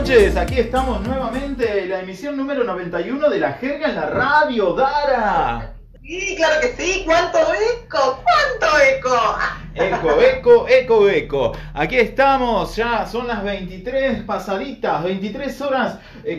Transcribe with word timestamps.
noches, 0.00 0.34
aquí 0.38 0.58
estamos 0.58 1.06
nuevamente, 1.06 1.84
la 1.84 2.00
emisión 2.00 2.34
número 2.34 2.64
91 2.64 3.28
de 3.28 3.38
La 3.38 3.52
Jerga 3.52 3.90
en 3.90 3.96
la 3.96 4.06
Radio, 4.06 4.72
Dara. 4.72 5.74
Sí, 6.02 6.36
claro 6.38 6.58
que 6.62 6.68
sí. 6.68 7.02
¿Cuánto 7.04 7.36
eco? 7.38 8.22
¿Cuánto 8.24 8.78
eco? 8.78 9.38
Eco, 9.74 10.20
eco, 10.22 10.68
eco, 10.68 11.08
eco. 11.10 11.52
Aquí 11.74 11.96
estamos, 11.96 12.74
ya 12.76 13.04
son 13.06 13.28
las 13.28 13.44
23 13.44 14.22
pasaditas, 14.22 15.04
23 15.04 15.60
horas, 15.60 15.98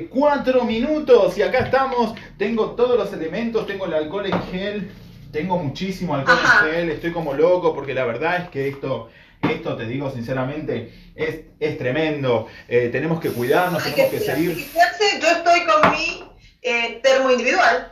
4 0.10 0.64
minutos 0.64 1.38
y 1.38 1.44
acá 1.44 1.60
estamos. 1.60 2.16
Tengo 2.40 2.72
todos 2.72 2.98
los 2.98 3.14
elementos, 3.14 3.68
tengo 3.68 3.86
el 3.86 3.94
alcohol 3.94 4.26
en 4.26 4.42
gel, 4.52 4.92
tengo 5.32 5.60
muchísimo 5.60 6.16
alcohol 6.16 6.40
Ajá. 6.44 6.66
en 6.68 6.74
gel, 6.74 6.90
estoy 6.90 7.12
como 7.12 7.36
loco 7.36 7.76
porque 7.76 7.94
la 7.94 8.06
verdad 8.06 8.38
es 8.38 8.50
que 8.50 8.70
esto, 8.70 9.10
esto 9.50 9.76
te 9.76 9.86
digo 9.86 10.12
sinceramente, 10.12 10.94
es, 11.16 11.42
es 11.60 11.78
tremendo. 11.78 12.48
Eh, 12.68 12.90
tenemos 12.92 13.20
que 13.20 13.30
cuidarnos, 13.30 13.84
Hay 13.86 13.92
tenemos 13.92 14.12
que 14.12 14.20
seguir. 14.20 14.56
que 14.56 14.64
cuidarse. 14.66 15.20
Yo 15.22 15.28
estoy 15.30 15.66
con 15.66 15.92
mi 15.92 16.24
eh, 16.62 17.00
termo 17.04 17.32
individual. 17.32 17.92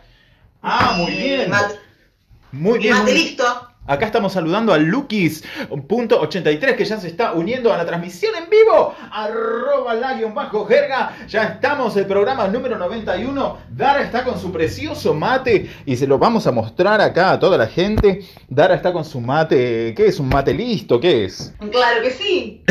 Ah, 0.62 0.96
muy 0.98 1.12
bien. 1.12 1.50
mate- 1.50 1.76
Muy 2.52 2.80
bien. 2.80 2.94
muy 2.94 3.00
mate 3.02 3.14
bien. 3.14 3.26
listo. 3.28 3.69
Acá 3.90 4.06
estamos 4.06 4.34
saludando 4.34 4.72
a 4.72 4.78
Lukis.83 4.78 6.76
que 6.76 6.86
ya 6.86 7.00
se 7.00 7.08
está 7.08 7.34
uniendo 7.34 7.74
a 7.74 7.78
la 7.78 7.88
transmisión 7.88 8.36
en 8.36 8.48
vivo. 8.48 8.94
Arroba 9.12 9.96
la 9.96 10.14
guion 10.14 10.36
bajo 10.36 10.68
jerga. 10.68 11.14
Ya 11.28 11.46
estamos, 11.46 11.98
el 11.98 12.06
programa 12.06 12.48
número 12.50 12.78
91. 12.78 13.58
Dara 13.72 14.04
está 14.04 14.24
con 14.24 14.40
su 14.40 14.52
precioso 14.52 15.16
mate 15.16 15.72
y 15.88 15.96
se 15.96 16.06
lo 16.06 16.20
vamos 16.20 16.46
a 16.46 16.52
mostrar 16.52 17.02
acá 17.02 17.32
a 17.32 17.40
toda 17.40 17.58
la 17.58 17.66
gente. 17.66 18.22
Dara 18.48 18.76
está 18.76 18.94
con 18.94 19.04
su 19.04 19.22
mate. 19.22 19.96
¿Qué 19.98 20.06
es? 20.06 20.20
¿Un 20.20 20.30
mate 20.30 20.54
listo? 20.54 21.00
¿Qué 21.00 21.26
es? 21.26 21.52
Claro 21.72 22.04
que 22.04 22.12
sí. 22.12 22.64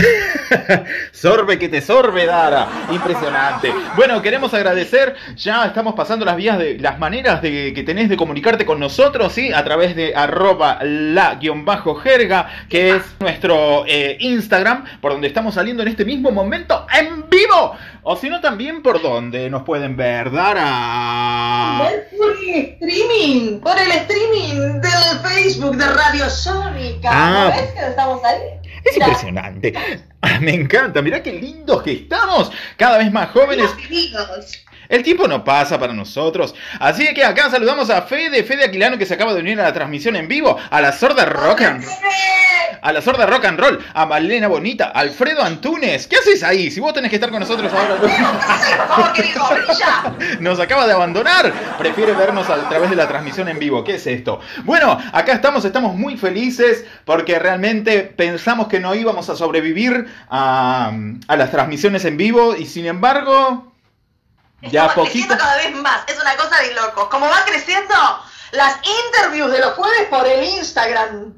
Sorbe 1.12 1.58
que 1.58 1.68
te 1.68 1.80
sorbe, 1.80 2.26
Dara. 2.26 2.68
Impresionante. 2.92 3.74
Bueno, 3.96 4.22
queremos 4.22 4.54
agradecer. 4.54 5.16
Ya 5.34 5.64
estamos 5.64 5.94
pasando 5.94 6.24
las 6.24 6.36
vías 6.36 6.60
de 6.60 6.78
las 6.78 7.00
maneras 7.00 7.42
de, 7.42 7.72
que 7.74 7.82
tenés 7.82 8.08
de 8.08 8.16
comunicarte 8.16 8.64
con 8.64 8.78
nosotros, 8.78 9.32
¿sí? 9.32 9.52
A 9.52 9.64
través 9.64 9.96
de 9.96 10.14
arroba 10.14 10.78
la-jerga, 11.14 12.66
que 12.68 12.96
es 12.96 13.02
nuestro 13.20 13.84
eh, 13.86 14.16
Instagram, 14.20 14.84
por 15.00 15.12
donde 15.12 15.28
estamos 15.28 15.54
saliendo 15.54 15.82
en 15.82 15.88
este 15.88 16.04
mismo 16.04 16.30
momento 16.30 16.86
en 16.92 17.28
vivo. 17.28 17.76
O 18.02 18.16
si 18.16 18.30
no, 18.30 18.40
también 18.40 18.82
por 18.82 19.02
donde 19.02 19.50
nos 19.50 19.62
pueden 19.64 19.96
ver, 19.96 20.30
Dara. 20.30 21.78
Por 22.16 22.36
el 22.46 22.54
streaming. 22.80 23.60
Por 23.60 23.78
el 23.78 23.90
streaming 23.90 24.80
del 24.80 25.18
Facebook 25.22 25.76
de 25.76 25.86
Radio 25.86 26.30
Sónica. 26.30 27.10
Ah. 27.12 27.50
¿No 27.50 27.60
ves 27.60 27.72
que 27.72 27.86
estamos 27.86 28.24
ahí? 28.24 28.40
Es 28.84 28.94
Mira, 28.94 29.06
impresionante. 29.06 29.74
Me 30.40 30.54
encanta. 30.54 31.02
Mirá 31.02 31.22
qué 31.22 31.32
lindos 31.32 31.82
que 31.82 31.92
estamos. 31.92 32.50
Cada 32.76 32.98
vez 32.98 33.12
más 33.12 33.30
jóvenes. 33.30 33.70
El 34.88 35.02
tiempo 35.02 35.28
no 35.28 35.44
pasa 35.44 35.78
para 35.78 35.92
nosotros. 35.92 36.54
Así 36.80 37.12
que 37.14 37.24
acá 37.24 37.50
saludamos 37.50 37.90
a 37.90 38.02
Fede, 38.02 38.42
Fede 38.44 38.64
Aquilano 38.64 38.98
que 38.98 39.06
se 39.06 39.14
acaba 39.14 39.34
de 39.34 39.40
unir 39.40 39.60
a 39.60 39.64
la 39.64 39.72
transmisión 39.72 40.16
en 40.16 40.28
vivo, 40.28 40.56
a 40.70 40.80
la 40.80 40.92
sorda 40.92 41.24
rock 41.26 41.62
and 41.62 41.84
a 42.80 42.92
la 42.92 43.02
sorda 43.02 43.26
rock 43.26 43.44
and 43.44 43.58
roll, 43.58 43.78
a 43.94 44.06
Malena 44.06 44.48
Bonita, 44.48 44.86
Alfredo 44.86 45.42
Antunes. 45.42 46.06
¿Qué 46.06 46.16
haces 46.16 46.42
ahí? 46.42 46.70
Si 46.70 46.80
vos 46.80 46.92
tenés 46.92 47.10
que 47.10 47.16
estar 47.16 47.30
con 47.30 47.40
nosotros 47.40 47.72
ahora. 47.72 47.96
Nos 50.40 50.60
acaba 50.60 50.86
de 50.86 50.92
abandonar. 50.92 51.52
Prefiere 51.78 52.12
vernos 52.12 52.48
a 52.48 52.68
través 52.68 52.90
de 52.90 52.96
la 52.96 53.08
transmisión 53.08 53.48
en 53.48 53.58
vivo. 53.58 53.84
¿Qué 53.84 53.96
es 53.96 54.06
esto? 54.06 54.40
Bueno, 54.64 54.98
acá 55.12 55.32
estamos, 55.32 55.64
estamos 55.64 55.94
muy 55.94 56.16
felices 56.16 56.84
porque 57.04 57.38
realmente 57.38 58.02
pensamos 58.02 58.68
que 58.68 58.80
no 58.80 58.94
íbamos 58.94 59.28
a 59.28 59.36
sobrevivir 59.36 60.06
a, 60.30 60.92
a 61.26 61.36
las 61.36 61.50
transmisiones 61.50 62.04
en 62.04 62.16
vivo 62.16 62.56
y 62.56 62.66
sin 62.66 62.86
embargo, 62.86 63.72
ya 64.62 64.86
Estamos 64.86 65.08
poquito. 65.08 65.36
cada 65.36 65.56
vez 65.56 65.74
más. 65.76 66.02
Es 66.08 66.18
una 66.20 66.36
cosa 66.36 66.60
de 66.62 66.74
locos. 66.74 67.08
Como 67.08 67.28
van 67.28 67.44
creciendo 67.46 67.94
las 68.52 68.76
interviews 69.06 69.52
de 69.52 69.58
los 69.60 69.72
jueves 69.74 70.06
por 70.10 70.26
el 70.26 70.44
Instagram. 70.44 71.34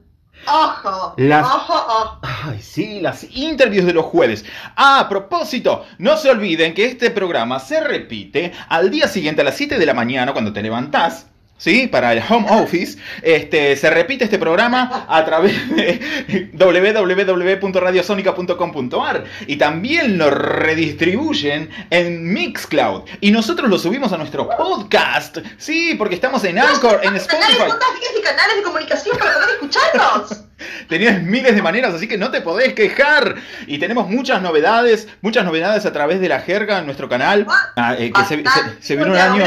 Ojo. 0.47 1.15
Las- 1.19 1.47
Ojo, 1.47 1.75
ojo. 1.75 2.19
Ay, 2.23 2.61
sí, 2.63 3.01
las 3.01 3.25
interviews 3.25 3.85
de 3.87 3.93
los 3.93 4.07
jueves. 4.07 4.45
Ah, 4.75 5.01
a 5.01 5.09
propósito, 5.09 5.85
no 5.99 6.17
se 6.17 6.31
olviden 6.31 6.73
que 6.73 6.87
este 6.87 7.11
programa 7.11 7.61
se 7.61 7.81
repite 7.81 8.53
al 8.69 8.91
día 8.91 9.07
siguiente 9.07 9.43
a 9.43 9.45
las 9.45 9.57
7 9.57 9.79
de 9.79 9.85
la 9.87 9.93
mañana 9.95 10.33
cuando 10.33 10.53
te 10.53 10.63
levantás. 10.63 11.27
¿Sí? 11.61 11.87
Para 11.87 12.13
el 12.15 12.23
home 12.27 12.47
office. 12.49 12.99
Este, 13.21 13.77
se 13.77 13.91
repite 13.91 14.25
este 14.25 14.39
programa 14.39 15.05
a 15.07 15.23
través 15.27 15.69
de 15.77 16.49
www.radiosonica.com.ar 16.55 19.25
y 19.47 19.57
también 19.57 20.17
lo 20.17 20.31
redistribuyen 20.31 21.69
en 21.91 22.33
Mixcloud. 22.33 23.03
Y 23.21 23.31
nosotros 23.31 23.69
lo 23.69 23.79
subimos 23.79 24.11
a 24.15 24.17
nuestro 24.17 24.49
podcast. 24.49 25.37
Sí, 25.59 25.97
porque 25.99 26.15
estamos 26.15 26.43
en 26.45 26.59
Anchor, 26.59 27.01
en 27.03 27.13
Canales, 27.13 27.29
Spotify. 27.29 27.59
¿cuántas 27.59 27.93
vías 27.93 28.13
y 28.19 28.23
canales 28.23 28.57
de 28.57 28.63
comunicación 28.63 29.19
para 29.19 29.35
poder 29.35 29.51
escucharnos? 29.51 30.45
Tenías 30.89 31.23
miles 31.23 31.55
de 31.55 31.63
maneras, 31.63 31.95
así 31.95 32.09
que 32.09 32.19
no 32.19 32.31
te 32.31 32.41
podés 32.41 32.75
quejar. 32.75 33.37
Y 33.67 33.79
tenemos 33.79 34.09
muchas 34.09 34.43
novedades, 34.43 35.09
muchas 35.21 35.45
novedades 35.45 35.87
a 35.87 35.93
través 35.93 36.21
de 36.21 36.29
la 36.29 36.41
jerga 36.41 36.79
en 36.79 36.87
nuestro 36.87 37.09
canal. 37.09 37.47
Ah, 37.77 37.95
eh, 37.99 38.13
que 38.13 38.25
se, 38.25 38.37
se, 38.37 38.83
se 38.83 38.97
viene 38.97 39.11
un 39.11 39.19
año. 39.19 39.45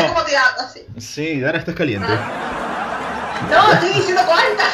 Sí, 0.97 1.39
Dara, 1.39 1.57
estás 1.59 1.75
caliente. 1.75 2.07
No, 3.49 3.73
estoy 3.73 3.93
diciendo 3.93 4.21
cuántas. 4.25 4.73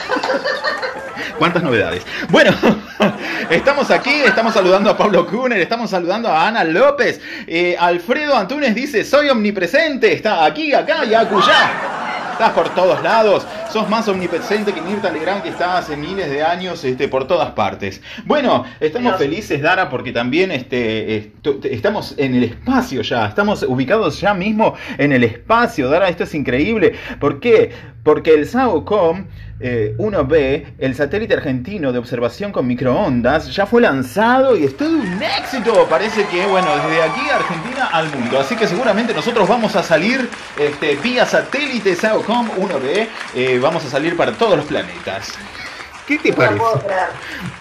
¿Cuántas 1.38 1.64
novedades? 1.64 2.04
Bueno, 2.30 2.52
estamos 3.50 3.90
aquí, 3.92 4.22
estamos 4.26 4.54
saludando 4.54 4.90
a 4.90 4.98
Pablo 4.98 5.26
Kuhner, 5.26 5.60
estamos 5.60 5.90
saludando 5.90 6.30
a 6.30 6.48
Ana 6.48 6.66
López. 6.66 7.22
Eh, 7.48 7.78
Alfredo 7.80 8.36
Antunes 8.36 8.76
dice: 8.76 9.06
Soy 9.06 9.30
omnipresente. 9.30 10.12
Está 10.14 10.44
aquí, 10.46 10.74
acá 10.74 11.06
y 11.06 11.14
acullá. 11.14 12.19
Estás 12.39 12.53
por 12.53 12.69
todos 12.73 13.03
lados. 13.03 13.45
Sos 13.69 13.89
más 13.89 14.07
omnipresente 14.07 14.72
que 14.72 14.81
Mirta 14.81 15.11
Legrand, 15.11 15.44
que 15.44 15.50
está 15.50 15.77
hace 15.77 15.97
miles 15.97 16.29
de 16.29 16.41
años 16.41 16.85
este, 16.85 17.09
por 17.09 17.27
todas 17.27 17.51
partes. 17.51 18.01
Bueno, 18.23 18.63
estamos 18.79 19.11
Dios. 19.11 19.17
felices, 19.17 19.61
Dara, 19.61 19.89
porque 19.89 20.13
también 20.13 20.50
este, 20.50 21.33
estamos 21.63 22.16
en 22.17 22.35
el 22.35 22.45
espacio 22.45 23.01
ya. 23.01 23.27
Estamos 23.27 23.63
ubicados 23.63 24.22
ya 24.22 24.33
mismo 24.33 24.75
en 24.97 25.11
el 25.11 25.25
espacio, 25.25 25.89
Dara. 25.89 26.07
Esto 26.07 26.23
es 26.23 26.33
increíble. 26.33 26.94
¿Por 27.19 27.41
qué? 27.41 27.73
Porque 28.03 28.35
el 28.35 28.47
SAOCOM 28.47 29.25
eh, 29.59 29.96
1B, 29.97 30.74
el 30.78 30.96
satélite 30.96 31.34
argentino 31.34 31.92
de 31.92 32.00
observación 32.00 32.52
con 32.52 32.68
microondas, 32.68 33.53
ya 33.53 33.66
fue 33.66 33.81
lanzado 33.81 34.58
y 34.58 34.64
es 34.66 34.78
todo 34.78 34.90
un 34.90 35.22
éxito. 35.22 35.88
Parece 35.90 36.25
que, 36.28 36.46
bueno, 36.46 36.68
desde 36.75 37.02
aquí 37.03 37.30
Argentina 37.30 37.90
al 37.92 38.09
mundo. 38.09 38.40
Así 38.40 38.56
que 38.56 38.68
seguramente 38.68 39.14
nosotros 39.14 39.48
vamos 39.48 39.75
a 39.75 39.84
salir 39.84 40.30
este, 40.58 40.96
vía 40.98 41.25
satélite 41.25 41.96
SAOCOM 41.96 42.50
1B. 42.52 43.08
eh, 43.36 43.59
vamos 43.62 43.86
a 43.86 43.90
salir 43.90 44.16
para 44.16 44.34
todos 44.34 44.58
los 44.58 44.66
planetas. 44.66 45.34
¿Qué 46.08 46.18
te 46.18 46.31
No 46.31 46.38
parece? 46.38 46.59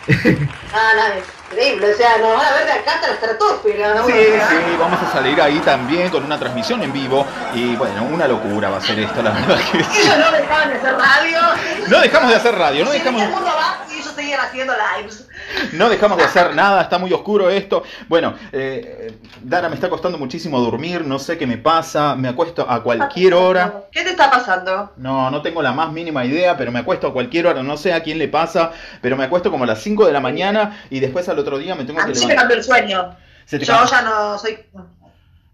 no, 0.08 1.14
es 1.18 1.37
increíble. 1.50 1.92
O 1.92 1.96
sea, 1.96 2.18
nos 2.18 2.36
van 2.36 2.46
a 2.46 2.52
ver 2.52 2.66
de 2.66 2.72
acá 2.72 2.94
hasta 2.94 3.06
la 3.08 3.14
estratosfera. 3.14 3.94
¿no? 3.94 4.06
Sí, 4.06 4.12
sí, 4.12 4.76
vamos 4.78 5.00
a 5.02 5.12
salir 5.12 5.40
ahí 5.40 5.58
también 5.60 6.10
con 6.10 6.24
una 6.24 6.38
transmisión 6.38 6.82
en 6.82 6.92
vivo. 6.92 7.26
Y 7.54 7.76
bueno, 7.76 8.04
una 8.04 8.28
locura 8.28 8.70
va 8.70 8.78
a 8.78 8.80
ser 8.80 8.98
esto, 8.98 9.22
la 9.22 9.30
verdad 9.30 9.58
que 9.72 9.84
sí. 9.84 10.00
Ellos 10.02 10.18
no 10.18 10.32
dejaban 10.32 10.68
de 10.70 10.76
hacer 10.76 10.96
radio. 10.96 11.40
No 11.88 12.00
dejamos 12.00 12.30
de 12.30 12.36
hacer 12.36 12.54
radio, 12.54 12.84
no 12.84 12.90
dejamos... 12.90 13.20
venía 13.20 13.24
el 13.24 13.30
mundo 13.30 13.50
abajo 13.50 13.84
y 13.90 13.94
ellos 13.94 14.12
seguían 14.14 14.40
haciendo 14.40 14.74
lives. 14.96 15.27
No 15.72 15.88
dejamos 15.88 16.18
de 16.18 16.24
hacer 16.24 16.54
nada, 16.54 16.82
está 16.82 16.98
muy 16.98 17.12
oscuro 17.12 17.50
esto. 17.50 17.82
Bueno, 18.08 18.34
eh, 18.52 19.18
Dara, 19.42 19.68
me 19.68 19.74
está 19.74 19.88
costando 19.88 20.18
muchísimo 20.18 20.60
dormir, 20.60 21.04
no 21.04 21.18
sé 21.18 21.38
qué 21.38 21.46
me 21.46 21.58
pasa, 21.58 22.14
me 22.16 22.28
acuesto 22.28 22.68
a 22.68 22.82
cualquier 22.82 23.34
hora. 23.34 23.84
¿Qué 23.90 24.02
te 24.02 24.10
está 24.10 24.30
pasando? 24.30 24.92
No, 24.96 25.30
no 25.30 25.42
tengo 25.42 25.62
la 25.62 25.72
más 25.72 25.92
mínima 25.92 26.24
idea, 26.24 26.56
pero 26.56 26.70
me 26.72 26.80
acuesto 26.80 27.08
a 27.08 27.12
cualquier 27.12 27.46
hora, 27.46 27.62
no 27.62 27.76
sé 27.76 27.92
a 27.92 28.02
quién 28.02 28.18
le 28.18 28.28
pasa, 28.28 28.72
pero 29.00 29.16
me 29.16 29.24
acuesto 29.24 29.50
como 29.50 29.64
a 29.64 29.66
las 29.66 29.82
5 29.82 30.06
de 30.06 30.12
la 30.12 30.20
mañana 30.20 30.82
y 30.90 31.00
después 31.00 31.28
al 31.28 31.38
otro 31.38 31.58
día 31.58 31.74
me 31.74 31.84
tengo 31.84 32.00
A 32.00 32.04
que 32.04 32.10
mí 32.10 32.14
se 32.14 32.26
me 32.26 32.34
levantar. 32.34 32.42
cambió 32.42 32.56
el 32.56 32.64
sueño. 32.64 33.16
Yo 33.50 33.84
ya 33.86 34.02
no 34.02 34.38
soy 34.38 34.58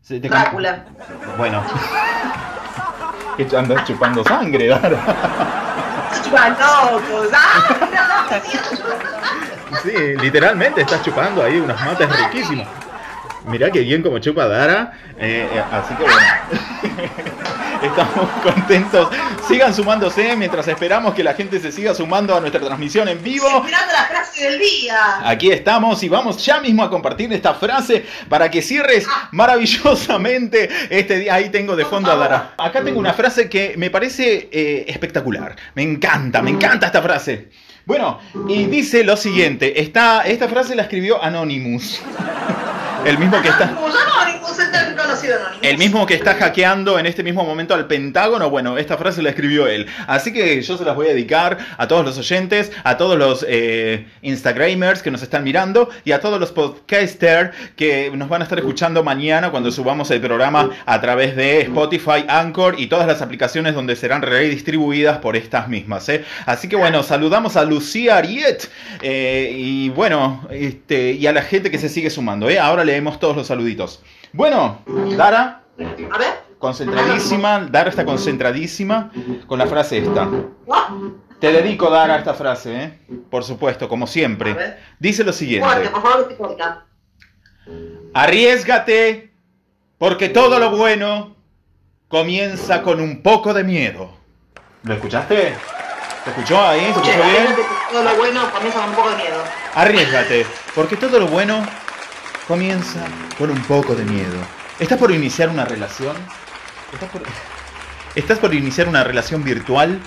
se 0.04 0.20
te 0.20 0.28
Drácula. 0.28 0.84
Bueno. 1.38 1.64
Andas 3.56 3.84
chupando 3.86 4.22
sangre, 4.22 4.68
Dara. 4.68 4.98
Chupanocos. 6.22 7.28
¡Ah! 7.32 8.40
Sí, 9.82 9.92
literalmente 10.20 10.80
estás 10.82 11.02
chupando 11.02 11.42
ahí 11.42 11.58
unos 11.58 11.80
mates 11.80 12.08
riquísimos. 12.08 12.66
Mirá 13.46 13.70
que 13.70 13.80
bien 13.80 14.02
como 14.02 14.18
chupa 14.18 14.46
Dara. 14.46 14.92
eh, 15.18 15.48
eh, 15.52 15.62
así 15.70 15.94
que 15.94 16.02
bueno. 16.02 17.34
Estamos 17.82 18.30
contentos. 18.42 19.08
Sigan 19.46 19.74
sumándose 19.74 20.34
mientras 20.36 20.66
esperamos 20.68 21.12
que 21.12 21.22
la 21.22 21.34
gente 21.34 21.60
se 21.60 21.70
siga 21.70 21.94
sumando 21.94 22.34
a 22.34 22.40
nuestra 22.40 22.58
transmisión 22.60 23.08
en 23.08 23.22
vivo. 23.22 23.46
Esperando 23.46 23.92
la 23.92 24.04
frase 24.04 24.44
del 24.48 24.58
día. 24.58 25.28
Aquí 25.28 25.50
estamos 25.50 26.02
y 26.02 26.08
vamos 26.08 26.42
ya 26.42 26.60
mismo 26.60 26.82
a 26.82 26.88
compartir 26.88 27.30
esta 27.34 27.52
frase 27.52 28.06
para 28.30 28.50
que 28.50 28.62
cierres 28.62 29.06
maravillosamente 29.32 30.70
este 30.88 31.18
día. 31.18 31.34
Ahí 31.34 31.50
tengo 31.50 31.76
de 31.76 31.84
fondo 31.84 32.10
a 32.10 32.16
Dara. 32.16 32.54
Acá 32.56 32.82
tengo 32.82 32.98
una 32.98 33.12
frase 33.12 33.50
que 33.50 33.74
me 33.76 33.90
parece 33.90 34.48
eh, 34.50 34.86
espectacular. 34.88 35.54
Me 35.74 35.82
encanta, 35.82 36.40
me 36.40 36.50
encanta 36.50 36.86
esta 36.86 37.02
frase. 37.02 37.50
Bueno, 37.86 38.18
y 38.48 38.64
dice 38.64 39.04
lo 39.04 39.16
siguiente. 39.16 39.80
Esta, 39.80 40.22
esta 40.22 40.48
frase 40.48 40.74
la 40.74 40.82
escribió 40.82 41.22
Anonymous. 41.22 42.00
El 43.04 43.18
mismo 43.18 43.40
que 43.42 43.48
está. 43.48 43.76
El 45.62 45.78
mismo 45.78 46.06
que 46.06 46.14
está 46.14 46.34
hackeando 46.34 46.98
en 46.98 47.06
este 47.06 47.22
mismo 47.22 47.44
momento 47.44 47.74
al 47.74 47.86
Pentágono, 47.86 48.50
bueno, 48.50 48.76
esta 48.76 48.98
frase 48.98 49.22
la 49.22 49.30
escribió 49.30 49.66
él. 49.66 49.86
Así 50.06 50.32
que 50.32 50.60
yo 50.60 50.76
se 50.76 50.84
las 50.84 50.94
voy 50.94 51.06
a 51.06 51.10
dedicar 51.10 51.56
a 51.78 51.88
todos 51.88 52.04
los 52.04 52.18
oyentes, 52.18 52.70
a 52.84 52.96
todos 52.96 53.18
los 53.18 53.44
eh, 53.48 54.06
Instagramers 54.22 55.02
que 55.02 55.10
nos 55.10 55.22
están 55.22 55.42
mirando 55.42 55.88
y 56.04 56.12
a 56.12 56.20
todos 56.20 56.38
los 56.38 56.52
podcasters 56.52 57.56
que 57.76 58.10
nos 58.14 58.28
van 58.28 58.42
a 58.42 58.44
estar 58.44 58.58
escuchando 58.58 59.02
mañana 59.02 59.50
cuando 59.50 59.72
subamos 59.72 60.10
el 60.10 60.20
programa 60.20 60.70
a 60.84 61.00
través 61.00 61.34
de 61.34 61.62
Spotify, 61.62 62.24
Anchor 62.28 62.78
y 62.78 62.86
todas 62.88 63.06
las 63.06 63.22
aplicaciones 63.22 63.74
donde 63.74 63.96
serán 63.96 64.20
redistribuidas 64.20 65.18
por 65.18 65.36
estas 65.36 65.68
mismas. 65.68 66.08
¿eh? 66.10 66.24
Así 66.44 66.68
que 66.68 66.76
bueno, 66.76 67.02
saludamos 67.02 67.56
a 67.56 67.64
Lucía 67.64 68.18
Ariet 68.18 68.68
eh, 69.00 69.50
y 69.56 69.88
bueno, 69.88 70.46
este, 70.50 71.12
y 71.12 71.26
a 71.26 71.32
la 71.32 71.42
gente 71.42 71.70
que 71.70 71.78
se 71.78 71.88
sigue 71.88 72.10
sumando. 72.10 72.50
¿eh? 72.50 72.58
Ahora 72.58 72.84
leemos 72.94 73.18
todos 73.18 73.34
los 73.36 73.48
saluditos. 73.48 74.00
Bueno, 74.32 74.78
Dara, 75.16 75.62
A 76.12 76.18
ver. 76.18 76.44
concentradísima, 76.60 77.66
Dara 77.68 77.90
está 77.90 78.04
concentradísima 78.04 79.10
con 79.48 79.58
la 79.58 79.66
frase 79.66 79.98
esta. 79.98 80.28
Te 81.40 81.50
dedico, 81.50 81.90
Dara, 81.90 82.16
esta 82.18 82.34
frase, 82.34 82.82
¿eh? 82.84 82.98
por 83.28 83.42
supuesto, 83.42 83.88
como 83.88 84.06
A 84.06 84.06
siempre. 84.06 84.76
Dice 85.00 85.24
lo 85.24 85.32
siguiente. 85.32 85.66
Arriesgate, 88.14 89.32
porque 89.98 90.28
todo 90.28 90.60
lo 90.60 90.70
bueno 90.70 91.34
comienza 92.06 92.82
con 92.82 93.00
un 93.00 93.22
poco 93.22 93.52
de 93.52 93.64
miedo. 93.64 94.16
¿Lo 94.84 94.94
escuchaste? 94.94 95.52
¿Te 96.22 96.30
escuchó 96.30 96.64
ahí? 96.64 96.80
¿Se 96.80 96.88
escuchó 96.90 97.10
bien? 97.10 97.56
todo 97.90 98.04
lo 98.04 98.16
bueno 98.16 98.40
comienza 98.52 98.80
con 98.80 98.90
un 98.90 98.94
poco 98.94 99.10
de 99.10 99.16
miedo. 99.16 99.42
Arriesgate, 99.74 100.46
porque 100.76 100.96
todo 100.96 101.18
lo 101.18 101.26
bueno 101.26 101.60
comienza 102.46 103.00
con 103.38 103.50
un 103.50 103.60
poco 103.62 103.94
de 103.94 104.04
miedo. 104.04 104.36
¿Estás 104.78 104.98
por 104.98 105.10
iniciar 105.10 105.48
una 105.48 105.64
relación? 105.64 106.16
¿Estás 106.92 107.10
por, 107.10 107.22
estás 108.14 108.38
por 108.38 108.54
iniciar 108.54 108.88
una 108.88 109.04
relación 109.04 109.42
virtual 109.42 109.98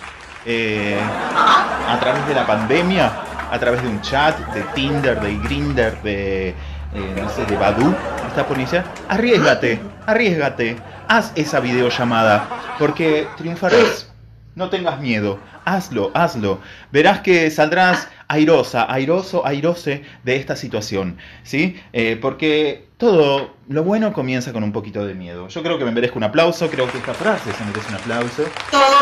eh, 0.46 1.00
a 1.88 1.98
través 2.00 2.28
de 2.28 2.34
la 2.34 2.46
pandemia? 2.46 3.12
¿A 3.50 3.58
través 3.60 3.82
de 3.82 3.88
un 3.88 4.02
chat, 4.02 4.38
de 4.54 4.62
Tinder, 4.76 5.20
de 5.22 5.38
Grindr, 5.38 6.02
de, 6.02 6.50
eh, 6.50 6.56
no 7.22 7.30
sé, 7.30 7.46
de 7.46 7.56
Badoo? 7.56 7.96
¿Estás 8.28 8.46
por 8.46 8.58
iniciar? 8.58 8.84
Arriesgate, 9.08 9.80
arriesgate. 10.06 10.76
Haz 11.08 11.32
esa 11.36 11.62
videollamada, 11.62 12.48
porque 12.78 13.28
triunfarás. 13.38 14.12
No 14.56 14.70
tengas 14.70 15.00
miedo, 15.00 15.40
hazlo, 15.64 16.12
hazlo. 16.14 16.60
Verás 16.92 17.22
que 17.22 17.50
saldrás 17.52 18.10
airosa, 18.28 18.92
airoso, 18.92 19.46
airose 19.46 20.04
de 20.24 20.36
esta 20.36 20.56
situación, 20.56 21.18
¿sí? 21.44 21.80
Eh, 21.94 22.18
porque 22.22 22.88
todo 22.98 23.54
lo 23.70 23.84
bueno 23.84 24.12
comienza 24.12 24.52
con 24.54 24.64
un 24.64 24.72
poquito 24.72 25.06
de 25.06 25.14
miedo. 25.14 25.48
Yo 25.48 25.64
creo 25.64 25.78
que 25.78 25.86
me 25.86 25.92
merezco 25.92 26.18
un 26.18 26.24
aplauso, 26.24 26.70
creo 26.70 26.92
que 26.92 26.98
esta 26.98 27.14
frase 27.14 27.54
se 27.54 27.64
merece 27.64 27.90
un 27.90 27.96
aplauso. 27.96 28.44
Todos 28.72 28.98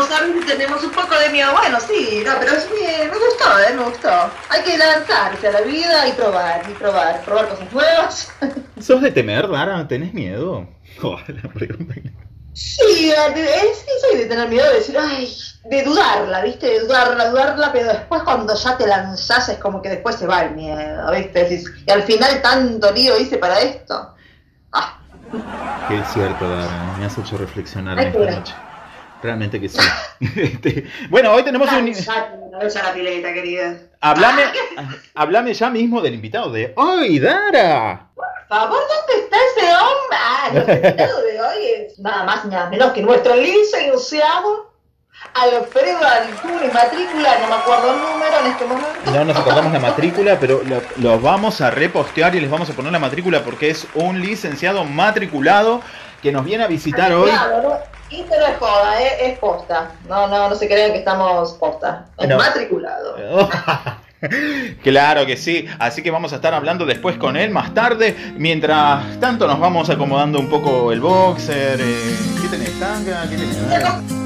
tenemos 0.46 0.82
un 0.82 0.90
poco 0.90 1.18
de 1.18 1.30
miedo. 1.30 1.50
Bueno, 1.52 1.78
sí, 1.80 2.22
no, 2.24 2.32
pero 2.38 2.52
es 2.52 2.68
bien, 2.70 3.10
me 3.10 3.16
gustó, 3.16 3.58
¿eh? 3.58 3.74
Me 3.74 3.82
gustó. 3.84 4.10
Hay 4.48 4.62
que 4.62 4.78
lanzarse 4.78 5.48
a 5.48 5.52
la 5.52 5.60
vida 5.62 6.08
y 6.08 6.12
probar, 6.12 6.62
y 6.70 6.74
probar, 6.74 7.22
probar 7.24 7.48
cosas 7.48 7.72
nuevas. 7.72 8.32
¿Sos 8.80 9.02
de 9.02 9.10
temer, 9.10 9.48
Dara? 9.48 9.86
¿Tenés 9.88 10.14
miedo? 10.14 10.68
Oh, 11.02 11.18
la 11.28 11.52
pregunta. 11.52 11.94
Sí, 12.56 13.10
eh, 13.10 13.14
eh, 13.36 13.72
sí, 13.74 13.90
soy 14.00 14.18
de 14.20 14.26
tener 14.26 14.48
miedo 14.48 14.66
de 14.66 14.78
decir, 14.78 14.96
ay, 14.98 15.30
de 15.64 15.82
dudarla, 15.82 16.40
¿viste? 16.40 16.66
De 16.66 16.80
dudarla, 16.80 17.28
dudarla, 17.28 17.70
pero 17.70 17.88
después 17.88 18.22
cuando 18.22 18.54
ya 18.54 18.78
te 18.78 18.86
lanzás 18.86 19.50
es 19.50 19.58
como 19.58 19.82
que 19.82 19.90
después 19.90 20.16
se 20.16 20.26
va 20.26 20.44
el 20.44 20.52
miedo, 20.52 21.12
¿viste? 21.12 21.62
Y 21.86 21.90
al 21.90 22.02
final 22.04 22.40
tanto 22.40 22.90
lío 22.92 23.18
hice 23.18 23.36
para 23.36 23.60
esto. 23.60 24.14
Ah, 24.72 24.98
es 25.90 26.08
cierto, 26.14 26.48
Dara, 26.48 26.96
me 26.98 27.04
has 27.04 27.18
hecho 27.18 27.36
reflexionar 27.36 27.98
Ay, 27.98 28.06
esta 28.06 28.30
noche. 28.30 28.54
Realmente 29.22 29.60
que 29.60 29.68
sí. 29.68 29.78
Este, 30.36 30.86
bueno, 31.10 31.32
hoy 31.32 31.42
tenemos 31.42 31.70
un... 31.70 31.84
lanzate 31.84 32.38
una 32.38 32.58
vez 32.58 32.74
a 32.74 32.84
la 32.84 32.94
pileta, 32.94 33.34
querida. 33.34 33.76
Hablame, 34.00 34.44
hablame 35.14 35.52
ya 35.52 35.68
mismo 35.68 36.00
del 36.00 36.14
invitado 36.14 36.50
de 36.50 36.72
hoy, 36.74 37.18
Dara. 37.18 38.08
Por 38.48 38.58
favor, 38.58 38.78
¿dónde 38.78 39.22
está 39.24 39.36
ese 39.36 39.66
hombre? 39.74 40.18
Ah, 40.18 40.48
nuestro 40.52 40.74
invitado 40.74 41.20
de 41.22 41.40
hoy 41.40 41.64
es 41.76 41.98
nada 41.98 42.24
más 42.24 42.44
ni 42.44 42.50
nada 42.54 42.70
menos 42.70 42.92
que 42.92 43.02
nuestro 43.02 43.34
licenciado 43.34 44.66
Alfredo 45.34 45.98
Antunes, 46.06 46.72
matrícula, 46.72 47.38
no 47.40 47.46
me 47.48 47.54
acuerdo 47.54 47.92
el 47.94 48.00
número 48.00 48.38
en 48.40 48.46
este 48.46 48.64
momento. 48.66 49.10
No 49.10 49.24
nos 49.24 49.36
acordamos 49.36 49.72
la 49.72 49.80
matrícula, 49.80 50.38
pero 50.38 50.62
lo, 50.64 50.80
lo 50.96 51.18
vamos 51.20 51.60
a 51.60 51.70
repostear 51.70 52.34
y 52.34 52.40
les 52.40 52.50
vamos 52.50 52.68
a 52.70 52.74
poner 52.74 52.92
la 52.92 52.98
matrícula 52.98 53.42
porque 53.42 53.70
es 53.70 53.86
un 53.94 54.20
licenciado 54.20 54.84
matriculado 54.84 55.80
que 56.22 56.32
nos 56.32 56.44
viene 56.44 56.64
a 56.64 56.66
visitar 56.68 57.12
hoy. 57.12 57.30
Claro, 57.30 57.62
¿no? 57.62 57.78
Esto 58.10 58.34
no 58.38 58.46
es 58.46 58.56
joda, 58.58 59.02
eh, 59.02 59.32
es 59.32 59.38
posta. 59.38 59.90
No, 60.08 60.28
no, 60.28 60.48
no 60.48 60.54
se 60.54 60.68
crean 60.68 60.92
que 60.92 60.98
estamos 60.98 61.52
posta. 61.54 62.06
Es 62.18 62.28
No. 62.28 62.36
matriculado. 62.36 63.16
Claro 64.82 65.26
que 65.26 65.36
sí, 65.36 65.66
así 65.78 66.02
que 66.02 66.10
vamos 66.10 66.32
a 66.32 66.36
estar 66.36 66.54
hablando 66.54 66.86
después 66.86 67.16
con 67.16 67.36
él 67.36 67.50
más 67.50 67.74
tarde. 67.74 68.16
Mientras 68.36 69.18
tanto 69.20 69.46
nos 69.46 69.58
vamos 69.60 69.90
acomodando 69.90 70.38
un 70.38 70.48
poco 70.48 70.92
el 70.92 71.00
boxer. 71.00 71.80
eh, 71.80 72.16
¿Qué 72.42 72.48
tenés, 72.48 72.78
tanga? 72.80 73.28
¿Qué 73.28 73.36
tenés? 73.36 74.25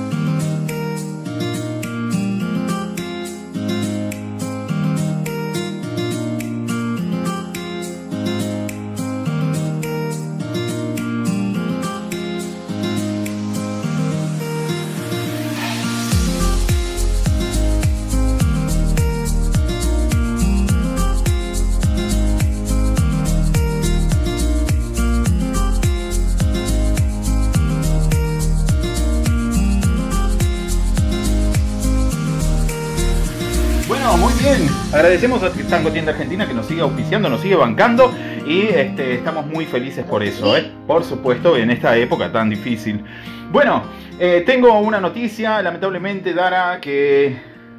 Agradecemos 35.11 35.43
a 35.43 35.51
Tango 35.69 35.91
Tienda 35.91 36.13
Argentina 36.13 36.47
que 36.47 36.55
nos 36.55 36.67
sigue 36.67 36.83
auspiciando, 36.83 37.29
nos 37.29 37.41
sigue 37.41 37.57
bancando 37.57 38.15
y 38.47 38.61
este, 38.69 39.15
estamos 39.15 39.45
muy 39.45 39.67
felices 39.67 40.05
por 40.05 40.23
eso, 40.23 40.57
¿eh? 40.57 40.71
por 40.87 41.03
supuesto, 41.03 41.57
en 41.57 41.73
esta 41.73 41.97
época 41.97 42.31
tan 42.31 42.49
difícil. 42.49 43.05
Bueno, 43.51 43.83
eh, 44.21 44.45
tengo 44.47 44.79
una 44.79 45.01
noticia, 45.01 45.61
lamentablemente, 45.63 46.33
Dara, 46.33 46.79
que 46.81 47.37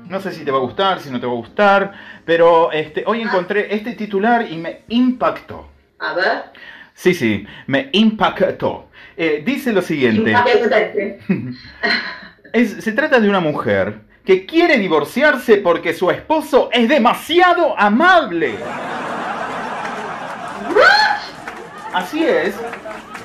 no 0.09 0.19
sé 0.19 0.33
si 0.33 0.43
te 0.43 0.51
va 0.51 0.57
a 0.57 0.59
gustar, 0.59 0.99
si 0.99 1.09
no 1.09 1.21
te 1.21 1.25
va 1.25 1.31
a 1.31 1.35
gustar, 1.37 1.93
pero 2.25 2.69
este, 2.73 3.05
hoy 3.07 3.21
encontré 3.21 3.73
este 3.73 3.93
titular 3.93 4.45
y 4.51 4.57
me 4.57 4.81
impactó. 4.89 5.69
A 5.99 6.13
ver. 6.13 6.43
Sí, 6.93 7.13
sí, 7.13 7.45
me 7.65 7.87
impactó. 7.93 8.89
Eh, 9.15 9.41
dice 9.45 9.71
lo 9.71 9.81
siguiente. 9.81 10.33
Es- 12.51 12.83
se 12.83 12.91
trata 12.91 13.21
de 13.21 13.29
una 13.29 13.39
mujer 13.39 14.10
que 14.25 14.45
quiere 14.45 14.77
divorciarse 14.77 15.57
porque 15.57 15.93
su 15.93 16.11
esposo 16.11 16.69
es 16.71 16.87
demasiado 16.87 17.77
amable. 17.77 18.55
Así 21.93 22.23
es. 22.23 22.55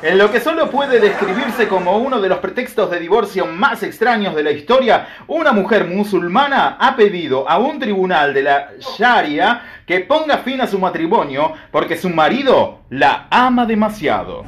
En 0.02 0.18
lo 0.18 0.30
que 0.30 0.40
solo 0.40 0.70
puede 0.70 1.00
describirse 1.00 1.68
como 1.68 1.96
uno 1.98 2.20
de 2.20 2.28
los 2.28 2.38
pretextos 2.38 2.90
de 2.90 2.98
divorcio 3.00 3.46
más 3.46 3.82
extraños 3.82 4.34
de 4.34 4.42
la 4.42 4.50
historia, 4.50 5.08
una 5.26 5.52
mujer 5.52 5.86
musulmana 5.86 6.76
ha 6.78 6.96
pedido 6.96 7.48
a 7.48 7.58
un 7.58 7.78
tribunal 7.78 8.34
de 8.34 8.42
la 8.42 8.68
Sharia 8.78 9.62
que 9.86 10.00
ponga 10.00 10.38
fin 10.38 10.60
a 10.60 10.66
su 10.66 10.78
matrimonio 10.78 11.54
porque 11.70 11.96
su 11.96 12.10
marido 12.10 12.80
la 12.90 13.26
ama 13.30 13.64
demasiado. 13.64 14.44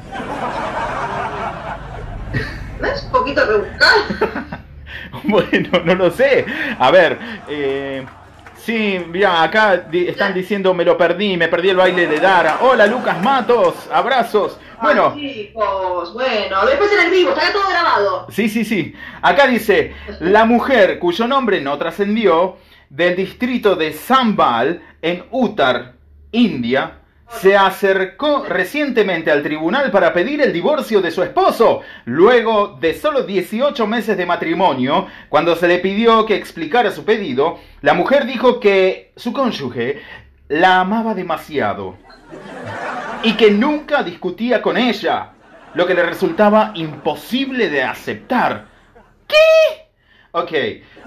¿No 2.79 2.87
es 2.87 3.03
un 3.03 3.11
poquito 3.11 3.45
rebuscado? 3.45 4.59
Bueno, 5.23 5.69
no 5.85 5.95
lo 5.95 6.11
sé. 6.11 6.45
A 6.77 6.91
ver, 6.91 7.17
eh, 7.47 8.05
sí, 8.57 8.99
mira, 9.09 9.41
acá 9.43 9.77
di- 9.77 10.07
están 10.07 10.33
diciendo 10.33 10.73
me 10.73 10.85
lo 10.85 10.97
perdí, 10.97 11.35
me 11.37 11.47
perdí 11.47 11.69
el 11.69 11.77
baile 11.77 12.07
de 12.07 12.19
Dara. 12.19 12.59
Hola 12.61 12.85
Lucas 12.87 13.21
Matos, 13.21 13.75
abrazos. 13.91 14.59
Bueno, 14.81 15.11
Ay, 15.15 15.47
chicos, 15.47 16.13
bueno, 16.13 16.65
después 16.65 16.91
en 16.93 17.05
el 17.05 17.11
vivo, 17.11 17.31
está 17.31 17.51
todo 17.51 17.67
grabado. 17.69 18.27
sí, 18.29 18.47
sí, 18.47 18.63
sí. 18.63 18.93
Acá 19.21 19.45
dice, 19.47 19.93
la 20.21 20.45
mujer 20.45 20.99
cuyo 20.99 21.27
nombre 21.27 21.59
no 21.59 21.77
trascendió, 21.77 22.57
del 22.89 23.15
distrito 23.17 23.75
de 23.75 23.91
Sambal, 23.93 24.81
en 25.01 25.25
Uttar, 25.31 25.93
India, 26.31 26.99
se 27.29 27.55
acercó 27.55 28.43
recientemente 28.47 29.31
al 29.31 29.43
tribunal 29.43 29.91
para 29.91 30.13
pedir 30.13 30.41
el 30.41 30.51
divorcio 30.51 31.01
de 31.01 31.11
su 31.11 31.23
esposo, 31.23 31.81
luego 32.05 32.77
de 32.79 32.93
solo 32.93 33.23
18 33.23 33.85
meses 33.87 34.17
de 34.17 34.25
matrimonio, 34.25 35.07
cuando 35.29 35.55
se 35.55 35.67
le 35.67 35.79
pidió 35.79 36.25
que 36.25 36.35
explicara 36.35 36.91
su 36.91 37.05
pedido, 37.05 37.59
la 37.81 37.93
mujer 37.93 38.25
dijo 38.25 38.59
que 38.59 39.13
su 39.15 39.31
cónyuge 39.31 40.01
la 40.47 40.81
amaba 40.81 41.13
demasiado. 41.13 41.97
y 43.21 43.33
que 43.33 43.51
nunca 43.51 44.03
discutía 44.03 44.61
con 44.61 44.77
ella, 44.77 45.31
lo 45.73 45.85
que 45.85 45.93
le 45.93 46.03
resultaba 46.03 46.71
imposible 46.75 47.69
de 47.69 47.83
aceptar. 47.83 48.67
¿Qué? 49.27 49.88
Ok, 50.31 50.51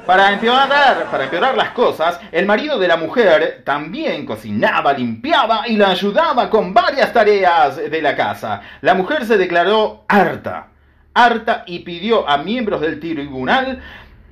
para 0.05 0.33
empeorar, 0.33 1.07
para 1.11 1.25
empeorar 1.25 1.57
las 1.57 1.71
cosas, 1.71 2.19
el 2.33 2.45
marido 2.45 2.77
de 2.79 2.89
la 2.89 2.97
mujer 2.97 3.63
también 3.65 4.27
cocinaba, 4.27 4.93
limpiaba 4.93 5.69
y 5.69 5.77
la 5.77 5.91
ayudaba 5.91 6.51
con 6.51 6.75
varias 6.75 7.13
tareas 7.13 7.77
de 7.77 8.03
la 8.03 8.17
casa. 8.17 8.63
La 8.81 8.95
mujer 8.95 9.25
se 9.25 9.39
declaró 9.39 10.05
harta, 10.09 10.69
harta 11.15 11.63
y 11.67 11.81
pidió 11.81 12.29
a 12.29 12.39
miembros 12.39 12.81
del 12.81 12.99
tribunal 12.99 13.81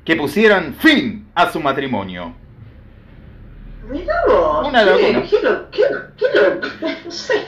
que 0.04 0.16
pusieran 0.16 0.74
fin 0.74 1.28
a 1.36 1.52
su 1.52 1.60
matrimonio. 1.60 2.34
Mira 3.88 4.14
vos. 4.26 4.68
Una 4.68 4.84
qué- 4.84 4.90
locura. 4.90 5.22
qué 5.30 5.40
lo- 5.42 5.70
qué 5.70 5.82
lo- 5.90 6.16
qué 6.16 6.26
lo- 6.34 6.94
no 7.04 7.10
sé. 7.10 7.46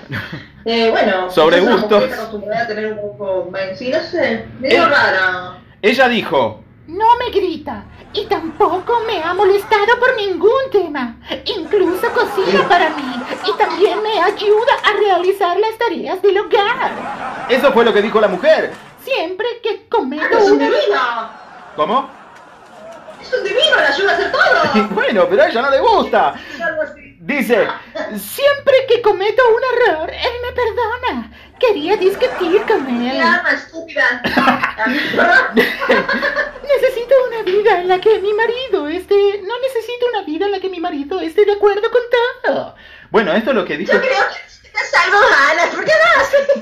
Eh, 0.65 0.91
bueno. 0.91 1.29
Sobre 1.31 1.61
gustos. 1.61 2.05
acostumbrada 2.05 2.65
a 2.65 2.67
tener 2.69 2.93
un 2.93 3.19
poco. 3.19 3.51
Sí, 3.75 3.91
no 3.91 3.99
sé. 4.01 4.47
Medio 4.61 4.89
rara. 4.89 5.59
Ella 5.81 6.09
dijo, 6.09 6.62
No 6.87 7.07
me 7.19 7.31
grita 7.31 7.85
y 8.13 8.27
tampoco 8.27 9.01
me 9.07 9.23
ha 9.23 9.33
molestado 9.35 9.99
por 10.01 10.17
ningún 10.17 10.51
tema. 10.71 11.17
Incluso 11.45 12.11
cocina 12.13 12.69
para 12.69 12.91
mí 12.91 13.23
y 13.47 13.53
también 13.57 14.03
me 14.03 14.21
ayuda 14.21 14.73
a 14.85 14.93
realizar 14.99 15.57
las 15.59 15.79
tareas 15.79 16.21
del 16.23 16.39
hogar. 16.39 17.47
eso 17.49 17.73
fue 17.73 17.85
lo 17.85 17.93
que 17.93 18.03
dijo 18.03 18.21
la 18.21 18.29
mujer. 18.29 18.73
Siempre 19.05 19.47
que 19.63 19.87
cometo 19.89 20.39
¡Es 20.39 20.45
un 20.45 20.53
una... 20.57 20.65
divino! 20.65 21.31
¿Cómo? 21.77 22.11
¡Es 23.21 23.33
un 23.33 23.45
divino! 23.45 23.77
¡Le 23.77 23.87
ayuda 23.87 24.11
a 24.11 24.15
hacer 24.15 24.33
todo! 24.33 24.89
Bueno, 24.91 25.27
pero 25.29 25.43
a 25.43 25.49
ella 25.49 25.63
no 25.63 25.71
le 25.71 25.81
gusta. 25.81 26.35
Dice, 27.21 27.69
Siempre 28.17 28.75
que 28.89 29.01
cometo 29.01 29.43
un 29.49 29.63
error, 29.89 30.11
él 30.11 30.33
me 30.43 30.53
perdona. 30.53 31.31
Quería 31.61 31.97
discutir 31.97 32.63
con 32.67 32.85
él. 32.89 33.19
¡Me 33.19 33.23
ama, 33.23 33.51
estúpida! 33.53 34.21
Necesito 36.81 37.15
una 37.29 37.43
vida 37.43 37.81
en 37.81 37.89
la 37.89 38.01
que 38.01 38.19
mi 38.21 38.33
marido 38.33 38.89
esté... 38.89 39.43
No 39.43 39.59
necesito 39.61 40.07
una 40.09 40.23
vida 40.23 40.47
en 40.47 40.53
la 40.53 40.61
que 40.61 40.69
mi 40.69 40.81
marido 40.81 41.21
esté 41.21 41.45
de 41.45 41.53
acuerdo 41.53 41.91
con 41.91 42.03
todo. 42.43 42.75
bueno, 43.11 43.33
esto 43.33 43.51
es 43.51 43.57
lo 43.57 43.65
que 43.65 43.77
dijo. 43.77 43.93
Yo 43.93 44.01
creo 44.01 44.11
que 44.11 44.43
necesitas 44.43 44.95
algo 45.05 45.19
ganas. 45.21 45.75
¿Por 45.75 45.85
qué 45.85 45.93
no? 45.93 46.13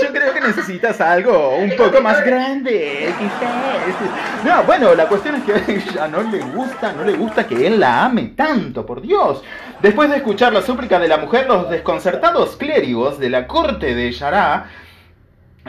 Yo 0.04 0.12
creo 0.12 0.34
que 0.34 0.40
necesitas 0.40 1.00
algo 1.00 1.56
un 1.56 1.76
poco 1.76 2.00
más 2.00 2.24
grande, 2.24 3.12
quizás. 3.18 4.44
No, 4.44 4.64
bueno, 4.64 4.94
la 4.94 5.06
cuestión 5.06 5.36
es 5.36 5.44
que 5.44 5.52
a 5.72 5.76
ella 5.76 6.08
no 6.08 6.22
le 6.22 6.38
gusta, 6.38 6.92
no 6.92 7.04
le 7.04 7.12
gusta 7.12 7.46
que 7.46 7.66
él 7.66 7.78
la 7.78 8.04
ame 8.04 8.32
tanto, 8.36 8.84
por 8.86 9.00
Dios. 9.00 9.42
Después 9.80 10.10
de 10.10 10.16
escuchar 10.16 10.52
la 10.52 10.62
súplica 10.62 10.98
de 10.98 11.08
la 11.08 11.18
mujer, 11.18 11.46
los 11.46 11.70
desconcertados 11.70 12.56
clérigos 12.56 13.18
de 13.18 13.30
la 13.30 13.46
corte 13.46 13.94
de 13.94 14.12
Yará 14.12 14.70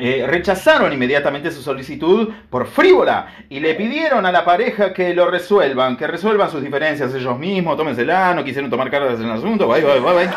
eh, 0.03 0.25
rechazaron 0.25 0.91
inmediatamente 0.91 1.51
su 1.51 1.61
solicitud 1.61 2.29
por 2.49 2.65
frívola 2.65 3.27
y 3.49 3.59
le 3.59 3.75
pidieron 3.75 4.25
a 4.25 4.31
la 4.31 4.43
pareja 4.43 4.93
que 4.93 5.13
lo 5.13 5.29
resuelvan, 5.29 5.95
que 5.95 6.07
resuelvan 6.07 6.49
sus 6.49 6.63
diferencias 6.63 7.13
ellos 7.13 7.37
mismos, 7.37 7.77
tómensela, 7.77 8.33
no 8.33 8.43
quisieron 8.43 8.71
tomar 8.71 8.89
cartas 8.89 9.19
en 9.19 9.27
el 9.27 9.33
asunto, 9.33 9.67
bye, 9.67 9.83
bye, 9.83 9.99
bye, 9.99 10.13
bye. 10.13 10.29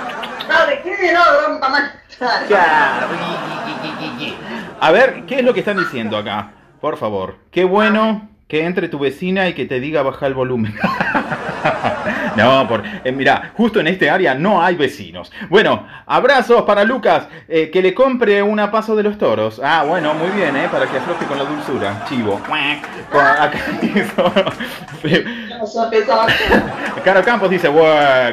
A 4.80 4.92
ver, 4.92 5.24
¿qué 5.24 5.36
es 5.36 5.42
lo 5.42 5.54
que 5.54 5.60
están 5.60 5.78
diciendo 5.78 6.18
acá? 6.18 6.52
Por 6.78 6.98
favor, 6.98 7.38
qué 7.50 7.64
bueno 7.64 8.33
que 8.48 8.66
entre 8.66 8.88
tu 8.88 8.98
vecina 8.98 9.48
y 9.48 9.54
que 9.54 9.64
te 9.64 9.80
diga 9.80 10.02
baja 10.02 10.26
el 10.26 10.34
volumen. 10.34 10.74
no, 12.36 12.66
por, 12.68 12.82
eh, 13.04 13.12
mira, 13.12 13.52
justo 13.56 13.80
en 13.80 13.86
este 13.86 14.10
área 14.10 14.34
no 14.34 14.62
hay 14.62 14.76
vecinos. 14.76 15.32
Bueno, 15.48 15.86
abrazos 16.06 16.62
para 16.62 16.84
Lucas, 16.84 17.28
eh, 17.48 17.70
que 17.70 17.82
le 17.82 17.94
compre 17.94 18.42
una 18.42 18.70
paso 18.70 18.94
de 18.96 19.02
los 19.02 19.18
toros. 19.18 19.60
Ah, 19.64 19.84
bueno, 19.88 20.14
muy 20.14 20.28
bien, 20.30 20.56
¿eh? 20.56 20.68
Para 20.70 20.86
que 20.86 20.98
afloje 20.98 21.24
con 21.26 21.38
la 21.38 21.44
dulzura. 21.44 22.04
Chivo. 22.08 22.40
Caro 27.04 27.22
Campos 27.24 27.50
dice. 27.50 27.70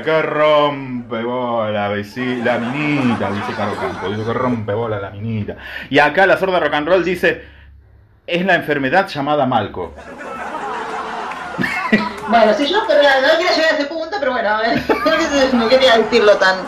¡Qué 0.04 0.22
rompe 0.22 1.24
bola, 1.24 1.90
veci- 1.92 2.44
la 2.44 2.58
minita! 2.58 3.32
Dice 3.32 3.54
Caro 3.56 3.76
Campos, 3.76 4.12
dice 4.18 4.28
que 4.28 4.34
rompe 4.34 4.74
bola 4.74 5.00
la 5.00 5.10
minita. 5.12 5.56
Y 5.90 6.00
acá 6.00 6.26
la 6.26 6.38
sorda 6.38 6.60
rock 6.60 6.74
and 6.74 6.88
roll 6.88 7.04
dice, 7.04 7.44
es 8.32 8.46
la 8.46 8.56
enfermedad 8.56 9.08
llamada 9.10 9.46
Malco. 9.46 9.94
Bueno, 12.30 12.54
si 12.54 12.66
yo 12.66 12.80
pero 12.88 13.02
no 13.04 13.38
quería 13.38 13.52
llegar 13.54 13.74
a 13.74 13.76
ese 13.76 13.86
punto, 13.86 14.16
pero 14.20 14.32
bueno, 14.32 14.50
a 14.50 14.62
ver, 14.62 14.82
no 15.54 15.68
quería 15.68 15.98
decirlo 15.98 16.38
tan. 16.38 16.60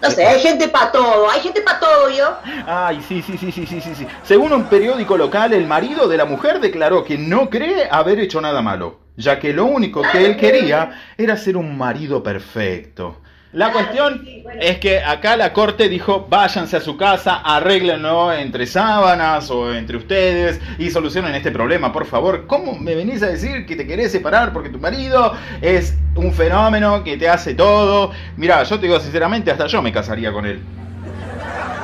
No 0.00 0.10
sé, 0.10 0.24
hay 0.24 0.40
gente 0.40 0.68
para 0.68 0.92
todo, 0.92 1.28
hay 1.28 1.40
gente 1.40 1.62
para 1.62 1.80
todo, 1.80 2.10
yo. 2.10 2.36
Ay, 2.66 3.02
sí, 3.08 3.22
sí, 3.22 3.36
sí, 3.36 3.50
sí, 3.50 3.66
sí, 3.66 3.80
sí, 3.80 3.94
sí. 3.94 4.06
Según 4.22 4.52
un 4.52 4.64
periódico 4.64 5.16
local, 5.16 5.52
el 5.52 5.66
marido 5.66 6.06
de 6.06 6.16
la 6.16 6.26
mujer 6.26 6.60
declaró 6.60 7.02
que 7.02 7.18
no 7.18 7.50
cree 7.50 7.88
haber 7.90 8.20
hecho 8.20 8.40
nada 8.40 8.62
malo, 8.62 9.00
ya 9.16 9.40
que 9.40 9.52
lo 9.52 9.64
único 9.64 10.02
que 10.12 10.24
él 10.24 10.36
quería 10.36 10.90
era 11.18 11.36
ser 11.36 11.56
un 11.56 11.76
marido 11.76 12.22
perfecto. 12.22 13.20
La 13.54 13.70
cuestión 13.70 14.26
es 14.60 14.78
que 14.80 14.98
acá 14.98 15.36
la 15.36 15.52
corte 15.52 15.88
dijo, 15.88 16.26
váyanse 16.28 16.76
a 16.76 16.80
su 16.80 16.96
casa, 16.96 17.36
arréglenlo 17.36 18.32
entre 18.32 18.66
sábanas 18.66 19.48
o 19.48 19.72
entre 19.72 19.96
ustedes 19.96 20.60
y 20.76 20.90
solucionen 20.90 21.36
este 21.36 21.52
problema, 21.52 21.92
por 21.92 22.04
favor. 22.04 22.48
¿Cómo 22.48 22.76
me 22.76 22.96
venís 22.96 23.22
a 23.22 23.28
decir 23.28 23.64
que 23.64 23.76
te 23.76 23.86
querés 23.86 24.10
separar 24.10 24.52
porque 24.52 24.70
tu 24.70 24.80
marido 24.80 25.34
es 25.62 25.96
un 26.16 26.32
fenómeno 26.32 27.04
que 27.04 27.16
te 27.16 27.28
hace 27.28 27.54
todo? 27.54 28.10
Mira, 28.36 28.64
yo 28.64 28.80
te 28.80 28.86
digo 28.86 28.98
sinceramente, 28.98 29.52
hasta 29.52 29.68
yo 29.68 29.80
me 29.82 29.92
casaría 29.92 30.32
con 30.32 30.46
él. 30.46 30.60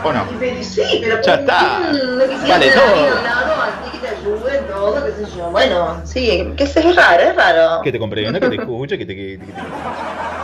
¿O 0.02 0.12
no? 0.12 0.24
Pero 0.38 0.62
Sí, 0.64 0.82
pero 1.02 1.20
Ya 1.22 1.34
está. 1.34 1.78
Vale, 2.48 2.70
todo. 2.70 2.84
alguien 2.84 3.12
al 3.12 3.24
lado, 3.24 3.54
así 3.62 3.90
que 3.92 3.98
te 3.98 4.08
ayude, 4.16 4.58
todo, 4.70 5.04
qué 5.04 5.12
sé 5.12 5.36
yo. 5.36 5.50
Bueno, 5.50 6.00
sí, 6.04 6.52
que 6.56 6.64
es 6.64 6.96
raro, 6.96 7.22
es 7.22 7.36
raro. 7.36 7.80
Que 7.82 7.92
te 7.92 7.98
comprenda, 7.98 8.40
que 8.40 8.48
te 8.48 8.56
escuche, 8.56 8.96
que 8.98 9.06
te... 9.06 9.14
que- 9.16 9.38
que 9.38 9.46
te- 9.52 9.60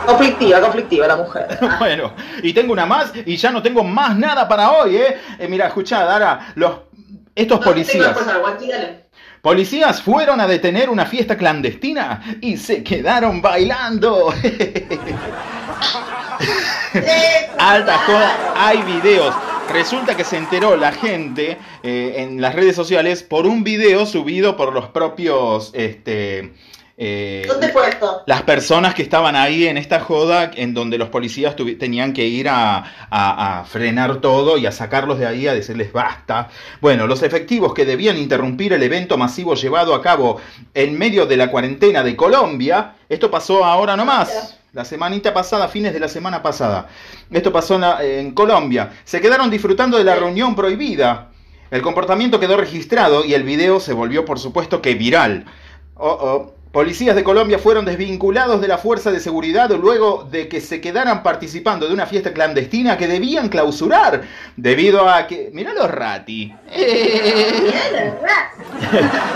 Conflictiva, 0.05 0.61
conflictiva 0.61 1.05
la 1.07 1.15
mujer. 1.17 1.47
Bueno, 1.79 2.13
y 2.41 2.53
tengo 2.53 2.71
una 2.71 2.85
más 2.85 3.11
y 3.25 3.35
ya 3.35 3.51
no 3.51 3.61
tengo 3.61 3.83
más 3.83 4.15
nada 4.15 4.47
para 4.47 4.71
hoy, 4.71 4.95
¿eh? 4.95 5.17
Eh, 5.37 5.47
mira, 5.49 5.67
escuchá, 5.67 6.05
Dara, 6.05 6.53
los, 6.55 6.71
estos 7.35 7.59
policías... 7.59 8.15
Policías 9.41 10.01
fueron 10.01 10.39
a 10.41 10.47
detener 10.47 10.89
una 10.89 11.05
fiesta 11.05 11.37
clandestina 11.37 12.37
y 12.41 12.57
se 12.57 12.83
quedaron 12.83 13.41
bailando. 13.41 14.33
Eh, 16.93 17.49
Alta 17.59 17.97
joda, 17.99 18.53
hay 18.55 18.81
videos. 18.83 19.33
Resulta 19.71 20.15
que 20.15 20.23
se 20.23 20.37
enteró 20.37 20.77
la 20.77 20.91
gente 20.93 21.57
eh, 21.83 22.13
en 22.17 22.39
las 22.41 22.55
redes 22.55 22.75
sociales 22.75 23.21
por 23.23 23.45
un 23.45 23.63
video 23.63 24.05
subido 24.05 24.55
por 24.55 24.71
los 24.73 24.87
propios 24.87 25.71
este, 25.73 26.53
eh, 26.95 27.43
¿Dónde 27.47 27.67
fue 27.69 27.89
esto? 27.89 28.23
las 28.27 28.43
personas 28.43 28.95
que 28.95 29.03
estaban 29.03 29.35
ahí 29.35 29.67
en 29.67 29.77
esta 29.77 29.99
joda 29.99 30.51
en 30.55 30.73
donde 30.73 30.97
los 30.97 31.09
policías 31.09 31.53
tenían 31.77 32.13
que 32.13 32.25
ir 32.25 32.47
a, 32.47 32.77
a- 33.09 33.59
a 33.59 33.65
frenar 33.65 34.21
todo 34.21 34.57
y 34.57 34.65
a 34.65 34.71
sacarlos 34.71 35.19
de 35.19 35.25
ahí 35.27 35.47
a 35.47 35.53
decirles 35.53 35.91
basta. 35.91 36.47
Bueno, 36.79 37.05
los 37.05 37.21
efectivos 37.21 37.73
que 37.73 37.83
debían 37.85 38.17
interrumpir 38.17 38.71
el 38.71 38.81
evento 38.83 39.17
masivo 39.17 39.53
llevado 39.55 39.93
a 39.93 40.01
cabo 40.01 40.39
en 40.73 40.97
medio 40.97 41.25
de 41.25 41.35
la 41.35 41.51
cuarentena 41.51 42.03
de 42.03 42.15
Colombia, 42.15 42.93
esto 43.09 43.29
pasó 43.29 43.65
ahora 43.65 43.97
nomás. 43.97 44.56
La 44.77 44.85
semanita 44.85 45.33
pasada, 45.33 45.67
fines 45.69 45.91
de 45.91 45.99
la 45.99 46.07
semana 46.07 46.43
pasada. 46.43 46.87
Esto 47.31 47.51
pasó 47.51 47.73
en, 47.75 47.81
la- 47.81 48.03
en 48.03 48.31
Colombia. 48.35 48.91
Se 49.05 49.19
quedaron 49.19 49.49
disfrutando 49.49 49.97
de 49.97 50.03
la 50.03 50.13
reunión 50.15 50.55
prohibida. 50.55 51.31
El 51.71 51.81
comportamiento 51.81 52.39
quedó 52.39 52.57
registrado 52.57 53.25
y 53.25 53.33
el 53.33 53.41
video 53.41 53.79
se 53.79 53.93
volvió, 53.93 54.23
por 54.23 54.37
supuesto, 54.37 54.79
que 54.79 54.93
viral. 54.93 55.45
Oh, 55.95 56.09
oh. 56.21 56.56
Policías 56.77 57.15
de 57.15 57.23
Colombia 57.23 57.57
fueron 57.57 57.85
desvinculados 57.85 58.61
de 58.61 58.67
la 58.67 58.77
fuerza 58.77 59.09
de 59.09 59.19
seguridad 59.19 59.67
luego 59.71 60.27
de 60.29 60.47
que 60.47 60.61
se 60.61 60.79
quedaran 60.79 61.23
participando 61.23 61.87
de 61.87 61.93
una 61.95 62.05
fiesta 62.05 62.33
clandestina 62.33 62.99
que 62.99 63.07
debían 63.07 63.49
clausurar 63.49 64.21
debido 64.55 65.09
a 65.09 65.25
que... 65.25 65.49
Mirá 65.53 65.73
los 65.73 65.89
rati. 65.89 66.53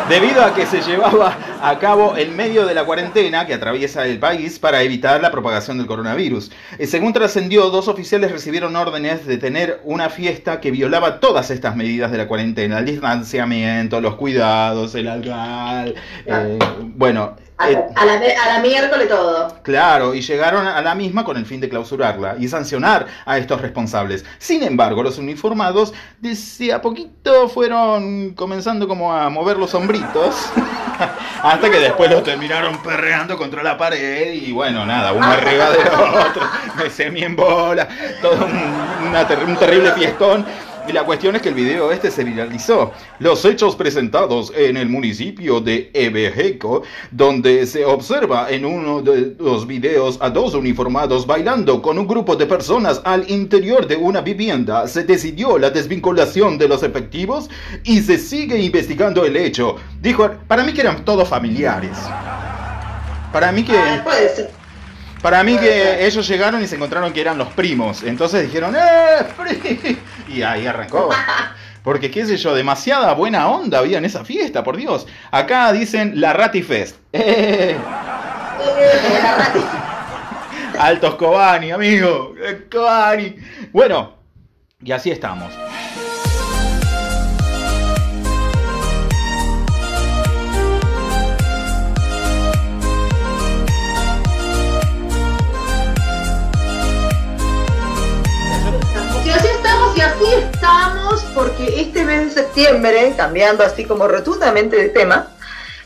Debido 0.07 0.43
a 0.43 0.53
que 0.53 0.65
se 0.65 0.81
llevaba 0.81 1.38
a 1.62 1.79
cabo 1.79 2.15
en 2.15 2.36
medio 2.36 2.65
de 2.65 2.74
la 2.74 2.86
cuarentena 2.86 3.48
que 3.48 3.53
atraviesa 3.53 4.05
el 4.05 4.19
país 4.19 4.60
para 4.60 4.83
evitar 4.83 5.21
la 5.21 5.31
propagación 5.31 5.77
del 5.77 5.88
coronavirus. 5.88 6.51
Eh, 6.77 6.86
Según 6.86 7.13
trascendió, 7.13 7.69
dos 7.69 7.88
oficiales 7.88 8.31
recibieron 8.31 8.75
órdenes 8.75 9.25
de 9.25 9.38
tener 9.38 9.79
una 9.83 10.10
fiesta 10.10 10.60
que 10.60 10.69
violaba 10.69 11.19
todas 11.19 11.50
estas 11.50 11.75
medidas 11.75 12.12
de 12.12 12.17
la 12.17 12.27
cuarentena, 12.27 12.79
el 12.79 12.86
distanciamiento, 12.86 14.01
los 14.01 14.15
cuidados, 14.15 14.93
el 14.95 15.07
alcohol. 15.07 15.95
eh, 16.25 16.60
bueno, 16.95 17.30
A, 17.57 17.69
eh, 17.69 17.85
a 17.95 18.05
la, 18.05 18.13
a 18.13 18.53
la 18.53 18.59
miércoles 18.59 19.07
todo. 19.07 19.55
Claro, 19.61 20.15
y 20.15 20.21
llegaron 20.21 20.65
a 20.65 20.81
la 20.81 20.95
misma 20.95 21.23
con 21.23 21.38
el 21.38 21.45
fin 21.45 21.61
de 21.61 21.69
clausurarla 21.69 22.35
y 22.39 22.47
sancionar 22.47 23.05
a 23.25 23.38
estos 23.38 23.61
responsables. 23.61 24.25
Sin 24.39 24.63
embargo, 24.63 25.03
los 25.03 25.19
uniformados 25.19 25.93
desde 26.19 26.73
a 26.73 26.81
poquito 26.81 27.47
fueron 27.50 28.31
comenzando 28.33 28.88
como 28.88 29.13
a 29.13 29.29
mover 29.29 29.57
los 29.57 29.73
hombritos 29.75 30.51
Hasta 31.43 31.69
que 31.71 31.79
después 31.79 32.09
lo 32.11 32.21
terminaron 32.21 32.77
perreando 32.83 33.35
contra 33.38 33.63
la 33.63 33.75
pared 33.77 34.33
y 34.33 34.51
bueno, 34.51 34.85
nada, 34.85 35.11
uno 35.13 35.25
arriba 35.25 35.71
del 35.71 35.88
otro, 35.88 36.43
me 36.77 36.89
semi 36.91 37.23
en 37.23 37.35
bola, 37.35 37.88
todo 38.21 38.45
un, 38.45 39.07
una 39.07 39.27
ter- 39.27 39.43
un 39.43 39.55
terrible 39.57 39.91
fiestón. 39.93 40.45
Y 40.91 40.93
la 40.93 41.05
cuestión 41.05 41.38
es 41.38 41.41
que 41.41 41.48
el 41.48 41.55
video 41.55 41.89
este 41.89 42.12
se 42.12 42.25
viralizó. 42.25 42.91
Los 43.19 43.45
hechos 43.45 43.77
presentados 43.77 44.51
en 44.53 44.75
el 44.75 44.89
municipio 44.89 45.62
de 45.62 45.89
Ebejeco, 45.93 46.83
donde 47.12 47.65
se 47.65 47.86
observa 47.86 48.50
en 48.50 48.65
uno 48.65 49.01
de 49.01 49.33
los 49.39 49.65
videos 49.65 50.17
a 50.19 50.29
dos 50.29 50.53
uniformados 50.53 51.25
bailando 51.25 51.81
con 51.81 51.98
un 51.98 52.05
grupo 52.05 52.36
de 52.36 52.45
personas 52.45 53.01
al 53.05 53.29
interior 53.31 53.88
de 53.88 53.95
una 53.95 54.19
vivienda, 54.19 54.86
se 54.86 55.05
decidió 55.05 55.57
la 55.57 55.69
desvinculación 55.69 56.57
de 56.57 56.67
los 56.67 56.83
efectivos 56.83 57.50
y 57.86 58.01
se 58.01 58.17
sigue 58.17 58.57
investigando 58.57 59.24
el 59.24 59.38
hecho. 59.38 59.77
Dijo, 60.01 60.29
para 60.45 60.65
mí 60.65 60.74
que 60.74 60.81
eran 60.81 61.05
todos 61.05 61.25
familiares. 61.29 61.98
Para 63.31 63.53
mí 63.53 63.63
que... 63.63 63.77
Ah. 63.77 64.03
Para 65.21 65.43
mí 65.43 65.55
que 65.55 66.05
ellos 66.05 66.27
llegaron 66.27 66.63
y 66.63 66.67
se 66.67 66.75
encontraron 66.75 67.13
que 67.13 67.21
eran 67.21 67.38
los 67.38 67.50
primos. 67.50 68.01
Entonces 68.01 68.41
dijeron, 68.41 68.75
¡eh! 68.75 69.98
Pri-". 70.31 70.39
Y 70.39 70.43
ahí 70.43 70.67
arrancó. 70.67 71.09
Porque, 71.83 72.11
qué 72.11 72.25
sé 72.25 72.38
yo, 72.38 72.53
demasiada 72.53 73.13
buena 73.13 73.47
onda 73.47 73.79
había 73.79 73.97
en 73.97 74.05
esa 74.05 74.23
fiesta, 74.23 74.63
por 74.63 74.77
Dios. 74.77 75.07
Acá 75.31 75.71
dicen 75.71 76.21
la 76.21 76.33
Ratifest. 76.33 76.97
¡Eh! 77.13 77.75
La 80.75 80.85
Altos 80.85 81.15
amigo. 81.71 82.35
Cobani. 82.71 83.35
Bueno, 83.71 84.13
y 84.83 84.91
así 84.91 85.11
estamos. 85.11 85.51
Así 100.21 100.33
estamos, 100.53 101.23
porque 101.33 101.81
este 101.81 102.03
mes 102.03 102.35
de 102.35 102.41
septiembre, 102.43 103.13
cambiando 103.17 103.63
así 103.63 103.85
como 103.85 104.07
rotundamente 104.07 104.75
de 104.75 104.89
tema, 104.89 105.27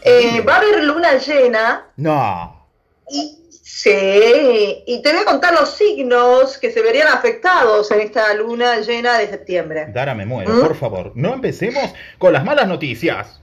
eh, 0.01 0.41
va 0.41 0.55
a 0.55 0.57
haber 0.57 0.83
luna 0.83 1.15
llena 1.17 1.87
No. 1.97 2.67
y 3.09 3.39
sí, 3.63 4.83
y 4.85 5.01
te 5.01 5.11
voy 5.13 5.21
a 5.21 5.25
contar 5.25 5.53
los 5.53 5.69
signos 5.71 6.57
que 6.57 6.71
se 6.71 6.81
verían 6.81 7.07
afectados 7.07 7.89
en 7.91 8.01
esta 8.01 8.33
luna 8.33 8.79
llena 8.79 9.17
de 9.17 9.29
septiembre. 9.29 9.87
Dara, 9.93 10.13
me 10.13 10.25
muero, 10.25 10.53
¿Mm? 10.53 10.61
por 10.61 10.75
favor. 10.75 11.11
No 11.15 11.33
empecemos 11.33 11.93
con 12.17 12.33
las 12.33 12.43
malas 12.43 12.67
noticias. 12.67 13.39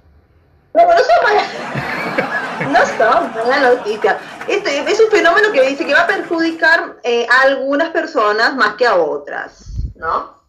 No, 0.75 0.83
no 0.87 0.99
son 0.99 1.25
malas. 1.25 1.47
No 2.63 2.79
son 2.87 3.33
malas 3.35 3.77
noticias. 3.77 4.17
Este 4.47 4.79
es 4.79 5.01
un 5.01 5.11
fenómeno 5.11 5.51
que 5.53 5.63
dice 5.63 5.85
que 5.85 5.93
va 5.95 6.03
a 6.03 6.07
perjudicar 6.07 6.97
eh, 7.03 7.27
a 7.29 7.43
algunas 7.43 7.91
personas 7.91 8.55
más 8.55 8.75
que 8.75 8.87
a 8.87 8.95
otras, 8.95 9.65
¿no? 9.97 10.42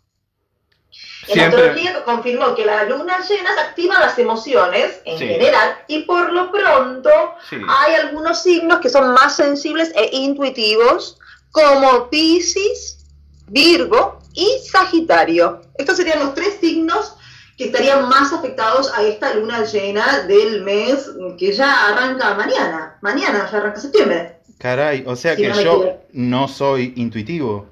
En 1.28 1.34
Siempre- 1.36 1.60
astrología 1.70 2.04
confirmó 2.04 2.54
que 2.56 2.66
la 2.66 2.84
luna 2.84 3.18
llena 3.28 3.50
activa 3.62 4.00
las 4.00 4.18
emociones 4.20 5.00
en 5.06 5.18
Sí. 5.18 5.28
general 5.28 5.78
y 5.88 6.00
por 6.04 6.32
lo 6.34 6.52
pronto 6.52 7.10
Sí. 7.50 7.58
hay 7.68 7.96
algunos 7.96 8.44
signos 8.44 8.80
que 8.80 8.90
son 8.90 9.14
más 9.14 9.36
sensibles 9.36 9.92
e 9.96 10.10
intuitivos 10.16 11.18
como 11.52 12.10
Piscis, 12.10 13.06
Virgo 13.48 14.20
y 14.34 14.48
Sagitario. 14.70 15.62
Estos 15.78 15.98
serían 15.98 16.20
los 16.20 16.34
tres 16.34 16.58
signos 16.60 17.16
que 17.58 17.66
estarían 17.66 18.10
más 18.10 18.34
afectados 18.34 18.92
a 18.96 19.04
esta 19.04 19.34
luna 19.36 19.64
llena 19.64 20.24
del 20.24 20.62
mes 20.64 21.10
que 21.38 21.54
ya 21.54 21.88
arranca 21.88 22.34
mañana. 22.34 22.98
Mañana 23.02 23.48
ya 23.52 23.58
arranca 23.60 23.80
septiembre. 23.80 24.40
Caray, 24.58 25.04
o 25.06 25.16
sea 25.16 25.36
Si 25.36 25.42
que 25.44 25.50
no 25.50 25.56
yo 25.56 25.62
equivoco. 25.62 26.04
no 26.14 26.48
soy 26.48 26.94
intuitivo. 26.96 27.68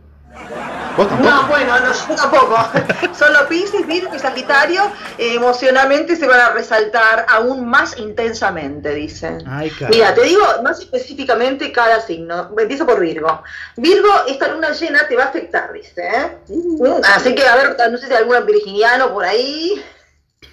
No, 0.98 1.48
bueno, 1.48 1.80
no, 1.80 1.94
yo 1.94 2.16
tampoco. 2.16 2.58
Solo 3.18 3.48
Piscis, 3.48 3.88
Virgo 3.88 4.16
y 4.16 4.20
Sagitario 4.20 4.92
eh, 5.18 5.36
emocionalmente 5.36 6.16
se 6.16 6.28
van 6.28 6.40
a 6.40 6.50
resaltar 6.52 7.26
aún 7.30 7.68
más 7.68 7.98
intensamente, 7.98 8.94
dicen. 8.94 9.44
Ay. 9.48 9.72
Mira, 9.90 10.14
te 10.14 10.24
digo 10.24 10.44
más 10.64 10.80
específicamente 10.80 11.72
cada 11.72 12.02
signo. 12.02 12.50
Empiezo 12.58 12.86
por 12.86 13.00
Virgo. 13.00 13.44
Virgo, 13.78 14.10
esta 14.28 14.50
luna 14.50 14.72
llena 14.72 15.08
te 15.08 15.16
va 15.16 15.24
a 15.24 15.28
afectar, 15.28 15.72
dice. 15.74 16.02
¿eh? 16.08 16.38
Mm, 16.48 17.02
Así 17.04 17.36
que, 17.36 17.46
a 17.48 17.56
ver, 17.56 17.78
no 17.90 17.98
sé 17.98 18.08
si 18.08 18.14
hay 18.14 18.20
algún 18.20 18.46
virginiano 18.46 19.14
por 19.14 19.24
ahí. 19.24 19.84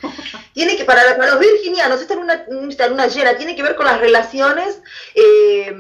Tiene 0.53 0.77
que, 0.77 0.85
para, 0.85 1.17
para 1.17 1.33
los 1.33 1.41
virginianos, 1.41 2.01
esta 2.01 2.15
luna, 2.15 2.45
esta 2.69 2.89
luna 2.89 3.07
llena 3.07 3.37
tiene 3.37 3.55
que 3.57 3.63
ver 3.63 3.77
con 3.77 3.87
las 3.87 4.01
relaciones 4.01 4.81
eh, 5.15 5.73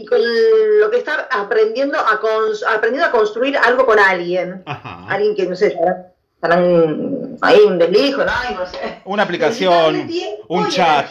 y 0.00 0.06
con 0.06 0.18
lo 0.80 0.90
que 0.90 0.98
está 0.98 1.28
aprendiendo 1.30 1.98
a, 1.98 2.20
cons- 2.20 2.64
aprendiendo 2.66 3.08
a 3.08 3.10
construir 3.10 3.56
algo 3.58 3.84
con 3.86 3.98
alguien. 3.98 4.62
Ajá. 4.66 5.06
Alguien 5.08 5.34
que, 5.34 5.46
no 5.46 5.56
sé, 5.56 5.68
estará- 5.68 6.12
estarán 6.34 7.36
ahí 7.40 7.58
un 7.66 7.78
deslijo, 7.78 8.24
¿no? 8.24 8.32
No 8.60 8.66
sé. 8.66 9.00
Una 9.04 9.24
aplicación, 9.24 10.08
un 10.48 10.68
chat. 10.68 11.06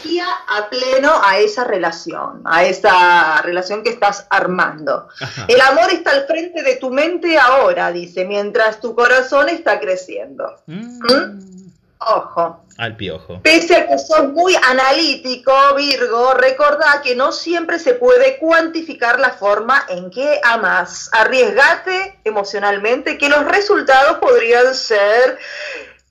a 0.47 0.69
pleno 0.69 1.12
a 1.23 1.38
esa 1.39 1.63
relación, 1.65 2.41
a 2.45 2.63
esa 2.63 3.41
relación 3.41 3.84
que 3.84 3.89
estás 3.89 4.26
armando. 4.30 5.08
Ajá. 5.19 5.45
El 5.50 5.60
amor 5.62 5.89
está 5.91 6.12
al 6.12 6.26
frente 6.28 6.63
de 6.63 6.78
tu 6.78 6.89
mente 6.91 7.38
ahora, 7.38 7.91
dice, 7.91 8.23
mientras 8.26 8.80
tu 8.80 8.95
corazón 8.95 9.50
está 9.50 9.80
creciendo. 9.82 10.45
Mm. 10.65 11.66
Ojo. 11.99 12.63
Al 12.77 12.95
piojo. 12.95 13.41
Pese 13.41 13.75
a 13.75 13.88
que 13.88 13.97
sos 13.97 14.31
muy 14.33 14.55
analítico, 14.69 15.51
Virgo, 15.75 16.33
recordá 16.36 17.01
que 17.03 17.15
no 17.15 17.31
siempre 17.31 17.79
se 17.79 17.95
puede 17.95 18.38
cuantificar 18.38 19.19
la 19.19 19.31
forma 19.31 19.83
en 19.89 20.12
que 20.12 20.39
amas. 20.43 21.10
Arriesgate 21.12 22.19
emocionalmente 22.23 23.17
que 23.17 23.29
los 23.29 23.43
resultados 23.45 24.17
podrían 24.19 24.75
ser 24.75 25.39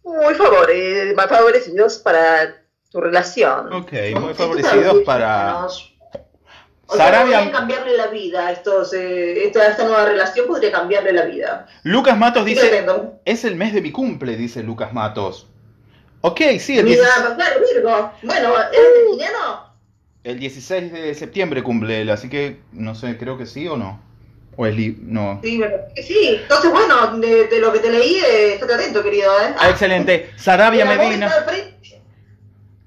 muy 0.02 0.34
favore- 0.34 1.14
favorecidos 1.28 1.98
para 1.98 2.62
tu 2.90 3.00
relación. 3.00 3.72
Ok, 3.72 3.92
muy 4.20 4.34
favorecidos 4.34 5.02
para... 5.04 5.66
O 6.88 6.94
sea, 6.94 7.06
Sarabia- 7.06 7.38
podrían 7.38 7.50
cambiarle 7.50 7.96
la 7.96 8.06
vida. 8.08 8.50
Estos, 8.52 8.92
eh, 8.92 9.44
esta, 9.44 9.66
esta 9.68 9.84
nueva 9.84 10.04
relación 10.04 10.46
podría 10.46 10.70
cambiarle 10.70 11.12
la 11.12 11.22
vida. 11.22 11.66
Lucas 11.82 12.16
Matos 12.16 12.44
dice, 12.44 12.86
es 13.24 13.44
el 13.44 13.56
mes 13.56 13.72
de 13.72 13.82
mi 13.82 13.90
cumple, 13.90 14.36
dice 14.36 14.62
Lucas 14.62 14.92
Matos. 14.92 15.48
Ok, 16.26 16.40
sí, 16.58 16.78
el, 16.78 16.84
Mira, 16.84 17.02
16 17.04 17.34
claro, 17.36 17.60
Virgo. 17.74 18.12
Bueno, 18.22 18.54
¿eres 18.72 19.04
virginiano? 19.04 19.66
el 20.24 20.38
16 20.40 20.92
de 20.92 21.14
septiembre 21.14 21.62
cumple 21.62 22.00
él, 22.00 22.10
así 22.10 22.28
que 22.28 22.58
no 22.72 22.94
sé, 22.96 23.16
creo 23.16 23.38
que 23.38 23.46
sí 23.46 23.68
o 23.68 23.76
no. 23.76 24.00
O 24.56 24.66
es 24.66 24.74
li- 24.74 24.96
no. 25.02 25.38
Sí, 25.42 25.60
sí. 26.02 26.38
Entonces, 26.42 26.70
bueno, 26.72 27.18
de, 27.18 27.46
de 27.46 27.60
lo 27.60 27.72
que 27.72 27.78
te 27.78 27.90
leí, 27.90 28.16
eh, 28.16 28.54
estate 28.54 28.74
atento, 28.74 29.02
querido, 29.02 29.30
¿eh? 29.40 29.54
Ah, 29.58 29.68
excelente. 29.70 30.30
Sarabia 30.36 30.84
Medina. 30.84 31.30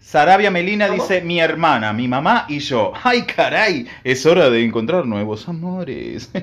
Sarabia 0.01 0.49
Melina 0.49 0.87
¿Cómo? 0.87 1.03
dice 1.03 1.21
mi 1.21 1.39
hermana, 1.39 1.93
mi 1.93 2.07
mamá 2.07 2.45
y 2.49 2.59
yo. 2.59 2.91
¡Ay, 3.03 3.23
caray! 3.23 3.87
Es 4.03 4.25
hora 4.25 4.49
de 4.49 4.63
encontrar 4.63 5.05
nuevos 5.05 5.47
amores. 5.47 6.29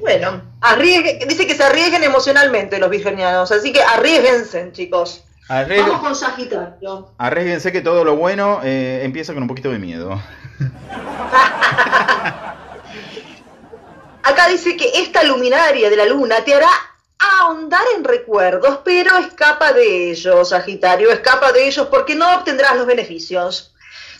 Bueno, 0.00 0.42
arriesgue- 0.60 1.26
dice 1.26 1.46
que 1.46 1.54
se 1.54 1.62
arriesguen 1.62 2.02
emocionalmente 2.04 2.78
los 2.78 2.88
virginianos, 2.90 3.50
así 3.52 3.72
que 3.72 3.82
arriesguense, 3.82 4.70
chicos. 4.72 5.24
Arregl- 5.50 5.82
Vamos 5.86 6.00
con 6.00 6.14
Sagitario. 6.14 7.10
Arriesguense 7.18 7.72
que 7.72 7.80
todo 7.80 8.04
lo 8.04 8.14
bueno 8.16 8.60
eh, 8.62 9.00
empieza 9.04 9.32
con 9.34 9.42
un 9.42 9.48
poquito 9.48 9.70
de 9.70 9.78
miedo. 9.80 10.20
Acá 14.22 14.48
dice 14.48 14.76
que 14.76 14.90
esta 15.00 15.24
luminaria 15.24 15.90
de 15.90 15.96
la 15.96 16.04
luna 16.06 16.36
te 16.44 16.54
hará 16.54 16.68
ahondar 17.18 17.82
en 17.96 18.04
recuerdos, 18.04 18.78
pero 18.84 19.16
escapa 19.18 19.72
de 19.72 20.10
ellos, 20.12 20.50
Sagitario, 20.50 21.10
escapa 21.10 21.50
de 21.52 21.66
ellos 21.66 21.88
porque 21.90 22.14
no 22.14 22.32
obtendrás 22.36 22.76
los 22.76 22.86
beneficios. 22.86 23.69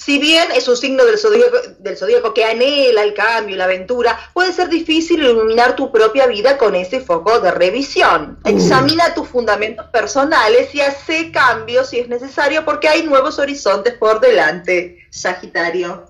Si 0.00 0.18
bien 0.18 0.48
es 0.56 0.66
un 0.66 0.78
signo 0.78 1.04
del 1.04 1.18
zodíaco, 1.18 1.58
del 1.78 1.94
zodíaco 1.94 2.32
que 2.32 2.46
anhela 2.46 3.02
el 3.02 3.12
cambio 3.12 3.54
y 3.54 3.58
la 3.58 3.64
aventura, 3.64 4.18
puede 4.32 4.50
ser 4.54 4.70
difícil 4.70 5.22
iluminar 5.22 5.76
tu 5.76 5.92
propia 5.92 6.26
vida 6.26 6.56
con 6.56 6.74
ese 6.74 7.00
foco 7.00 7.38
de 7.40 7.50
revisión. 7.50 8.38
Examina 8.46 9.12
tus 9.12 9.28
fundamentos 9.28 9.84
personales 9.88 10.74
y 10.74 10.80
hace 10.80 11.30
cambios 11.30 11.90
si 11.90 11.98
es 11.98 12.08
necesario 12.08 12.64
porque 12.64 12.88
hay 12.88 13.02
nuevos 13.02 13.38
horizontes 13.38 13.92
por 13.92 14.20
delante, 14.20 15.06
Sagitario. 15.10 16.06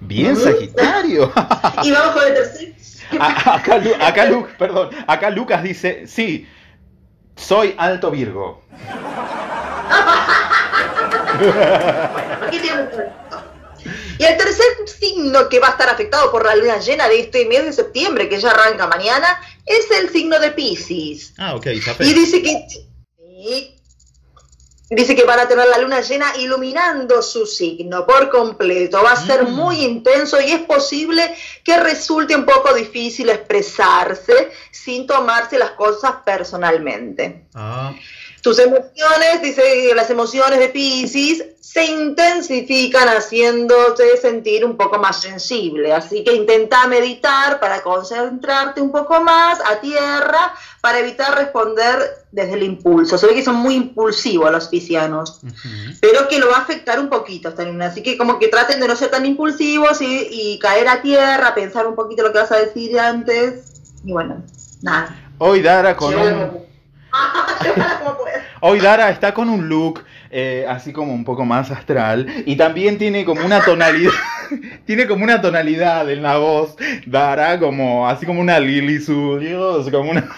Bien, 0.00 0.32
Ujú. 0.32 0.44
Sagitario. 0.44 1.32
Y 1.82 1.92
vamos 1.92 2.14
con 2.14 2.26
el 2.26 2.34
tercer. 2.34 2.74
Acá, 3.20 3.80
acá 4.00 4.46
perdón, 4.58 4.90
acá 5.06 5.30
Lucas 5.30 5.62
dice, 5.62 6.06
sí, 6.06 6.46
soy 7.36 7.74
alto 7.78 8.10
Virgo. 8.10 8.62
Aquí 12.46 12.58
tiene. 12.58 12.88
Y 14.18 14.24
el 14.24 14.36
tercer 14.36 14.66
signo 14.86 15.48
que 15.48 15.58
va 15.58 15.68
a 15.68 15.70
estar 15.72 15.88
afectado 15.90 16.30
por 16.30 16.44
la 16.44 16.54
luna 16.56 16.78
llena 16.78 17.08
de 17.08 17.20
este 17.20 17.44
mes 17.46 17.64
de 17.64 17.72
septiembre, 17.72 18.28
que 18.28 18.40
ya 18.40 18.50
arranca 18.50 18.86
mañana, 18.86 19.40
es 19.66 19.90
el 19.90 20.10
signo 20.10 20.38
de 20.38 20.52
Pisces. 20.52 21.34
Ah, 21.38 21.54
ok, 21.54 21.66
Y 22.00 22.14
dice 22.14 22.42
que 22.42 23.74
Dice 24.90 25.16
que 25.16 25.24
van 25.24 25.40
a 25.40 25.48
tener 25.48 25.66
la 25.66 25.78
luna 25.78 26.02
llena 26.02 26.36
iluminando 26.38 27.22
su 27.22 27.46
signo 27.46 28.06
por 28.06 28.28
completo. 28.28 29.02
Va 29.02 29.12
a 29.12 29.16
ser 29.26 29.44
Mm. 29.44 29.50
muy 29.50 29.80
intenso 29.82 30.38
y 30.40 30.52
es 30.52 30.60
posible 30.60 31.34
que 31.64 31.78
resulte 31.80 32.36
un 32.36 32.44
poco 32.44 32.72
difícil 32.74 33.30
expresarse 33.30 34.52
sin 34.70 35.06
tomarse 35.06 35.58
las 35.58 35.70
cosas 35.70 36.16
personalmente. 36.24 37.46
Ah, 37.54 37.92
Tus 38.44 38.58
emociones, 38.58 39.40
dice 39.40 39.62
que 39.62 39.94
las 39.94 40.10
emociones 40.10 40.58
de 40.58 40.68
Pisces 40.68 41.46
se 41.62 41.86
intensifican 41.86 43.08
haciéndote 43.08 44.18
sentir 44.18 44.66
un 44.66 44.76
poco 44.76 44.98
más 44.98 45.22
sensible. 45.22 45.94
Así 45.94 46.22
que 46.22 46.34
intenta 46.34 46.86
meditar 46.86 47.58
para 47.58 47.82
concentrarte 47.82 48.82
un 48.82 48.92
poco 48.92 49.22
más 49.22 49.60
a 49.60 49.80
tierra 49.80 50.52
para 50.82 50.98
evitar 50.98 51.34
responder 51.38 51.98
desde 52.32 52.52
el 52.52 52.64
impulso. 52.64 53.16
Se 53.16 53.26
ve 53.26 53.34
que 53.34 53.42
son 53.42 53.54
muy 53.54 53.76
impulsivos 53.76 54.52
los 54.52 54.68
piscianos, 54.68 55.40
pero 56.02 56.28
que 56.28 56.38
lo 56.38 56.50
va 56.50 56.58
a 56.58 56.62
afectar 56.64 57.00
un 57.00 57.08
poquito 57.08 57.48
esta 57.48 57.64
luna. 57.64 57.86
Así 57.86 58.02
que 58.02 58.18
como 58.18 58.38
que 58.38 58.48
traten 58.48 58.78
de 58.78 58.88
no 58.88 58.94
ser 58.94 59.10
tan 59.10 59.24
impulsivos 59.24 60.02
y, 60.02 60.28
y 60.30 60.58
caer 60.58 60.86
a 60.88 61.00
tierra, 61.00 61.54
pensar 61.54 61.86
un 61.86 61.94
poquito 61.94 62.22
lo 62.22 62.30
que 62.30 62.40
vas 62.40 62.52
a 62.52 62.58
decir 62.58 63.00
antes. 63.00 63.80
Y 64.04 64.12
bueno, 64.12 64.44
nada. 64.82 65.16
Hoy 65.38 65.62
Dara 65.62 65.96
con 65.96 66.14
un... 66.14 66.73
Hoy 68.60 68.80
Dara 68.80 69.10
está 69.10 69.34
con 69.34 69.50
un 69.50 69.68
look 69.68 70.04
eh, 70.30 70.64
así 70.68 70.92
como 70.92 71.12
un 71.12 71.24
poco 71.24 71.44
más 71.44 71.70
astral 71.70 72.26
y 72.46 72.56
también 72.56 72.98
tiene 72.98 73.24
como 73.24 73.44
una 73.44 73.60
tonalidad, 73.62 74.12
tiene 74.86 75.06
como 75.06 75.24
una 75.24 75.40
tonalidad 75.40 76.08
en 76.10 76.22
la 76.22 76.38
voz, 76.38 76.76
Dara 77.06 77.58
como 77.58 78.08
así 78.08 78.26
como 78.26 78.40
una 78.40 78.58
Lily 78.58 79.00
Studios, 79.00 79.90
como 79.90 80.10
una, 80.10 80.28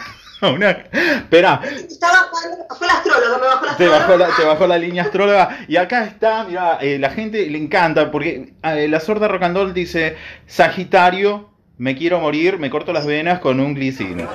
una 0.42 0.70
espera, 0.70 1.60
Estaba 1.64 2.30
fue 2.76 2.88
astrólogo, 2.88 3.38
me 3.38 3.76
te 3.76 3.88
bajó, 3.88 4.16
la, 4.16 4.28
te 4.36 4.44
bajó 4.44 4.66
la 4.66 4.78
línea 4.78 5.04
astróloga 5.04 5.58
y 5.68 5.76
acá 5.76 6.04
está, 6.04 6.44
mira, 6.44 6.78
eh, 6.80 6.98
la 6.98 7.10
gente 7.10 7.48
le 7.48 7.58
encanta 7.58 8.10
porque 8.10 8.54
eh, 8.62 8.88
la 8.88 9.00
sorda 9.00 9.28
Rocandol 9.28 9.72
dice 9.72 10.16
Sagitario, 10.46 11.48
me 11.78 11.94
quiero 11.96 12.20
morir, 12.20 12.58
me 12.58 12.70
corto 12.70 12.92
las 12.92 13.06
venas 13.06 13.38
con 13.40 13.60
un 13.60 13.74
glicino. 13.74 14.28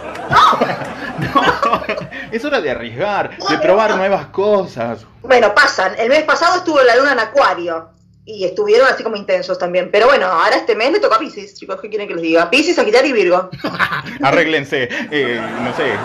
No, 1.19 1.83
es 2.31 2.45
hora 2.45 2.61
de 2.61 2.69
arriesgar, 2.69 3.37
de 3.37 3.57
probar 3.57 3.95
nuevas 3.95 4.27
cosas. 4.27 5.05
Bueno, 5.21 5.53
pasan. 5.53 5.93
El 5.97 6.09
mes 6.09 6.23
pasado 6.23 6.57
estuvo 6.57 6.81
la 6.81 6.95
luna 6.95 7.13
en 7.13 7.19
Acuario. 7.19 7.89
Y 8.23 8.45
estuvieron 8.45 8.87
así 8.87 9.01
como 9.01 9.15
intensos 9.15 9.57
también. 9.57 9.89
Pero 9.91 10.05
bueno, 10.05 10.27
ahora 10.27 10.55
este 10.55 10.75
mes 10.75 10.91
le 10.91 10.99
toca 10.99 11.15
a 11.15 11.19
Pisces, 11.19 11.55
chicos, 11.55 11.81
¿qué 11.81 11.89
quieren 11.89 12.07
que 12.07 12.13
les 12.13 12.21
diga? 12.21 12.49
Pisces, 12.51 12.75
Sagitario 12.75 13.09
y 13.09 13.13
Virgo. 13.13 13.49
Arréglense, 14.21 14.87
eh, 14.91 15.41
no 15.63 15.75
sé, 15.75 15.87
eh, 15.87 15.97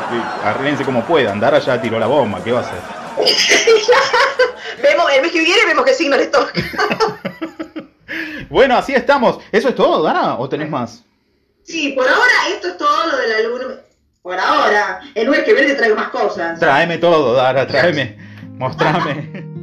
arréglense 0.43 0.85
como 0.85 1.05
puedan. 1.05 1.39
Dara 1.39 1.59
ya 1.59 1.81
tiró 1.81 1.99
la 1.99 2.07
bomba, 2.07 2.43
¿qué 2.43 2.53
va 2.53 2.61
a 2.61 2.63
hacer? 2.63 2.79
vemos, 4.83 5.13
el 5.13 5.23
mes 5.23 5.33
que 5.33 5.41
viene 5.41 5.67
vemos 5.67 5.85
qué 5.85 5.93
signo 5.93 6.17
les 6.17 6.31
toca. 6.31 6.53
Bueno, 8.49 8.77
así 8.77 8.95
estamos. 8.95 9.39
¿Eso 9.53 9.69
es 9.69 9.75
todo, 9.75 10.03
Dara? 10.03 10.37
¿O 10.39 10.49
tenés 10.49 10.71
más? 10.71 11.05
Sí, 11.67 11.93
por 11.97 12.09
ahora 12.09 12.49
esto 12.53 12.69
es 12.69 12.79
todo 12.79 13.07
lo 13.11 13.17
de 13.17 13.29
la 13.29 13.41
luna. 13.49 13.81
Por 14.23 14.39
ahora. 14.39 15.01
El 15.15 15.29
mes 15.29 15.41
que 15.45 15.53
viene 15.53 15.69
te 15.69 15.77
traigo 15.77 15.97
más 15.97 16.11
cosas. 16.11 16.59
Tráeme 16.59 16.99
todo, 16.99 17.35
Dara, 17.35 17.67
tráeme. 17.67 18.19
Mostrame. 18.59 19.47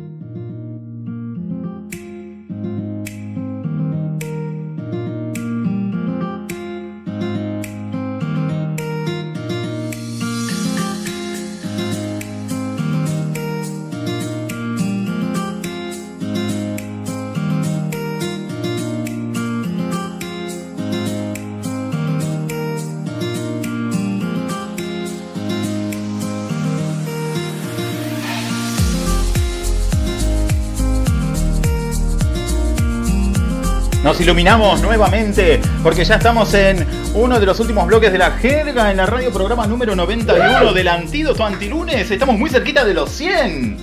Nos 34.04 34.20
iluminamos 34.20 34.82
nuevamente 34.82 35.62
porque 35.82 36.04
ya 36.04 36.16
estamos 36.16 36.54
en 36.54 36.86
uno 37.13 37.39
de 37.39 37.46
los 37.46 37.60
últimos 37.62 37.88
bloques 37.88 38.12
de 38.12 38.18
la 38.18 38.32
jerga 38.32 38.92
en 38.92 38.98
la 38.98 39.06
radio 39.06 39.32
programa 39.32 39.66
número 39.66 39.96
91 39.96 40.74
del 40.74 40.88
Antídoto 40.89 41.46
Antilunes. 41.46 42.12
Estamos 42.12 42.38
muy 42.38 42.50
cerquita 42.50 42.84
de 42.84 42.94
los 42.94 43.10
100. 43.12 43.78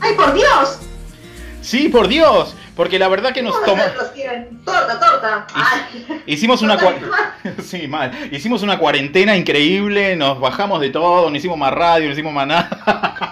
¡Ay, 0.00 0.14
por 0.14 0.32
Dios! 0.32 0.78
Sí, 1.60 1.90
por 1.90 2.08
Dios, 2.08 2.56
porque 2.74 2.98
la 2.98 3.08
verdad 3.08 3.34
que 3.34 3.42
nos 3.42 3.52
¿Cómo 3.52 3.66
tomó... 3.66 3.76
van 3.82 3.88
a 3.88 3.92
ser 3.92 4.02
los 4.02 4.12
100? 4.14 4.64
Torta, 4.64 4.98
torta. 4.98 5.46
Ay. 5.52 6.22
Hicimos 6.24 6.62
una 6.62 6.78
cua- 6.78 6.94
sí, 7.62 7.86
mal. 7.86 8.10
Hicimos 8.32 8.62
una 8.62 8.78
cuarentena 8.78 9.36
increíble, 9.36 10.16
nos 10.16 10.40
bajamos 10.40 10.80
de 10.80 10.88
todo, 10.88 11.28
no 11.28 11.36
hicimos 11.36 11.58
más 11.58 11.74
radio, 11.74 12.06
no 12.06 12.12
hicimos 12.14 12.32
más 12.32 12.46
nada. 12.46 13.29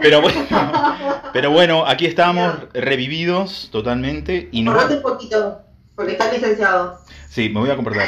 Pero 0.00 0.20
bueno, 0.20 0.46
pero 1.32 1.50
bueno, 1.50 1.86
aquí 1.86 2.06
estamos 2.06 2.54
revividos 2.72 3.68
totalmente 3.72 4.48
y 4.52 4.64
Correte 4.64 4.96
un 4.96 5.02
poquito, 5.02 5.60
porque 5.94 6.12
está 6.12 6.32
licenciado. 6.32 6.98
Sí, 7.28 7.48
me 7.48 7.60
voy 7.60 7.70
a 7.70 7.76
comportar. 7.76 8.06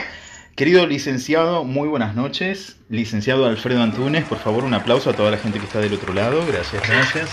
Querido 0.56 0.86
licenciado, 0.86 1.64
muy 1.64 1.88
buenas 1.88 2.14
noches. 2.14 2.76
Licenciado 2.88 3.46
Alfredo 3.46 3.82
Antunes, 3.82 4.24
por 4.24 4.38
favor, 4.38 4.64
un 4.64 4.74
aplauso 4.74 5.10
a 5.10 5.12
toda 5.14 5.30
la 5.30 5.38
gente 5.38 5.58
que 5.58 5.64
está 5.64 5.80
del 5.80 5.94
otro 5.94 6.12
lado. 6.12 6.44
Gracias, 6.46 6.86
gracias. 6.88 7.30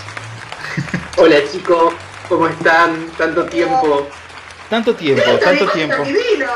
Hola 1.16 1.36
chicos, 1.50 1.94
¿cómo 2.28 2.48
están? 2.48 3.10
Tanto 3.18 3.44
tiempo. 3.46 4.08
Tanto 4.70 4.94
tiempo, 4.94 5.22
tanto 5.42 5.66
tiempo. 5.68 6.04
divino! 6.04 6.46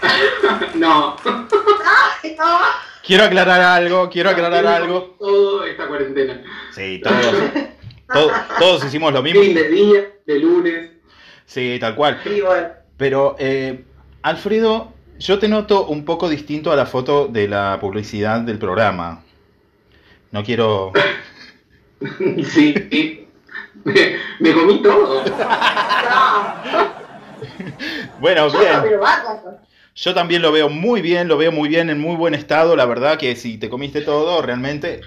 No, 0.74 1.16
¡Ay, 1.24 2.36
no! 2.38 2.87
Quiero 3.08 3.24
aclarar 3.24 3.62
algo, 3.62 4.10
quiero 4.10 4.28
aclarar 4.28 4.66
algo. 4.66 5.16
Todo 5.18 5.64
esta 5.64 5.88
cuarentena. 5.88 6.42
Sí, 6.72 7.00
todos, 7.02 7.36
todos, 8.12 8.32
todos 8.58 8.84
hicimos 8.84 9.14
lo 9.14 9.22
mismo. 9.22 9.40
Fin 9.40 9.54
de 9.54 9.66
día, 9.66 10.12
de 10.26 10.38
lunes. 10.38 10.90
Sí, 11.46 11.78
tal 11.80 11.94
cual. 11.94 12.20
Pero, 12.98 13.34
eh, 13.38 13.82
Alfredo, 14.20 14.92
yo 15.18 15.38
te 15.38 15.48
noto 15.48 15.86
un 15.86 16.04
poco 16.04 16.28
distinto 16.28 16.70
a 16.70 16.76
la 16.76 16.84
foto 16.84 17.28
de 17.28 17.48
la 17.48 17.78
publicidad 17.80 18.42
del 18.42 18.58
programa. 18.58 19.24
No 20.30 20.44
quiero... 20.44 20.92
Sí, 22.00 22.74
sí. 22.92 23.26
Me, 23.84 24.18
me 24.38 24.52
comí 24.52 24.82
todo. 24.82 25.24
No, 25.24 25.34
Bueno, 28.20 28.50
bien. 28.50 29.00
Yo 30.00 30.14
también 30.14 30.42
lo 30.42 30.52
veo 30.52 30.68
muy 30.68 31.02
bien, 31.02 31.26
lo 31.26 31.36
veo 31.36 31.50
muy 31.50 31.68
bien, 31.68 31.90
en 31.90 32.00
muy 32.00 32.14
buen 32.14 32.32
estado. 32.34 32.76
La 32.76 32.86
verdad 32.86 33.18
que 33.18 33.34
si 33.34 33.58
te 33.58 33.68
comiste 33.68 34.00
todo, 34.02 34.40
realmente 34.42 35.00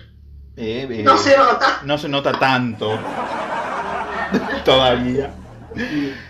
eh, 0.57 0.85
eh, 0.89 1.01
No 1.03 1.17
se 1.17 1.37
nota. 1.37 1.79
no 1.85 1.97
se 1.97 2.09
nota 2.09 2.33
tanto 2.33 2.99
todavía. 4.65 5.31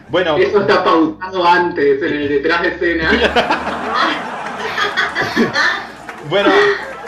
Bueno, 0.10 0.38
Eso 0.38 0.62
está 0.62 0.84
pautado 0.84 1.44
antes, 1.44 2.04
en 2.04 2.14
el 2.14 2.30
detrás 2.30 2.62
de 2.62 2.68
escena. 2.68 3.10
bueno, 6.30 6.50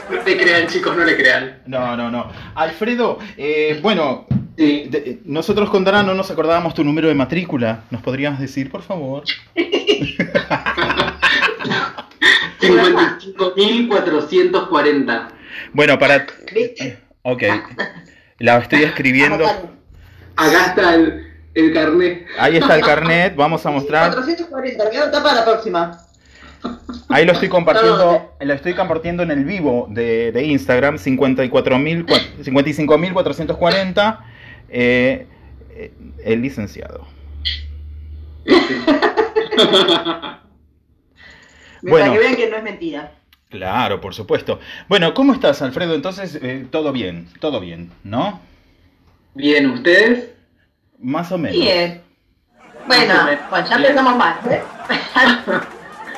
No 0.10 0.24
le 0.24 0.38
crean 0.38 0.66
chicos, 0.68 0.98
no 0.98 1.04
le 1.06 1.16
crean. 1.16 1.60
no, 1.68 1.96
no, 1.96 2.10
no. 2.10 2.32
Alfredo, 2.56 3.20
eh, 3.38 3.80
bueno, 3.84 4.26
Sí. 4.58 4.88
de- 4.90 5.20
nosotros 5.26 5.70
con 5.70 5.84
Dara 5.84 6.02
no 6.04 6.14
nos 6.16 6.30
acordábamos 6.32 6.74
tu 6.74 6.84
número 6.84 7.08
de 7.08 7.14
matrícula. 7.16 7.84
¿Nos 7.92 8.02
podrías 8.02 8.40
decir, 8.40 8.72
por 8.72 8.82
favor? 8.82 9.24
55.440. 12.68 15.28
Bueno, 15.74 16.00
para... 16.00 16.26
¿Viste? 16.54 17.00
Ok, 17.24 17.44
la 18.40 18.58
estoy 18.58 18.84
escribiendo. 18.84 19.46
Acá 20.36 20.66
está 20.68 20.96
el, 20.96 21.28
el 21.54 21.74
carnet. 21.74 22.28
Ahí 22.38 22.58
está 22.58 22.76
el 22.76 22.82
carnet, 22.82 23.36
vamos 23.36 23.66
a 23.66 23.72
mostrar. 23.72 24.12
440, 24.14 24.90
queda 24.90 25.12
tapa 25.12 25.34
la 25.34 25.46
próxima. 25.46 25.98
Ahí 27.10 27.26
lo 27.26 27.34
estoy 27.34 27.50
compartiendo, 27.50 28.32
lo 28.40 28.54
estoy 28.54 28.74
compartiendo 28.74 29.22
en 29.24 29.32
el 29.32 29.44
vivo 29.44 29.88
de, 29.90 30.32
de 30.32 30.44
Instagram, 30.46 30.96
54.000 30.96 32.06
cua- 32.06 32.22
55.440, 32.42 34.20
eh, 34.70 35.28
eh, 35.72 35.92
el 36.24 36.42
licenciado. 36.42 37.06
Bueno. 41.84 42.06
Para 42.08 42.14
que 42.14 42.20
vean 42.20 42.36
que 42.36 42.50
no 42.50 42.58
es 42.58 42.64
mentira. 42.64 43.12
Claro, 43.50 44.02
por 44.02 44.16
supuesto. 44.16 44.60
Bueno, 44.88 45.14
¿cómo 45.14 45.34
estás, 45.34 45.62
Alfredo? 45.62 45.94
Entonces, 45.94 46.40
eh, 46.42 46.66
todo 46.72 46.92
bien, 46.92 47.28
todo 47.40 47.60
bien, 47.60 47.92
¿no? 48.04 48.40
Bien, 49.36 49.70
¿ustedes? 49.70 50.32
Más 50.98 51.32
o 51.32 51.38
menos. 51.38 51.60
Bien. 51.60 52.02
Bueno, 52.88 53.14
pues 53.50 53.70
ya 53.70 53.76
empezamos 53.76 54.18
mal, 54.18 54.40
¿eh? 54.50 54.62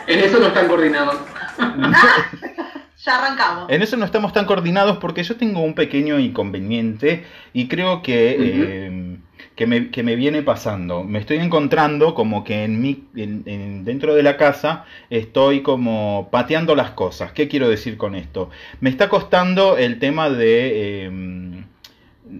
En 0.07 0.19
eso 0.19 0.39
no 0.39 0.47
están 0.47 0.67
coordinados. 0.67 1.17
Ya 3.05 3.17
arrancamos. 3.23 3.69
En 3.69 3.81
eso 3.83 3.97
no 3.97 4.05
estamos 4.05 4.33
tan 4.33 4.45
coordinados 4.45 4.97
porque 4.97 5.23
yo 5.23 5.35
tengo 5.35 5.61
un 5.61 5.75
pequeño 5.75 6.17
inconveniente 6.19 7.23
y 7.53 7.67
creo 7.67 8.01
que, 8.01 8.35
eh, 8.39 9.17
que, 9.55 9.67
me, 9.67 9.91
que 9.91 10.01
me 10.01 10.15
viene 10.15 10.41
pasando. 10.41 11.03
Me 11.03 11.19
estoy 11.19 11.37
encontrando 11.37 12.15
como 12.15 12.43
que 12.43 12.63
en 12.63 12.81
mi, 12.81 13.03
en- 13.15 13.43
en- 13.45 13.85
dentro 13.85 14.15
de 14.15 14.23
la 14.23 14.37
casa 14.37 14.85
estoy 15.11 15.61
como 15.61 16.29
pateando 16.31 16.73
las 16.75 16.91
cosas. 16.91 17.31
¿Qué 17.33 17.47
quiero 17.47 17.69
decir 17.69 17.95
con 17.97 18.15
esto? 18.15 18.49
Me 18.81 18.89
está 18.89 19.07
costando 19.07 19.77
el 19.77 19.99
tema 19.99 20.29
de, 20.31 21.05
eh, 21.05 21.63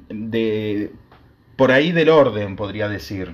de 0.10 0.91
por 1.56 1.71
ahí 1.71 1.91
del 1.91 2.10
orden, 2.10 2.56
podría 2.56 2.88
decir. 2.89 3.32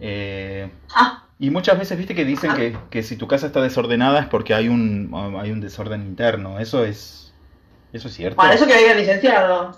Eh, 0.00 0.68
Ah, 0.94 1.25
y 1.38 1.50
muchas 1.50 1.78
veces, 1.78 1.98
viste, 1.98 2.14
que 2.14 2.24
dicen 2.24 2.54
que, 2.54 2.76
que 2.90 3.02
si 3.02 3.16
tu 3.16 3.28
casa 3.28 3.46
está 3.46 3.60
desordenada 3.60 4.20
es 4.20 4.26
porque 4.26 4.54
hay 4.54 4.68
un, 4.68 5.10
hay 5.38 5.50
un 5.50 5.60
desorden 5.60 6.02
interno. 6.02 6.58
Eso 6.58 6.84
es, 6.84 7.34
eso 7.92 8.08
es 8.08 8.14
cierto. 8.14 8.36
para 8.36 8.54
eso 8.54 8.66
que 8.66 8.76
diga 8.76 8.94
licenciado. 8.94 9.76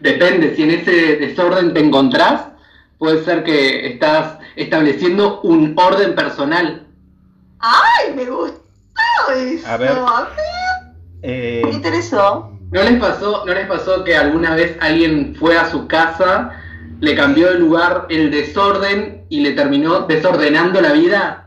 Depende, 0.00 0.54
si 0.54 0.62
en 0.62 0.70
ese 0.70 1.16
desorden 1.16 1.74
te 1.74 1.80
encontrás, 1.80 2.46
puede 2.98 3.24
ser 3.24 3.42
que 3.42 3.86
estás 3.88 4.38
estableciendo 4.54 5.40
un 5.40 5.74
orden 5.76 6.14
personal. 6.14 6.86
¡Ay, 7.58 8.14
me 8.14 8.24
gustó 8.24 8.62
eso! 9.34 9.66
A 9.66 9.76
ver. 9.76 9.90
A 9.90 10.28
Eh, 11.22 11.62
Me 11.64 11.70
interesó. 11.72 12.52
¿No 12.70 12.82
les 12.82 13.00
pasó, 13.00 13.44
no 13.46 13.54
les 13.54 13.66
pasó 13.66 14.04
que 14.04 14.14
alguna 14.14 14.54
vez 14.54 14.76
alguien 14.80 15.34
fue 15.34 15.56
a 15.56 15.70
su 15.70 15.88
casa, 15.88 16.52
le 17.00 17.16
cambió 17.16 17.50
de 17.50 17.58
lugar 17.58 18.06
el 18.10 18.30
desorden 18.30 19.17
y 19.30 19.40
le 19.40 19.52
terminó 19.52 20.00
desordenando 20.00 20.80
la 20.80 20.92
vida? 20.92 21.44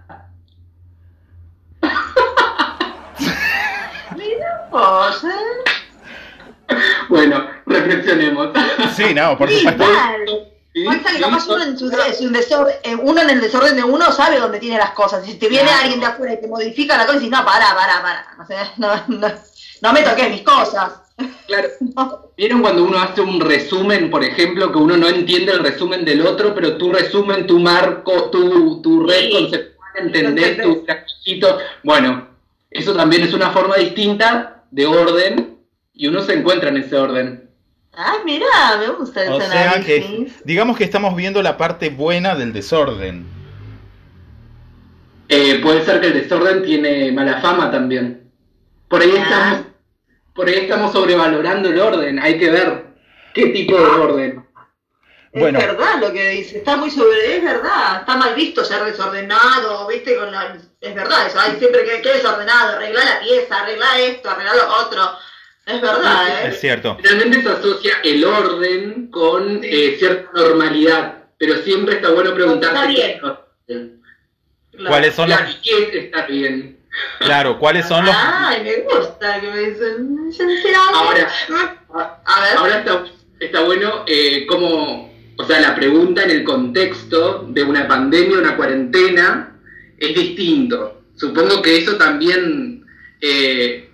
Vos, 4.72 5.24
¿eh? 5.26 6.76
Bueno, 7.10 7.46
reflexionemos. 7.66 8.50
sí, 8.96 9.14
no, 9.14 9.38
por 9.38 9.50
supuesto. 9.52 9.84
mal. 9.84 10.22
Sí, 10.74 10.86
Pasa 10.86 11.00
que 11.10 11.16
sí, 11.18 11.22
capaz 11.22 11.48
uno 11.50 11.64
en, 11.64 11.78
su, 11.78 11.92
en 11.92 12.16
su 12.16 12.30
desorden, 12.30 12.76
uno 13.04 13.22
en 13.22 13.30
el 13.30 13.42
desorden 13.42 13.76
de 13.76 13.84
uno 13.84 14.10
sabe 14.14 14.40
dónde 14.40 14.58
tiene 14.60 14.78
las 14.78 14.92
cosas. 14.92 15.26
Si 15.26 15.34
te 15.34 15.50
viene 15.50 15.66
Claro. 15.66 15.82
alguien 15.82 16.00
de 16.00 16.06
afuera 16.06 16.34
y 16.34 16.40
te 16.40 16.48
modifica 16.48 16.96
la 16.98 17.06
cosa 17.06 17.18
y 17.18 17.22
dices, 17.24 17.38
no, 17.38 17.44
pará, 17.46 17.76
pará, 17.76 18.02
pará. 18.02 18.26
O 18.42 18.46
sea, 18.46 18.72
no, 18.78 18.96
no, 19.10 19.28
no 19.82 19.94
me 19.94 20.02
toques 20.02 20.30
mis 20.30 20.44
cosas. 20.44 21.01
Claro. 21.48 21.68
¿Vieron 22.38 22.62
cuando 22.62 22.84
uno 22.84 22.98
hace 23.00 23.22
un 23.22 23.40
resumen, 23.40 24.10
por 24.10 24.24
ejemplo, 24.24 24.72
que 24.72 24.78
uno 24.78 24.98
no 24.98 25.08
entiende 25.08 25.52
el 25.54 25.60
resumen 25.60 26.04
del 26.06 26.26
otro, 26.26 26.54
pero 26.56 26.78
tu 26.78 26.92
resumen, 26.92 27.46
tu 27.48 27.60
marco, 27.60 28.30
tu, 28.32 28.82
tu 28.82 29.06
red 29.06 29.26
Sí. 29.28 29.32
conceptual, 29.32 29.90
entendés 29.98 30.48
entendés. 30.50 30.64
tu 30.80 30.86
cachito? 30.86 31.58
Bueno, 31.84 32.28
eso 32.70 32.96
también 32.96 33.24
es 33.24 33.34
una 33.34 33.50
forma 33.52 33.76
distinta 33.76 34.64
de 34.72 34.86
orden 34.88 35.58
y 35.94 36.08
uno 36.08 36.22
se 36.22 36.34
encuentra 36.34 36.70
en 36.70 36.78
ese 36.78 36.96
orden. 36.96 37.50
Ay, 37.94 38.20
mira, 38.26 38.48
me 38.80 38.88
gusta 38.94 39.24
el 39.26 39.34
O 39.34 39.42
sea 39.42 39.82
que, 39.86 40.32
digamos 40.46 40.78
que 40.78 40.86
estamos 40.86 41.14
viendo 41.16 41.42
la 41.44 41.58
parte 41.58 41.90
buena 41.90 42.36
del 42.36 42.54
desorden. 42.54 43.26
Eh, 45.28 45.60
puede 45.62 45.84
ser 45.86 46.02
que 46.02 46.08
el 46.08 46.14
desorden 46.14 46.64
tiene 46.64 47.12
mala 47.12 47.40
fama 47.42 47.72
también. 47.72 48.30
Por 48.88 49.02
ahí 49.02 49.12
Ah. 49.18 49.22
estamos, 49.24 49.60
por 50.34 50.48
ahí 50.48 50.56
estamos 50.60 50.92
sobrevalorando 50.92 51.70
el 51.70 51.80
orden. 51.80 52.20
Hay 52.20 52.38
que 52.40 52.50
ver 52.50 52.86
qué 53.34 53.48
tipo 53.48 53.78
de 53.78 53.86
orden. 53.86 54.46
Bueno. 55.34 55.60
Es 55.60 55.66
verdad 55.66 56.02
lo 56.02 56.12
que 56.12 56.28
dice, 56.30 56.58
está 56.58 56.76
muy 56.76 56.92
sobre, 56.92 57.38
es 57.38 57.44
verdad, 57.44 58.02
está 58.02 58.18
mal 58.18 58.36
visto 58.36 58.66
ser 58.66 58.84
desordenado, 58.84 59.88
viste, 59.88 60.18
con 60.18 60.30
la, 60.30 60.58
es 60.82 60.94
verdad 60.94 61.28
eso, 61.28 61.40
hay 61.40 61.56
siempre 61.58 61.86
que, 61.86 62.02
que 62.02 62.14
desordenado, 62.16 62.76
arregla 62.76 63.06
la 63.06 63.20
pieza, 63.22 63.62
arregla 63.62 63.98
esto, 64.00 64.30
arregla 64.30 64.56
lo 64.56 64.76
otro, 64.86 65.10
es 65.66 65.80
verdad, 65.80 66.46
Es 66.48 66.56
¿eh? 66.56 66.58
cierto. 66.60 66.98
Finalmente 67.02 67.44
se 67.44 67.48
asocia 67.50 67.94
el 68.04 68.26
orden 68.26 69.10
con 69.10 69.62
eh, 69.64 69.96
cierta 69.98 70.30
normalidad, 70.34 71.24
pero 71.38 71.56
siempre 71.62 71.96
está 71.96 72.10
bueno 72.10 72.34
preguntarse 72.34 72.76
Está 72.76 72.88
qué 72.88 73.20
bien. 73.68 73.92
es. 74.74 74.86
¿Cuáles 74.86 75.16
son 75.16 75.30
¿y 75.30 75.62
qué 75.64 75.84
es 75.84 75.96
estar 76.06 76.28
bien? 76.28 76.78
Claro, 77.20 77.58
cuáles 77.60 77.88
son 77.88 78.06
los, 78.06 78.16
Ay, 78.18 78.64
me 78.64 78.76
gusta 78.94 79.40
que 79.40 79.50
me 79.50 79.60
dicen, 79.70 80.26
licenciado. 80.28 80.96
Ahora, 80.96 81.28
a 82.26 82.42
ver, 82.42 82.58
ahora 82.58 82.80
está, 82.80 83.06
está 83.40 83.62
bueno 83.62 84.04
eh, 84.08 84.46
como, 84.48 85.14
o 85.38 85.46
sea, 85.46 85.60
la 85.60 85.76
pregunta 85.76 86.24
en 86.24 86.32
el 86.32 86.44
contexto 86.44 87.46
de 87.50 87.64
una 87.64 87.88
pandemia, 87.88 88.40
una 88.40 88.56
cuarentena, 88.56 89.58
es 89.98 90.16
distinto. 90.16 91.02
Supongo 91.16 91.62
que 91.62 91.78
eso 91.78 91.98
también 91.98 92.86
eh, 93.22 93.90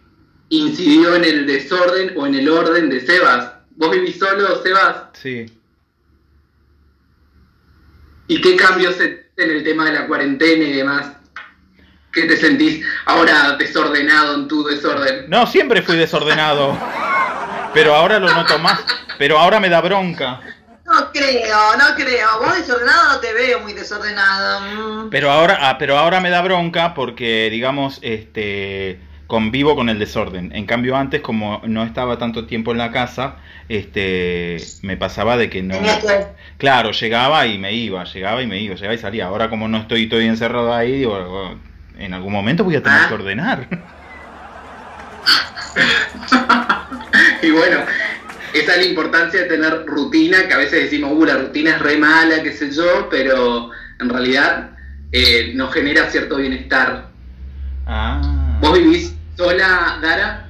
incidió 0.49 1.15
en 1.15 1.25
el 1.25 1.45
desorden 1.45 2.13
o 2.15 2.25
en 2.25 2.35
el 2.35 2.49
orden 2.49 2.89
de 2.89 3.01
Sebas. 3.01 3.51
¿Vos 3.71 3.91
vivís 3.91 4.17
solo, 4.17 4.61
Sebas? 4.63 5.09
sí. 5.13 5.45
¿Y 8.29 8.41
qué 8.41 8.57
cambios 8.57 8.99
en 8.99 9.25
el 9.37 9.63
tema 9.63 9.85
de 9.85 9.93
la 9.93 10.07
cuarentena 10.07 10.65
y 10.65 10.73
demás? 10.73 11.16
¿Qué 12.17 12.25
te 12.25 12.35
sentís 12.35 12.83
ahora 13.05 13.55
desordenado 13.59 14.33
en 14.33 14.47
tu 14.47 14.63
desorden? 14.63 15.25
No, 15.29 15.45
siempre 15.45 15.83
fui 15.83 15.95
desordenado. 15.97 16.75
Pero 17.75 17.93
ahora 17.93 18.17
lo 18.17 18.33
noto 18.33 18.57
más. 18.57 18.79
Pero 19.19 19.37
ahora 19.37 19.59
me 19.59 19.69
da 19.69 19.81
bronca. 19.81 20.39
no 20.83 21.11
creo, 21.11 21.77
no 21.77 21.95
creo, 21.95 22.27
vos 22.39 22.55
desordenado 22.57 23.13
no 23.13 23.19
te 23.19 23.31
veo 23.33 23.59
muy 23.59 23.73
desordenado. 23.73 24.61
mm. 24.61 25.09
Pero 25.11 25.29
ahora, 25.29 25.59
ah, 25.61 25.77
pero 25.77 25.95
ahora 25.95 26.19
me 26.19 26.31
da 26.31 26.41
bronca 26.41 26.95
porque, 26.95 27.49
digamos, 27.51 27.99
este 28.01 28.99
convivo 29.27 29.75
con 29.75 29.87
el 29.87 29.99
desorden. 29.99 30.51
En 30.55 30.65
cambio, 30.65 30.95
antes, 30.95 31.21
como 31.21 31.61
no 31.67 31.83
estaba 31.83 32.17
tanto 32.17 32.47
tiempo 32.47 32.71
en 32.71 32.79
la 32.79 32.91
casa, 32.91 33.35
este 33.69 34.57
me 34.81 34.97
pasaba 34.97 35.37
de 35.37 35.51
que 35.51 35.61
no. 35.61 35.75
Claro, 36.57 36.93
llegaba 36.93 37.45
y 37.45 37.59
me 37.59 37.73
iba, 37.73 38.05
llegaba 38.05 38.41
y 38.41 38.47
me 38.47 38.59
iba, 38.59 38.73
llegaba 38.73 38.95
y 38.95 38.97
salía. 38.97 39.27
Ahora 39.27 39.51
como 39.51 39.67
no 39.67 39.77
estoy 39.77 40.09
todo 40.09 40.19
encerrado 40.19 40.73
ahí, 40.73 40.93
digo, 40.93 41.13
"Oh, 41.13 41.76
en 41.97 42.13
algún 42.13 42.31
momento 42.33 42.63
voy 42.63 42.75
a 42.75 42.83
tener 42.83 42.99
Ah. 43.03 43.07
que 43.07 43.13
ordenar. 43.13 43.67
Y 47.41 47.51
bueno, 47.51 47.79
esa 48.53 48.71
es 48.73 48.77
la 48.77 48.83
importancia 48.83 49.41
de 49.41 49.47
tener 49.47 49.85
rutina, 49.85 50.47
que 50.47 50.53
a 50.53 50.57
veces 50.57 50.83
decimos, 50.83 51.11
uh, 51.13 51.25
la 51.25 51.35
rutina 51.37 51.71
es 51.71 51.79
re 51.81 51.97
mala, 51.97 52.41
qué 52.43 52.51
sé 52.51 52.71
yo, 52.71 53.07
pero 53.09 53.69
en 53.99 54.09
realidad 54.09 54.71
eh, 55.11 55.51
nos 55.55 55.73
genera 55.73 56.09
cierto 56.09 56.37
bienestar. 56.37 57.07
Ah. 57.85 58.57
¿Vos 58.59 58.73
vivís 58.77 59.13
sola, 59.37 59.99
Dara? 60.01 60.49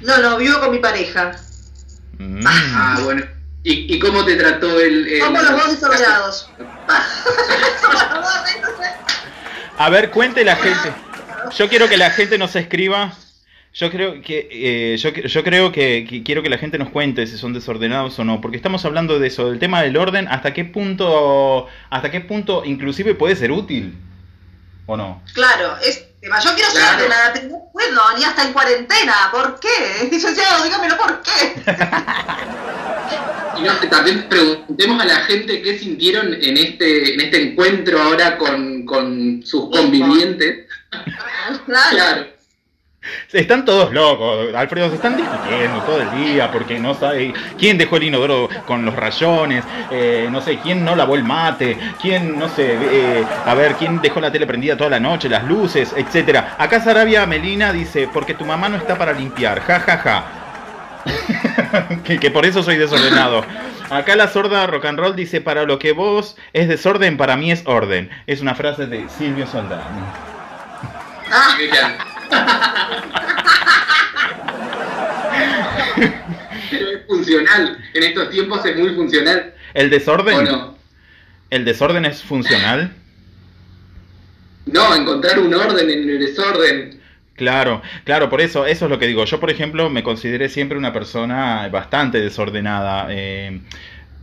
No, 0.00 0.18
no, 0.18 0.36
vivo 0.38 0.58
con 0.60 0.70
mi 0.72 0.78
pareja. 0.78 1.32
Mm. 2.18 2.40
Ah, 2.46 2.98
bueno. 3.04 3.22
¿Y, 3.62 3.94
y 3.94 3.98
cómo 3.98 4.24
te 4.24 4.36
trató 4.36 4.78
el...? 4.80 5.06
el- 5.08 5.20
Somos 5.20 5.42
los 5.42 5.52
dos 5.52 5.70
desordenados. 5.70 6.50
Somos 7.80 7.92
los 7.92 8.22
dos, 8.22 8.78
A 9.78 9.90
ver, 9.90 10.10
cuente 10.10 10.44
la 10.44 10.56
gente. 10.56 10.92
Yo 11.56 11.68
quiero 11.68 11.88
que 11.88 11.96
la 11.96 12.10
gente 12.10 12.36
nos 12.36 12.54
escriba. 12.56 13.12
Yo 13.74 13.90
creo 13.90 14.20
que 14.22 14.48
eh, 14.50 14.96
yo, 14.96 15.10
yo 15.10 15.44
creo 15.44 15.70
que, 15.70 16.06
que 16.08 16.22
quiero 16.24 16.42
que 16.42 16.48
la 16.48 16.58
gente 16.58 16.78
nos 16.78 16.90
cuente 16.90 17.26
si 17.26 17.36
son 17.36 17.52
desordenados 17.52 18.18
o 18.18 18.24
no, 18.24 18.40
porque 18.40 18.56
estamos 18.56 18.84
hablando 18.84 19.18
de 19.20 19.28
eso, 19.28 19.50
del 19.50 19.58
tema 19.60 19.82
del 19.82 19.96
orden, 19.96 20.26
hasta 20.28 20.52
qué 20.52 20.64
punto, 20.64 21.68
hasta 21.90 22.10
qué 22.10 22.20
punto 22.20 22.64
inclusive 22.64 23.14
puede 23.14 23.36
ser 23.36 23.52
útil 23.52 23.94
o 24.86 24.96
no. 24.96 25.22
Claro, 25.32 25.76
es 25.84 26.08
tema. 26.20 26.40
Yo 26.40 26.54
quiero 26.54 26.70
ser 26.70 26.80
Claro. 26.80 26.96
ordenada, 26.96 27.32
pero 27.34 27.48
no 27.48 27.58
puedo, 27.72 28.18
ni 28.18 28.24
hasta 28.24 28.46
en 28.46 28.52
cuarentena. 28.52 29.14
¿Por 29.30 29.60
qué? 29.60 30.08
Licenciado, 30.10 30.64
dígamelo 30.64 30.96
por 30.96 31.22
qué. 31.22 31.62
Y 33.58 33.62
no, 33.62 33.74
también 33.90 34.28
preguntemos 34.28 35.02
a 35.02 35.04
la 35.04 35.16
gente 35.24 35.60
qué 35.62 35.76
sintieron 35.76 36.32
en 36.32 36.56
este, 36.56 37.14
en 37.14 37.20
este 37.20 37.42
encuentro 37.42 38.00
ahora 38.00 38.38
con, 38.38 38.77
con 38.88 39.42
sus 39.44 39.70
convivientes. 39.70 40.66
Claro. 41.66 41.90
Claro. 41.90 42.38
Están 43.32 43.64
todos 43.64 43.92
locos, 43.92 44.54
Alfredo, 44.54 44.88
se 44.88 44.96
están 44.96 45.16
discutiendo 45.16 45.80
todo 45.82 46.00
el 46.00 46.24
día 46.24 46.50
porque 46.50 46.78
no 46.78 46.94
sabe 46.94 47.32
quién 47.58 47.78
dejó 47.78 47.96
el 47.96 48.04
inodoro 48.04 48.48
con 48.66 48.84
los 48.84 48.94
rayones, 48.94 49.64
eh, 49.90 50.28
no 50.30 50.40
sé, 50.40 50.58
quién 50.62 50.84
no 50.84 50.96
lavó 50.96 51.14
el 51.14 51.24
mate, 51.24 51.78
quién, 52.00 52.38
no 52.38 52.48
sé, 52.48 52.76
eh, 52.80 53.24
a 53.44 53.54
ver, 53.54 53.74
quién 53.74 54.00
dejó 54.00 54.20
la 54.20 54.32
tele 54.32 54.46
prendida 54.46 54.76
toda 54.76 54.90
la 54.90 55.00
noche, 55.00 55.28
las 55.28 55.44
luces, 55.44 55.94
etcétera. 55.96 56.56
Acá 56.58 56.80
Sarabia 56.82 57.24
Melina 57.26 57.72
dice, 57.72 58.08
porque 58.12 58.34
tu 58.34 58.44
mamá 58.44 58.68
no 58.68 58.76
está 58.76 58.96
para 58.96 59.12
limpiar, 59.12 59.60
ja, 59.60 59.80
ja, 59.80 59.98
ja. 59.98 60.24
que, 62.04 62.18
que 62.18 62.30
por 62.30 62.44
eso 62.44 62.62
soy 62.62 62.76
desordenado. 62.76 63.44
Acá 63.90 64.16
la 64.16 64.28
sorda 64.28 64.66
rock 64.66 64.84
and 64.84 64.98
roll 64.98 65.16
dice, 65.16 65.40
para 65.40 65.64
lo 65.64 65.78
que 65.78 65.92
vos 65.92 66.36
es 66.52 66.68
desorden, 66.68 67.16
para 67.16 67.36
mí 67.36 67.50
es 67.50 67.62
orden. 67.66 68.10
Es 68.26 68.40
una 68.42 68.54
frase 68.54 68.86
de 68.86 69.08
Silvio 69.08 69.46
Soldano. 69.46 69.82
Pero 76.70 76.90
es 76.90 77.06
funcional. 77.06 77.78
En 77.94 78.02
estos 78.02 78.30
tiempos 78.30 78.64
es 78.64 78.76
muy 78.76 78.94
funcional. 78.94 79.54
El 79.74 79.90
desorden, 79.90 80.36
¿O 80.36 80.42
no? 80.42 80.78
el 81.50 81.64
desorden 81.64 82.04
es 82.04 82.22
funcional. 82.22 82.92
No, 84.66 84.94
encontrar 84.94 85.38
un 85.38 85.54
orden 85.54 85.88
en 85.88 86.08
el 86.10 86.18
desorden. 86.18 86.97
Claro, 87.38 87.82
claro, 88.02 88.28
por 88.28 88.40
eso, 88.40 88.66
eso 88.66 88.86
es 88.86 88.90
lo 88.90 88.98
que 88.98 89.06
digo. 89.06 89.24
Yo, 89.24 89.38
por 89.38 89.48
ejemplo, 89.48 89.88
me 89.88 90.02
consideré 90.02 90.48
siempre 90.48 90.76
una 90.76 90.92
persona 90.92 91.68
bastante 91.68 92.20
desordenada. 92.20 93.06
Eh, 93.10 93.60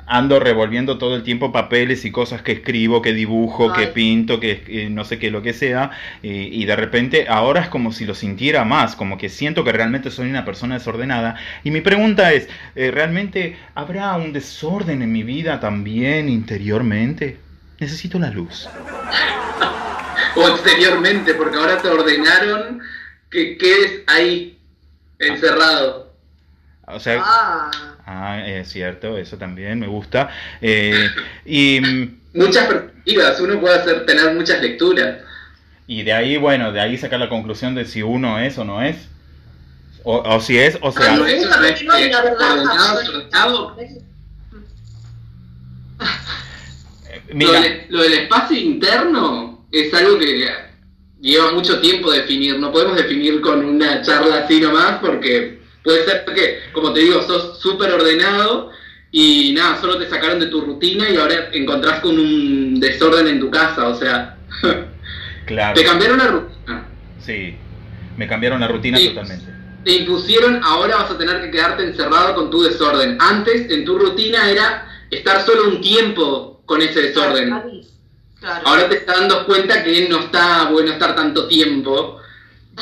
ando 0.05 0.39
revolviendo 0.39 0.97
todo 0.97 1.15
el 1.15 1.23
tiempo 1.23 1.53
papeles 1.53 2.03
y 2.03 2.11
cosas 2.11 2.41
que 2.41 2.51
escribo, 2.51 3.01
que 3.01 3.13
dibujo, 3.13 3.71
que 3.71 3.87
pinto, 3.87 4.39
que 4.41 4.63
eh, 4.67 4.89
no 4.91 5.05
sé 5.05 5.17
qué, 5.17 5.31
lo 5.31 5.41
que 5.41 5.53
sea. 5.53 5.91
Y, 6.21 6.61
y 6.61 6.65
de 6.65 6.75
repente 6.75 7.27
ahora 7.29 7.61
es 7.61 7.69
como 7.69 7.93
si 7.93 8.05
lo 8.05 8.13
sintiera 8.13 8.65
más, 8.65 8.97
como 8.97 9.17
que 9.17 9.29
siento 9.29 9.63
que 9.63 9.71
realmente 9.71 10.11
soy 10.11 10.29
una 10.29 10.43
persona 10.43 10.75
desordenada. 10.75 11.37
Y 11.63 11.71
mi 11.71 11.79
pregunta 11.79 12.33
es, 12.33 12.49
eh, 12.75 12.91
¿realmente 12.91 13.57
habrá 13.75 14.13
un 14.15 14.33
desorden 14.33 15.01
en 15.01 15.11
mi 15.13 15.23
vida 15.23 15.61
también 15.61 16.27
interiormente? 16.27 17.37
Necesito 17.79 18.19
la 18.19 18.29
luz. 18.29 18.67
O 20.35 20.49
exteriormente, 20.49 21.33
porque 21.33 21.57
ahora 21.57 21.77
te 21.77 21.87
ordenaron 21.87 22.81
que 23.35 23.57
quedes 23.57 24.01
ahí, 24.07 24.57
encerrado. 25.19 26.13
O 26.87 26.99
sea, 26.99 27.21
Ah. 27.21 27.71
ah, 28.05 28.47
es 28.47 28.69
cierto, 28.69 29.17
eso 29.17 29.37
también 29.37 29.77
me 29.79 29.87
gusta. 29.87 30.29
Eh, 30.61 31.09
y... 31.45 31.81
Muchas 32.33 32.65
perspectivas, 32.67 33.39
uno 33.41 33.59
puede 33.59 33.75
hacer, 33.75 34.05
tener 34.05 34.33
muchas 34.35 34.61
lecturas. 34.61 35.17
Y 35.87 36.03
de 36.03 36.11
ahí, 36.13 36.37
bueno, 36.37 36.71
de 36.73 36.81
ahí 36.81 36.97
sacar 36.97 37.19
la 37.19 37.29
conclusión 37.29 37.75
de 37.75 37.85
si 37.85 38.01
uno 38.01 38.39
es 38.39 38.57
o 38.57 38.65
no 38.65 38.81
es. 38.81 38.97
O, 40.03 40.17
o 40.17 40.39
si 40.41 40.57
es 40.57 40.77
o 40.81 40.91
sea. 40.91 41.13
Ah, 41.13 41.15
no 41.17 41.25
es. 41.25 41.45
Lo, 47.29 47.35
Mira, 47.35 47.59
de- 47.61 47.85
lo 47.89 48.03
del 48.03 48.13
espacio 48.13 48.57
interno 48.57 49.65
es 49.71 49.93
algo 49.93 50.19
que 50.19 50.25
lleva 51.21 51.51
mucho 51.51 51.79
tiempo 51.79 52.11
definir. 52.11 52.59
No 52.59 52.71
podemos 52.71 52.95
definir 52.97 53.41
con 53.41 53.63
una 53.63 54.01
charla 54.01 54.39
así 54.39 54.59
nomás 54.59 54.99
porque 54.99 55.59
puede 55.83 56.03
ser 56.05 56.25
que, 56.25 56.59
como 56.71 56.93
te 56.93 57.01
digo, 57.01 57.21
sos 57.23 57.59
súper 57.59 57.91
ordenado 57.91 58.71
y 59.11 59.53
nada, 59.53 59.79
solo 59.79 59.97
te 59.97 60.09
sacaron 60.09 60.39
de 60.39 60.47
tu 60.47 60.61
rutina 60.61 61.09
y 61.09 61.15
ahora 61.17 61.49
encontrás 61.53 61.99
con 62.01 62.19
un 62.19 62.79
desorden 62.79 63.27
en 63.27 63.39
tu 63.39 63.49
casa. 63.49 63.87
O 63.87 63.95
sea, 63.95 64.37
claro, 65.45 65.73
te 65.79 65.85
cambiaron 65.85 66.17
la 66.17 66.27
rutina. 66.27 66.85
sí. 67.19 67.55
Me 68.17 68.29
cambiaron 68.29 68.61
la 68.61 68.69
rutina 68.69 68.97
Sí. 68.97 69.09
totalmente. 69.09 69.45
Te 69.83 69.91
impusieron, 69.97 70.61
ahora 70.63 70.95
vas 70.95 71.11
a 71.11 71.17
tener 71.17 71.41
que 71.41 71.51
quedarte 71.51 71.83
encerrado 71.83 72.33
con 72.33 72.49
tu 72.49 72.63
desorden. 72.63 73.17
Antes, 73.19 73.69
en 73.69 73.83
tu 73.83 73.97
rutina 73.99 74.49
era 74.49 74.87
estar 75.11 75.45
solo 75.45 75.67
un 75.67 75.81
tiempo 75.81 76.61
con 76.65 76.81
ese 76.81 77.01
desorden. 77.01 77.53
Claro. 78.45 78.67
Ahora 78.67 78.87
te 78.89 78.95
estás 78.97 79.19
dando 79.21 79.43
cuenta 79.47 79.83
que 79.83 80.07
no 80.07 80.19
está 80.19 80.69
bueno 80.69 80.91
estar 80.91 81.15
tanto 81.15 81.47
tiempo. 81.47 82.19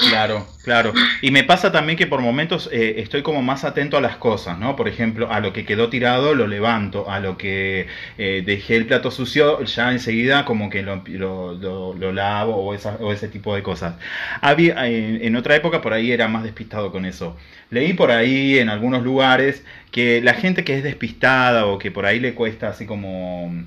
Claro, 0.09 0.47
claro. 0.63 0.91
Y 1.21 1.29
me 1.31 1.43
pasa 1.43 1.71
también 1.71 1.97
que 1.97 2.07
por 2.07 2.19
momentos 2.19 2.67
eh, 2.71 2.95
estoy 2.97 3.21
como 3.21 3.43
más 3.43 3.63
atento 3.63 3.95
a 3.95 4.01
las 4.01 4.17
cosas, 4.17 4.57
¿no? 4.57 4.75
Por 4.75 4.87
ejemplo, 4.87 5.31
a 5.31 5.39
lo 5.39 5.53
que 5.53 5.65
quedó 5.65 5.89
tirado 5.89 6.33
lo 6.33 6.47
levanto, 6.47 7.09
a 7.09 7.19
lo 7.19 7.37
que 7.37 7.87
eh, 8.17 8.43
dejé 8.45 8.75
el 8.75 8.87
plato 8.87 9.11
sucio, 9.11 9.63
ya 9.63 9.91
enseguida 9.91 10.45
como 10.45 10.69
que 10.71 10.81
lo, 10.81 11.03
lo- 11.05 11.53
lo- 11.53 11.93
lo 11.93 12.11
lavo 12.11 12.55
o, 12.57 12.73
esa- 12.73 12.97
o 12.99 13.13
ese 13.13 13.27
tipo 13.29 13.55
de 13.55 13.61
cosas. 13.63 13.95
Había, 14.41 14.87
en, 14.87 15.23
en 15.23 15.35
otra 15.35 15.55
época 15.55 15.79
por 15.81 15.93
ahí 15.93 16.11
era 16.11 16.27
más 16.27 16.43
despistado 16.43 16.91
con 16.91 17.05
eso. 17.05 17.37
Leí 17.69 17.93
por 17.93 18.11
ahí 18.11 18.57
en 18.59 18.69
algunos 18.69 19.03
lugares 19.03 19.63
que 19.91 20.21
la 20.21 20.33
gente 20.33 20.63
que 20.63 20.75
es 20.75 20.83
despistada 20.83 21.67
o 21.67 21.77
que 21.77 21.91
por 21.91 22.05
ahí 22.07 22.19
le 22.19 22.33
cuesta 22.33 22.69
así 22.69 22.85
como... 22.87 23.63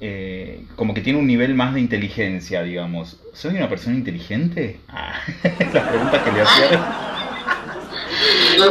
eh, 0.00 0.64
como 0.76 0.94
que 0.94 1.00
tiene 1.00 1.18
un 1.18 1.26
nivel 1.26 1.54
más 1.54 1.74
de 1.74 1.80
inteligencia, 1.80 2.62
digamos. 2.62 3.18
¿Soy 3.32 3.56
una 3.56 3.68
persona 3.68 3.96
inteligente? 3.96 4.80
Ah, 4.88 5.20
la 5.72 5.88
pregunta 5.88 6.24
que 6.24 6.32
le 6.32 6.40
hacía. 6.42 7.14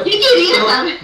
¿Qué 0.03 0.55
saber? 0.65 0.97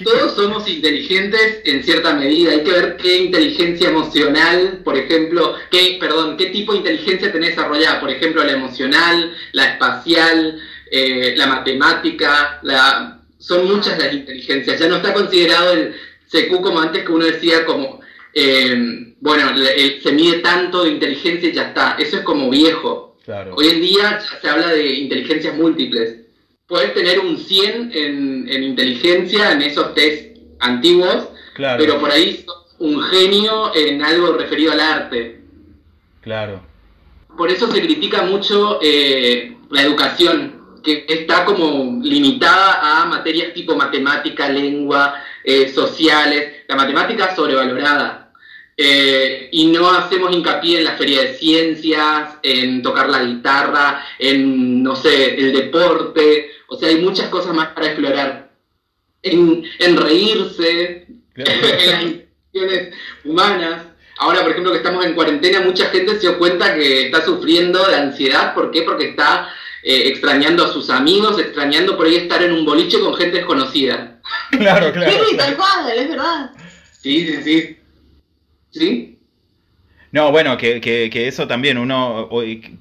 Todos 0.04 0.34
somos 0.34 0.66
inteligentes 0.66 1.60
en 1.64 1.82
cierta 1.82 2.14
medida. 2.14 2.52
Hay 2.52 2.64
que 2.64 2.72
ver 2.72 2.96
qué 2.96 3.18
inteligencia 3.18 3.90
emocional, 3.90 4.80
por 4.82 4.96
ejemplo, 4.96 5.56
qué, 5.70 5.98
perdón, 6.00 6.38
qué 6.38 6.46
tipo 6.46 6.72
de 6.72 6.78
inteligencia 6.78 7.30
tenés 7.30 7.50
desarrollada. 7.50 8.00
Por 8.00 8.10
ejemplo, 8.10 8.42
la 8.42 8.52
emocional, 8.52 9.34
la 9.52 9.72
espacial, 9.72 10.58
eh, 10.90 11.34
la 11.36 11.46
matemática, 11.48 12.60
la... 12.62 13.20
son 13.38 13.66
muchas 13.66 13.98
las 13.98 14.12
inteligencias. 14.14 14.80
Ya 14.80 14.88
no 14.88 14.96
está 14.96 15.12
considerado 15.12 15.72
el 15.72 15.94
CQ 16.30 16.62
como 16.62 16.80
antes 16.80 17.04
que 17.04 17.12
uno 17.12 17.26
decía 17.26 17.66
como, 17.66 18.00
eh, 18.32 19.09
bueno, 19.20 19.52
le- 19.52 20.00
se 20.00 20.12
mide 20.12 20.38
tanto 20.40 20.84
de 20.84 20.90
inteligencia 20.90 21.48
y 21.48 21.52
ya 21.52 21.68
está. 21.68 21.96
Eso 21.98 22.16
es 22.18 22.22
como 22.22 22.48
viejo. 22.50 23.16
Claro. 23.24 23.54
Hoy 23.56 23.68
en 23.68 23.80
día 23.80 24.18
ya 24.18 24.40
se 24.40 24.48
habla 24.48 24.68
de 24.68 24.94
inteligencias 24.94 25.54
múltiples. 25.56 26.16
Puedes 26.66 26.94
tener 26.94 27.18
un 27.20 27.36
100 27.36 27.90
en, 27.92 28.48
en 28.48 28.62
inteligencia 28.62 29.52
en 29.52 29.62
esos 29.62 29.94
test 29.94 30.36
antiguos, 30.60 31.28
Claro, 31.54 31.78
pero 31.82 31.98
por 32.00 32.10
ahí 32.10 32.42
sos 32.46 32.76
un 32.78 33.02
genio 33.02 33.74
en 33.74 34.02
algo 34.02 34.32
referido 34.34 34.72
al 34.72 34.80
arte. 34.80 35.40
claro. 36.20 36.62
Por 37.36 37.50
eso 37.50 37.70
se 37.70 37.80
critica 37.80 38.22
mucho 38.22 38.78
eh, 38.82 39.56
la 39.70 39.82
educación, 39.82 40.78
que 40.82 41.04
está 41.08 41.44
como 41.44 42.00
limitada 42.02 43.02
a 43.02 43.06
materias 43.06 43.54
tipo 43.54 43.76
matemática, 43.76 44.48
lengua, 44.48 45.14
eh, 45.44 45.68
sociales. 45.72 46.64
La 46.68 46.76
matemática 46.76 47.34
sobrevalorada. 47.34 48.19
Eh, 48.82 49.50
y 49.52 49.66
no 49.66 49.90
hacemos 49.90 50.34
hincapié 50.34 50.78
en 50.78 50.84
la 50.84 50.96
feria 50.96 51.20
de 51.20 51.34
ciencias, 51.34 52.38
en 52.42 52.80
tocar 52.80 53.10
la 53.10 53.22
guitarra, 53.22 54.02
en, 54.18 54.82
no 54.82 54.96
sé, 54.96 55.34
el 55.34 55.52
deporte. 55.52 56.50
O 56.66 56.78
sea, 56.78 56.88
hay 56.88 56.96
muchas 56.96 57.28
cosas 57.28 57.54
más 57.54 57.68
para 57.68 57.88
explorar. 57.88 58.50
En, 59.22 59.64
en 59.80 59.96
reírse, 59.98 61.06
en 61.36 61.90
las 61.90 62.02
intenciones 62.04 62.94
humanas. 63.22 63.82
Ahora, 64.16 64.40
por 64.40 64.52
ejemplo, 64.52 64.72
que 64.72 64.78
estamos 64.78 65.04
en 65.04 65.14
cuarentena, 65.14 65.60
mucha 65.60 65.90
gente 65.90 66.12
se 66.14 66.20
dio 66.20 66.38
cuenta 66.38 66.74
que 66.74 67.06
está 67.06 67.22
sufriendo 67.22 67.86
de 67.86 67.96
ansiedad. 67.96 68.54
¿Por 68.54 68.70
qué? 68.70 68.80
Porque 68.80 69.10
está 69.10 69.52
eh, 69.82 70.04
extrañando 70.06 70.64
a 70.64 70.72
sus 70.72 70.88
amigos, 70.88 71.38
extrañando 71.38 71.98
por 71.98 72.06
ahí 72.06 72.16
estar 72.16 72.42
en 72.42 72.52
un 72.52 72.64
boliche 72.64 72.98
con 72.98 73.14
gente 73.14 73.36
desconocida. 73.36 74.22
Claro, 74.52 74.90
claro. 74.90 75.12
Sí, 75.28 75.36
tal 75.36 75.54
cual, 75.54 75.90
es 75.94 76.08
verdad. 76.08 76.50
Sí, 76.98 77.26
sí, 77.26 77.42
sí. 77.42 77.79
¿Sí? 78.70 79.18
No, 80.12 80.30
bueno, 80.32 80.56
que, 80.56 80.80
que, 80.80 81.08
que 81.10 81.28
eso 81.28 81.46
también 81.46 81.78
uno 81.78 82.26
hoy 82.30 82.78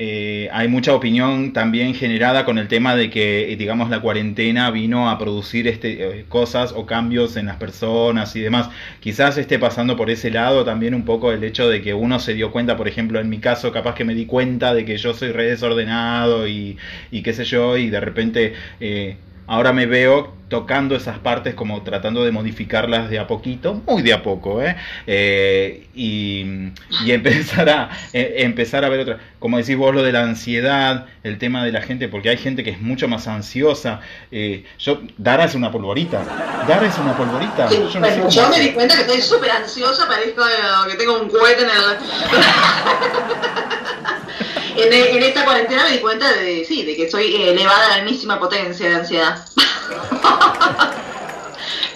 eh, 0.00 0.48
hay 0.52 0.68
mucha 0.68 0.94
opinión 0.94 1.52
también 1.52 1.92
generada 1.94 2.44
con 2.44 2.58
el 2.58 2.68
tema 2.68 2.94
de 2.94 3.10
que, 3.10 3.52
eh, 3.52 3.56
digamos, 3.56 3.90
la 3.90 4.00
cuarentena 4.00 4.70
vino 4.70 5.10
a 5.10 5.18
producir 5.18 5.66
este, 5.66 6.20
eh, 6.20 6.24
cosas 6.28 6.72
o 6.76 6.86
cambios 6.86 7.36
en 7.36 7.46
las 7.46 7.56
personas 7.56 8.34
y 8.36 8.40
demás. 8.40 8.70
Quizás 9.00 9.36
esté 9.38 9.58
pasando 9.58 9.96
por 9.96 10.08
ese 10.10 10.30
lado 10.30 10.64
también 10.64 10.94
un 10.94 11.04
poco 11.04 11.32
el 11.32 11.42
hecho 11.42 11.68
de 11.68 11.82
que 11.82 11.94
uno 11.94 12.20
se 12.20 12.34
dio 12.34 12.52
cuenta, 12.52 12.76
por 12.76 12.86
ejemplo, 12.86 13.18
en 13.20 13.28
mi 13.28 13.38
caso, 13.38 13.72
capaz 13.72 13.94
que 13.96 14.04
me 14.04 14.14
di 14.14 14.26
cuenta 14.26 14.72
de 14.72 14.84
que 14.84 14.96
yo 14.98 15.14
soy 15.14 15.32
re 15.32 15.46
desordenado 15.46 16.46
y, 16.46 16.78
y 17.10 17.22
qué 17.22 17.32
sé 17.32 17.44
yo, 17.44 17.76
y 17.76 17.90
de 17.90 18.00
repente 18.00 18.52
eh, 18.80 19.16
ahora 19.48 19.72
me 19.72 19.86
veo 19.86 20.38
tocando 20.48 20.96
esas 20.96 21.18
partes 21.18 21.54
como 21.54 21.82
tratando 21.82 22.24
de 22.24 22.32
modificarlas 22.32 23.10
de 23.10 23.18
a 23.18 23.26
poquito, 23.26 23.82
muy 23.86 24.00
de 24.02 24.14
a 24.14 24.22
poco, 24.22 24.62
¿eh? 24.62 24.76
Eh, 25.06 25.86
y, 25.94 26.70
y 27.04 27.12
empezar 27.12 27.68
a 27.68 27.90
eh, 28.12 28.36
empezar 28.38 28.84
a 28.84 28.88
ver 28.88 29.00
otra, 29.00 29.18
como 29.38 29.58
decís 29.58 29.76
vos 29.76 29.94
lo 29.94 30.02
de 30.02 30.12
la 30.12 30.22
ansiedad, 30.22 31.06
el 31.22 31.38
tema 31.38 31.64
de 31.64 31.72
la 31.72 31.82
gente, 31.82 32.08
porque 32.08 32.30
hay 32.30 32.38
gente 32.38 32.64
que 32.64 32.70
es 32.70 32.80
mucho 32.80 33.08
más 33.08 33.28
ansiosa. 33.28 34.00
eh, 34.30 34.64
yo, 34.78 35.02
Dara 35.18 35.44
es 35.44 35.54
una 35.54 35.70
polvorita, 35.70 36.24
Dara 36.66 36.86
es 36.86 36.96
una 36.98 37.14
polvorita. 37.16 37.68
Sí, 37.68 37.76
yo 37.76 37.82
no 37.82 37.90
sé 37.92 37.98
bueno, 37.98 38.16
cómo 38.16 38.30
yo 38.30 38.48
me 38.48 38.60
di 38.60 38.72
cuenta 38.72 38.94
que 38.94 39.02
estoy 39.02 39.20
súper 39.20 39.50
ansiosa, 39.50 40.08
parezco 40.08 40.46
eh, 40.46 40.90
que 40.90 40.96
tengo 40.96 41.20
un 41.20 41.28
cohete 41.28 41.62
en 41.62 41.70
el... 41.70 41.74
en, 44.82 44.92
en 44.92 45.22
esta 45.22 45.44
cuarentena 45.44 45.84
me 45.84 45.92
di 45.92 45.98
cuenta 45.98 46.32
de, 46.32 46.64
sí, 46.64 46.84
de 46.84 46.96
que 46.96 47.04
eh, 47.04 47.50
elevada 47.50 47.86
a 47.86 47.98
la 47.98 48.04
mismísima 48.04 48.38
potencia 48.38 48.88
de 48.88 48.96
ansiedad. 48.96 49.44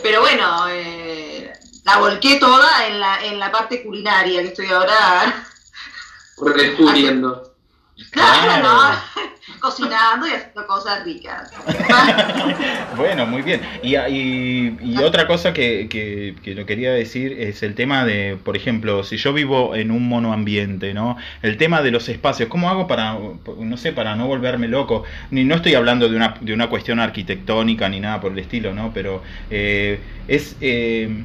Pero 0.02 0.20
bueno, 0.20 0.68
eh, 0.68 1.52
la 1.84 1.98
volqué 1.98 2.36
toda 2.36 2.86
en 2.86 2.98
la, 3.00 3.24
en 3.24 3.38
la 3.38 3.52
parte 3.52 3.82
culinaria, 3.82 4.42
que 4.42 4.48
estoy 4.48 4.66
ahora... 4.66 5.46
Redescubriendo. 6.38 7.51
Claro. 8.10 8.62
¿no? 8.62 9.22
cocinando 9.60 10.26
y 10.26 10.30
haciendo 10.32 10.66
cosas 10.66 11.04
ricas. 11.04 11.50
Bueno, 12.96 13.26
muy 13.26 13.42
bien. 13.42 13.60
Y, 13.82 13.96
y, 13.96 14.76
y 14.82 15.02
otra 15.02 15.26
cosa 15.26 15.52
que, 15.52 15.88
que, 15.88 16.34
que 16.42 16.54
lo 16.54 16.66
quería 16.66 16.92
decir 16.92 17.32
es 17.38 17.62
el 17.62 17.74
tema 17.74 18.04
de, 18.04 18.36
por 18.42 18.56
ejemplo, 18.56 19.02
si 19.04 19.16
yo 19.16 19.32
vivo 19.32 19.74
en 19.74 19.90
un 19.90 20.08
monoambiente, 20.08 20.94
¿no? 20.94 21.16
El 21.42 21.56
tema 21.56 21.82
de 21.82 21.90
los 21.90 22.08
espacios, 22.08 22.48
¿cómo 22.48 22.68
hago 22.70 22.86
para, 22.86 23.18
no 23.58 23.76
sé, 23.76 23.92
para 23.92 24.14
no 24.16 24.26
volverme 24.26 24.68
loco? 24.68 25.04
Ni 25.30 25.44
no 25.44 25.54
estoy 25.56 25.74
hablando 25.74 26.08
de 26.08 26.16
una, 26.16 26.36
de 26.40 26.52
una 26.52 26.68
cuestión 26.68 27.00
arquitectónica 27.00 27.88
ni 27.88 28.00
nada 28.00 28.20
por 28.20 28.32
el 28.32 28.38
estilo, 28.38 28.74
¿no? 28.74 28.92
Pero 28.92 29.22
eh, 29.50 30.00
es... 30.28 30.56
eh, 30.60 31.24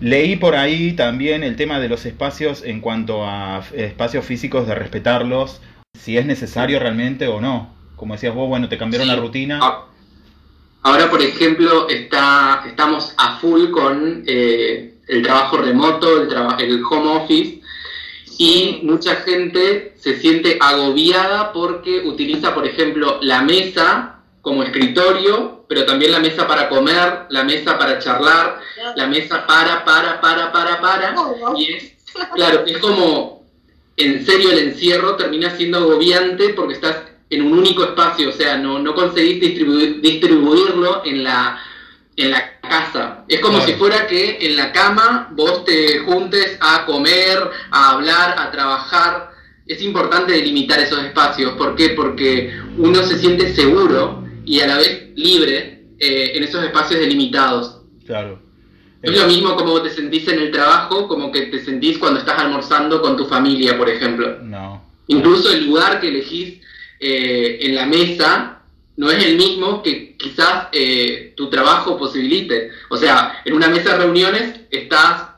Leí 0.00 0.36
por 0.36 0.56
ahí 0.56 0.92
también 0.94 1.44
el 1.44 1.56
tema 1.56 1.78
de 1.78 1.88
los 1.90 2.06
espacios 2.06 2.62
en 2.64 2.80
cuanto 2.80 3.26
a 3.28 3.62
espacios 3.74 4.24
físicos, 4.24 4.66
de 4.66 4.74
respetarlos, 4.74 5.60
si 5.98 6.16
es 6.16 6.26
necesario 6.26 6.78
realmente 6.78 7.26
o 7.28 7.40
no. 7.40 7.74
como 7.96 8.14
decías 8.14 8.34
vos, 8.34 8.48
bueno, 8.48 8.66
te 8.68 8.78
cambiaron 8.78 9.08
Sí. 9.08 9.14
la 9.14 9.20
rutina. 9.20 9.58
Ah, 9.62 9.84
Ahora, 10.82 11.10
por 11.10 11.20
ejemplo, 11.20 11.86
está, 11.90 12.64
estamos 12.66 13.12
a 13.18 13.36
full 13.38 13.68
con 13.70 14.24
eh, 14.26 14.94
el 15.08 15.22
trabajo 15.22 15.58
remoto, 15.58 16.22
el, 16.22 16.28
traba- 16.28 16.56
el 16.58 16.82
home 16.82 17.16
office, 17.18 17.60
y 18.38 18.80
mucha 18.84 19.16
gente 19.16 19.94
se 19.98 20.18
siente 20.18 20.56
agobiada 20.58 21.52
porque 21.52 22.00
utiliza, 22.06 22.54
por 22.54 22.66
ejemplo, 22.66 23.18
la 23.20 23.42
mesa 23.42 24.20
como 24.40 24.62
escritorio, 24.62 25.66
pero 25.68 25.84
también 25.84 26.12
la 26.12 26.20
mesa 26.20 26.48
para 26.48 26.70
comer, 26.70 27.26
la 27.28 27.44
mesa 27.44 27.76
para 27.78 27.98
charlar, 27.98 28.60
la 28.96 29.06
mesa 29.06 29.46
para, 29.46 29.84
para, 29.84 30.18
para, 30.22 30.50
para, 30.50 30.80
para, 30.80 31.14
y 31.58 31.72
es, 31.74 31.92
claro, 32.34 32.64
es 32.66 32.78
como, 32.78 33.39
en 34.00 34.24
serio, 34.26 34.50
el 34.52 34.58
encierro 34.58 35.16
termina 35.16 35.50
siendo 35.56 35.78
agobiante 35.78 36.50
porque 36.50 36.74
estás 36.74 36.96
en 37.28 37.42
un 37.42 37.58
único 37.58 37.84
espacio, 37.84 38.28
o 38.30 38.32
sea, 38.32 38.56
no, 38.56 38.78
no 38.80 38.94
conseguís 38.94 39.40
distribuir- 39.40 40.00
distribuirlo 40.00 41.02
en 41.04 41.22
la, 41.24 41.58
en 42.16 42.30
la 42.32 42.58
casa. 42.60 43.24
Es 43.28 43.40
como 43.40 43.58
Claro. 43.58 43.72
si 43.72 43.78
fuera 43.78 44.06
que 44.06 44.38
en 44.40 44.56
la 44.56 44.72
cama 44.72 45.28
vos 45.32 45.64
te 45.64 45.98
juntes 46.00 46.56
a 46.60 46.84
comer, 46.86 47.38
a 47.70 47.90
hablar, 47.92 48.34
a 48.38 48.50
trabajar. 48.50 49.30
Es 49.66 49.80
importante 49.82 50.32
delimitar 50.32 50.80
esos 50.80 51.02
espacios. 51.04 51.52
¿Por 51.52 51.76
qué? 51.76 51.90
Porque 51.90 52.52
uno 52.76 53.02
se 53.04 53.18
siente 53.18 53.54
seguro 53.54 54.24
y 54.44 54.58
a 54.60 54.66
la 54.66 54.78
vez 54.78 55.10
libre 55.14 55.84
eh, 56.00 56.32
en 56.34 56.42
esos 56.42 56.64
espacios 56.64 56.98
delimitados. 57.00 57.82
Claro. 58.04 58.42
Es 59.02 59.18
lo 59.18 59.26
mismo 59.26 59.56
como 59.56 59.80
te 59.80 59.90
sentís 59.90 60.28
en 60.28 60.40
el 60.40 60.50
trabajo, 60.50 61.08
como 61.08 61.32
que 61.32 61.42
te 61.46 61.64
sentís 61.64 61.98
cuando 61.98 62.20
estás 62.20 62.38
almorzando 62.38 63.00
con 63.00 63.16
tu 63.16 63.26
familia, 63.26 63.78
por 63.78 63.88
ejemplo. 63.88 64.38
No. 64.42 64.84
Incluso 65.06 65.52
el 65.52 65.66
lugar 65.66 66.00
que 66.00 66.08
elegís 66.08 66.60
eh, 67.00 67.58
en 67.62 67.74
la 67.74 67.86
mesa 67.86 68.60
no 68.96 69.10
es 69.10 69.24
el 69.24 69.36
mismo 69.36 69.82
que 69.82 70.16
quizás 70.18 70.68
eh, 70.72 71.32
tu 71.34 71.48
trabajo 71.48 71.98
posibilite. 71.98 72.70
O 72.90 72.96
sea, 72.96 73.40
en 73.44 73.54
una 73.54 73.68
mesa 73.68 73.92
de 73.92 74.04
reuniones 74.04 74.60
estás 74.70 75.30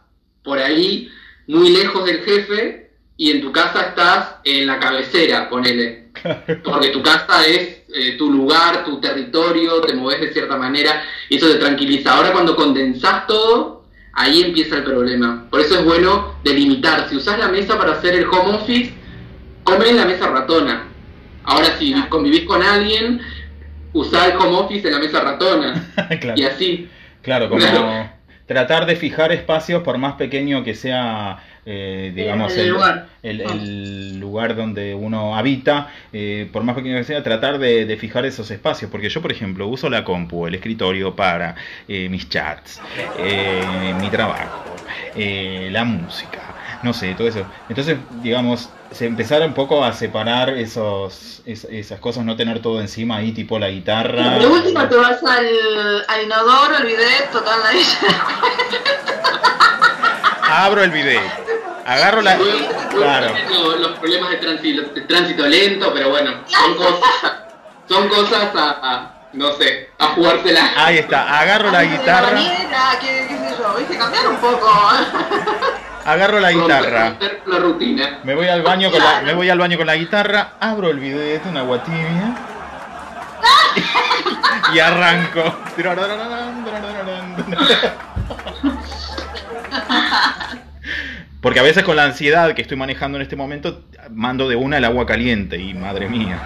por 0.42 0.58
ahí 0.58 1.08
muy 1.46 1.70
lejos 1.70 2.04
del 2.04 2.22
jefe 2.22 2.90
y 3.16 3.30
en 3.30 3.40
tu 3.40 3.52
casa 3.52 3.82
estás 3.82 4.36
en 4.42 4.66
la 4.66 4.80
cabecera, 4.80 5.48
ponele. 5.48 6.01
Porque 6.64 6.88
tu 6.88 7.02
casa 7.02 7.46
es 7.46 7.82
eh, 7.94 8.16
tu 8.18 8.30
lugar, 8.30 8.84
tu 8.84 9.00
territorio, 9.00 9.80
te 9.80 9.94
moves 9.94 10.20
de 10.20 10.32
cierta 10.32 10.56
manera 10.56 11.02
y 11.28 11.36
eso 11.36 11.48
te 11.48 11.56
tranquiliza. 11.56 12.14
Ahora 12.14 12.32
cuando 12.32 12.56
condensás 12.56 13.26
todo, 13.26 13.84
ahí 14.14 14.42
empieza 14.42 14.76
el 14.76 14.84
problema. 14.84 15.46
Por 15.50 15.60
eso 15.60 15.78
es 15.78 15.84
bueno 15.84 16.36
delimitar. 16.44 17.08
Si 17.08 17.16
usás 17.16 17.38
la 17.38 17.48
mesa 17.48 17.78
para 17.78 17.92
hacer 17.92 18.14
el 18.14 18.26
home 18.26 18.56
office, 18.56 18.92
come 19.64 19.88
en 19.90 19.96
la 19.96 20.06
mesa 20.06 20.28
ratona. 20.28 20.84
Ahora 21.44 21.76
si 21.78 21.92
convivís 22.08 22.44
con 22.44 22.62
alguien, 22.62 23.20
usá 23.92 24.26
el 24.26 24.36
home 24.36 24.56
office 24.56 24.86
en 24.88 24.94
la 24.94 25.00
mesa 25.00 25.20
ratona. 25.20 25.90
claro. 26.20 26.40
Y 26.40 26.44
así. 26.44 26.88
Claro, 27.22 27.48
como 27.48 27.60
Claro. 27.60 28.10
tratar 28.46 28.86
de 28.86 28.96
fijar 28.96 29.32
espacios 29.32 29.82
por 29.82 29.98
más 29.98 30.14
pequeño 30.14 30.64
que 30.64 30.74
sea, 30.74 31.38
eh, 31.64 32.12
digamos, 32.14 32.52
El 32.54 32.60
el, 32.60 32.68
lugar. 32.70 33.06
el- 33.22 33.40
el 33.40 34.18
lugar 34.20 34.56
donde 34.56 34.94
uno 34.94 35.36
habita, 35.36 35.88
eh, 36.12 36.48
por 36.52 36.64
más 36.64 36.74
pequeño 36.74 36.96
que 36.96 37.04
sea, 37.04 37.22
tratar 37.22 37.58
de, 37.58 37.84
de 37.86 37.96
fijar 37.96 38.24
esos 38.26 38.50
espacios. 38.50 38.90
Porque 38.90 39.08
yo, 39.08 39.22
por 39.22 39.30
ejemplo, 39.32 39.66
uso 39.68 39.88
la 39.88 40.02
compu, 40.04 40.46
el 40.46 40.54
escritorio 40.56 41.14
para 41.14 41.54
eh, 41.88 42.08
mis 42.08 42.28
chats, 42.28 42.80
eh, 43.18 43.94
mi 44.00 44.08
trabajo, 44.08 44.64
eh, 45.14 45.68
la 45.70 45.84
música, 45.84 46.40
no 46.82 46.92
sé, 46.92 47.14
todo 47.14 47.28
eso. 47.28 47.46
Entonces, 47.68 47.96
digamos, 48.22 48.68
se 48.90 49.06
empezar 49.06 49.40
un 49.42 49.54
poco 49.54 49.84
a 49.84 49.92
separar 49.92 50.50
esos, 50.50 51.42
es- 51.46 51.64
esas 51.70 52.00
cosas, 52.00 52.24
no 52.24 52.36
tener 52.36 52.60
todo 52.60 52.80
encima 52.80 53.16
ahí, 53.18 53.32
tipo 53.32 53.58
la 53.58 53.68
guitarra. 53.70 54.38
De 54.38 54.46
última 54.46 54.88
te 54.88 54.96
vas 54.96 55.22
al, 55.22 55.46
al 56.08 56.22
inodoro, 56.24 56.76
al 56.76 56.84
bidet, 56.86 57.30
total 57.30 57.60
da 57.62 57.70
Abro 60.64 60.82
el 60.82 60.90
bidet. 60.90 61.41
Agarro 61.86 62.22
la. 62.22 62.36
Luego 62.36 62.68
Claro. 62.90 63.32
vienen 63.34 63.52
lo- 63.52 63.76
los 63.76 63.98
problemas 63.98 64.30
de 64.30 64.36
tránsito, 64.36 64.82
de 64.94 65.00
tránsito 65.02 65.46
lento, 65.46 65.92
pero 65.92 66.10
bueno, 66.10 66.32
son 66.46 66.74
cosas, 66.76 67.32
son 67.88 68.08
cosas 68.08 68.54
a, 68.54 68.78
a, 68.82 69.10
no 69.32 69.52
sé, 69.54 69.90
a 69.98 70.06
jugársela. 70.08 70.70
Ahí 70.76 70.98
está. 70.98 71.40
Agarro 71.40 71.70
la 71.70 71.78
cuenta. 71.80 71.96
guitarra. 71.98 72.30
bañera, 72.32 72.98
qué, 73.00 73.26
qué 73.28 73.36
sé 73.36 73.56
yo, 73.58 73.74
viste, 73.76 73.98
cambiar 73.98 74.28
un 74.28 74.36
poco. 74.36 74.70
Agarro 76.04 76.40
la 76.40 76.52
guitarra. 76.52 77.14
La 77.46 77.58
rutina. 77.58 78.18
Me 78.24 78.34
voy 78.34 78.48
al 78.48 78.62
baño 78.62 78.90
con 78.90 78.98
la, 79.00 79.20
me 79.22 79.34
voy 79.34 79.48
al 79.50 79.58
baño 79.58 79.76
con 79.76 79.86
la 79.86 79.96
guitarra, 79.96 80.52
abro 80.60 80.90
el 80.90 80.98
bidet, 80.98 81.44
una 81.46 81.60
agua 81.60 81.82
tibia. 81.82 82.34
Y 84.74 84.78
arranco. 84.78 85.42
Porque 91.42 91.58
a 91.58 91.64
veces 91.64 91.82
con 91.82 91.96
la 91.96 92.04
ansiedad 92.04 92.54
que 92.54 92.62
estoy 92.62 92.76
manejando 92.76 93.18
en 93.18 93.22
este 93.22 93.34
momento, 93.34 93.82
mando 94.10 94.48
de 94.48 94.54
una 94.54 94.78
el 94.78 94.84
agua 94.84 95.04
caliente 95.04 95.58
y 95.58 95.74
madre 95.74 96.08
mía. 96.08 96.40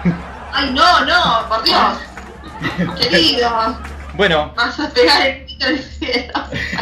Ay, 0.51 0.71
no, 0.73 1.05
no, 1.05 1.47
por 1.47 1.63
Dios. 1.63 2.99
Querido, 2.99 3.77
Bueno, 4.15 4.53
vas 4.57 4.79
a 4.79 4.89
pegar 4.89 5.27
el 5.27 5.45
pito 5.45 5.67
del 5.67 5.79
cielo. 5.79 6.33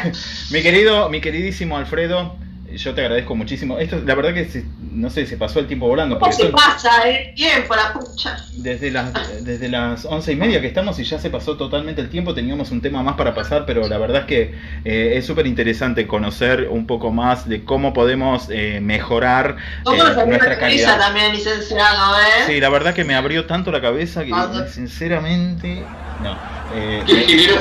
mi 0.50 0.64
querido, 0.64 1.10
mi 1.10 1.20
queridísimo 1.20 1.78
Alfredo, 1.78 2.38
yo 2.78 2.94
te 2.94 3.02
agradezco 3.02 3.36
muchísimo. 3.36 3.78
Esto, 3.80 4.02
la 4.06 4.16
verdad 4.16 4.34
que 4.34 4.46
se- 4.46 4.66
no 4.92 5.10
sé, 5.10 5.26
se 5.26 5.38
pasó 5.38 5.60
el 5.60 5.68
tiempo 5.68 5.88
volando. 5.88 6.18
¿Cómo 6.20 6.32
se 6.32 6.44
son- 6.44 6.52
pasa 6.52 7.04
el 7.10 7.34
tiempo, 7.36 7.76
la 7.76 7.94
pucha? 7.94 8.38
Desde 8.54 8.92
las, 8.92 9.12
desde 9.44 9.70
las 9.70 10.06
once 10.06 10.32
y 10.32 10.36
media 10.36 10.62
que 10.62 10.68
estamos 10.68 10.98
y 11.00 11.04
ya 11.04 11.20
se 11.20 11.30
pasó 11.30 11.58
totalmente 11.58 12.02
el 12.02 12.10
tiempo, 12.10 12.34
teníamos 12.34 12.72
un 12.72 12.82
tema 12.82 13.04
más 13.04 13.16
para 13.16 13.34
pasar, 13.34 13.66
pero 13.66 13.88
la 13.88 13.98
verdad 13.98 14.22
es 14.22 14.28
que 14.28 14.56
eh, 14.86 15.14
es 15.18 15.26
súper 15.26 15.48
interesante 15.48 16.08
conocer 16.08 16.68
un 16.70 16.88
poco 16.88 17.12
más 17.12 17.48
de 17.48 17.64
cómo 17.64 17.94
podemos 17.94 18.48
eh, 18.50 18.80
mejorar 18.82 19.58
¿Cómo 19.84 20.04
eh, 20.04 20.26
nuestra 20.28 20.58
calidad. 20.58 20.98
también, 21.00 21.34
licenciado, 21.34 22.18
eh? 22.20 22.44
Sí, 22.48 22.60
la 22.60 22.70
verdad 22.70 22.94
que 22.94 23.04
me 23.04 23.16
abrió 23.16 23.46
tanto 23.46 23.72
la 23.72 23.82
cabeza 23.82 24.24
que 24.24 24.32
sinceramente... 24.72 25.84
No. 26.24 26.38
eh. 26.74 27.04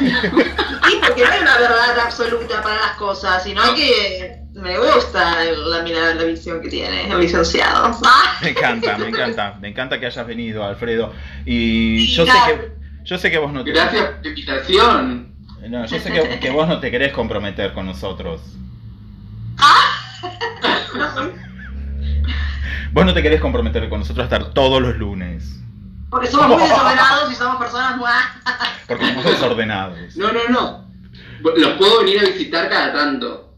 Sí, 0.90 0.98
porque 1.06 1.24
no 1.24 1.30
hay 1.30 1.40
una 1.40 1.58
verdad 1.58 1.98
absoluta 2.00 2.62
para 2.62 2.74
las 2.76 2.92
cosas, 2.96 3.44
sino 3.44 3.62
que 3.74 4.40
me 4.54 4.76
gusta 4.76 5.44
la 5.44 5.82
mirada, 5.82 6.14
la 6.14 6.24
visión 6.24 6.60
que 6.60 6.68
tiene 6.68 7.10
el 7.10 7.20
licenciado. 7.20 7.96
Ah, 8.04 8.38
Me 8.42 8.50
encanta, 8.50 8.98
me 8.98 9.08
encanta, 9.08 9.56
me 9.60 9.68
encanta 9.68 10.00
que 10.00 10.06
hayas 10.06 10.26
venido, 10.26 10.64
Alfredo. 10.64 11.12
Y 11.46 12.08
yo 12.08 12.26
sé 12.26 12.32
que, 12.32 12.72
yo 13.04 13.18
sé 13.18 13.30
que 13.30 13.38
vos 13.38 13.52
no 13.52 13.62
te, 13.62 13.70
Gracias 13.70 14.04
por 14.04 14.22
la 14.22 14.28
invitación. 14.28 15.34
no, 15.68 15.86
yo 15.86 16.00
sé 16.00 16.12
que, 16.12 16.40
que 16.40 16.50
vos 16.50 16.66
no 16.66 16.80
te 16.80 16.90
querés 16.90 17.12
comprometer 17.12 17.72
con 17.72 17.86
nosotros. 17.86 18.40
Vos 22.92 23.06
no 23.06 23.14
te 23.14 23.22
querés 23.22 23.40
comprometer 23.40 23.88
con 23.88 24.00
nosotros 24.00 24.24
a 24.24 24.34
estar 24.34 24.52
todos 24.52 24.82
los 24.82 24.96
lunes, 24.96 25.62
Porque 26.10 26.26
somos 26.28 26.48
muy 26.48 26.62
desordenados 26.68 27.32
y 27.32 27.34
somos 27.34 27.56
personas 27.56 27.96
muy... 27.96 28.10
porque 28.86 29.06
somos 29.06 29.24
desordenados. 29.24 30.16
No, 30.16 30.32
no, 30.32 30.48
no. 30.48 30.90
Los 31.56 31.72
puedo 31.78 32.00
venir 32.00 32.20
a 32.20 32.24
visitar 32.24 32.68
cada 32.68 32.92
tanto. 32.92 33.54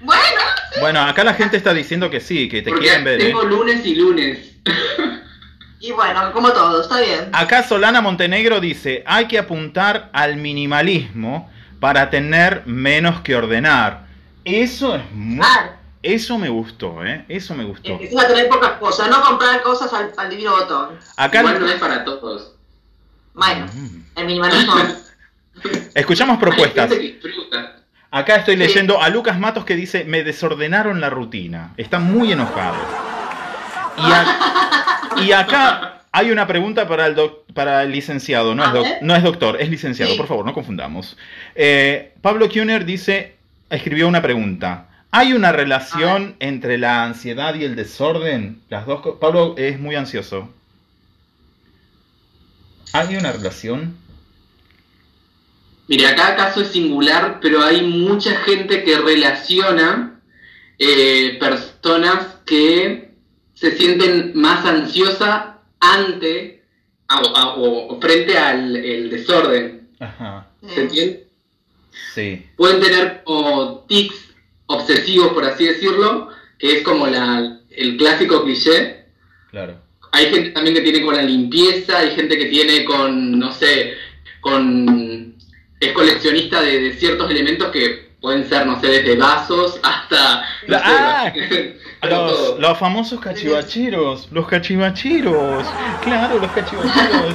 Bueno, 0.00 0.40
Bueno, 0.80 1.00
acá 1.00 1.24
la 1.24 1.34
gente 1.34 1.56
está 1.56 1.72
diciendo 1.72 2.10
que 2.10 2.20
sí, 2.20 2.48
que 2.48 2.60
te 2.62 2.70
Porque 2.70 2.84
quieren 2.86 3.04
ver. 3.04 3.20
¿eh? 3.20 3.24
tengo 3.26 3.42
lunes 3.42 3.84
y 3.86 3.94
lunes. 3.94 4.38
y 5.80 5.92
bueno, 5.92 6.30
como 6.32 6.52
todo, 6.52 6.82
está 6.82 7.00
bien. 7.00 7.30
Acá 7.32 7.62
Solana 7.62 8.02
Montenegro 8.02 8.60
dice, 8.60 9.02
hay 9.06 9.26
que 9.26 9.38
apuntar 9.38 10.10
al 10.12 10.36
minimalismo 10.36 11.50
para 11.80 12.10
tener 12.10 12.62
menos 12.66 13.20
que 13.22 13.34
ordenar. 13.34 14.04
Eso 14.44 14.94
es 14.96 15.10
muy... 15.12 15.38
Claro, 15.38 15.72
Eso 16.04 16.36
me 16.38 16.48
gustó, 16.50 17.04
¿eh? 17.04 17.24
Eso 17.28 17.54
me 17.54 17.64
gustó. 17.64 17.92
empezar 17.92 18.26
a 18.26 18.28
tener 18.28 18.48
pocas 18.48 18.72
cosas, 18.72 19.08
no 19.08 19.22
comprar 19.22 19.62
cosas 19.62 19.92
al, 19.92 20.12
al 20.16 20.28
divino 20.30 20.50
botón. 20.52 20.90
Acá 21.16 21.40
Igual 21.40 21.60
no 21.60 21.66
es 21.66 21.74
para 21.80 22.04
todos. 22.04 22.54
Bueno, 23.32 23.66
Mm. 23.72 24.02
el 24.16 24.26
minimalismo. 24.26 24.74
escuchamos 25.94 26.38
propuestas. 26.38 26.90
Acá 28.10 28.36
estoy 28.36 28.56
leyendo 28.56 29.00
a 29.02 29.08
Lucas 29.08 29.38
Matos 29.40 29.64
que 29.64 29.74
dice, 29.74 30.04
me 30.04 30.22
desordenaron 30.22 31.00
la 31.00 31.10
rutina. 31.10 31.72
Está 31.76 31.98
muy 31.98 32.30
enojado. 32.32 32.76
Y, 33.96 34.02
a- 34.12 35.20
y 35.24 35.32
acá 35.32 36.02
hay 36.12 36.30
una 36.30 36.46
pregunta 36.46 36.86
para 36.86 37.06
el, 37.06 37.14
doc- 37.16 37.50
para 37.54 37.82
el 37.82 37.90
licenciado. 37.92 38.54
No 38.54 38.62
es, 38.62 38.68
A 38.68 38.72
doc- 38.72 38.84
ver. 38.84 38.98
no 39.02 39.16
es 39.16 39.22
doctor, 39.22 39.60
es 39.60 39.68
licenciado. 39.68 40.12
Sí. 40.12 40.18
Por 40.18 40.26
favor, 40.28 40.44
no 40.44 40.52
confundamos. 40.52 41.16
Eh, 41.54 42.12
Pablo 42.20 42.48
Kuhner 42.48 42.84
dice, 42.84 43.36
escribió 43.70 44.06
una 44.06 44.22
pregunta. 44.22 44.86
¿Hay 45.16 45.32
una 45.32 45.52
relación 45.52 46.34
entre 46.40 46.76
la 46.76 47.04
ansiedad 47.04 47.54
y 47.54 47.62
el 47.62 47.76
desorden? 47.76 48.60
Las 48.68 48.84
dos 48.84 49.00
Pablo 49.20 49.54
es 49.56 49.78
muy 49.78 49.94
ansioso. 49.94 50.52
¿Hay 52.92 53.14
una 53.14 53.30
relación? 53.30 53.96
Mire, 55.86 56.08
acá 56.08 56.34
caso 56.34 56.62
es 56.62 56.72
singular, 56.72 57.38
pero 57.40 57.62
hay 57.62 57.82
mucha 57.82 58.34
gente 58.38 58.82
que 58.82 58.98
relaciona 58.98 60.20
eh, 60.80 61.36
personas 61.38 62.38
que 62.44 63.14
se 63.54 63.70
sienten 63.76 64.32
más 64.34 64.66
ansiosas 64.66 65.44
ante 65.78 66.64
o, 67.08 68.00
frente 68.00 68.36
al 68.36 68.74
el 68.74 69.10
desorden. 69.10 69.90
Ajá. 70.00 70.48
¿Se 70.74 70.80
entiende? 70.80 71.28
Sí. 72.12 72.46
Pueden 72.56 72.80
tener 72.80 73.22
tics 73.86 74.33
obsesivos, 74.66 75.32
por 75.32 75.44
así 75.44 75.66
decirlo, 75.66 76.28
que 76.58 76.78
es 76.78 76.82
como 76.82 77.06
la, 77.06 77.60
el 77.70 77.96
clásico 77.96 78.44
cliché. 78.44 79.06
Claro. 79.50 79.80
Hay 80.12 80.26
gente 80.26 80.50
también 80.50 80.76
que 80.76 80.82
tiene 80.82 81.02
con 81.02 81.16
la 81.16 81.22
limpieza, 81.22 81.98
hay 81.98 82.10
gente 82.10 82.38
que 82.38 82.46
tiene 82.46 82.84
con, 82.84 83.38
no 83.38 83.52
sé, 83.52 83.94
con... 84.40 85.34
es 85.80 85.92
coleccionista 85.92 86.60
de, 86.60 86.80
de 86.80 86.92
ciertos 86.94 87.30
elementos 87.30 87.70
que 87.70 88.14
pueden 88.20 88.48
ser, 88.48 88.66
no 88.66 88.80
sé, 88.80 88.86
desde 88.88 89.16
vasos 89.16 89.78
hasta... 89.82 90.44
no 90.68 90.78
sé, 90.78 90.84
Ah, 90.86 91.32
Los, 92.08 92.58
los 92.58 92.78
famosos 92.78 93.18
cachivacheros, 93.18 94.28
los 94.30 94.46
cachivacheros, 94.46 95.66
claro, 96.02 96.38
los 96.38 96.50
cachivacheros. 96.52 97.34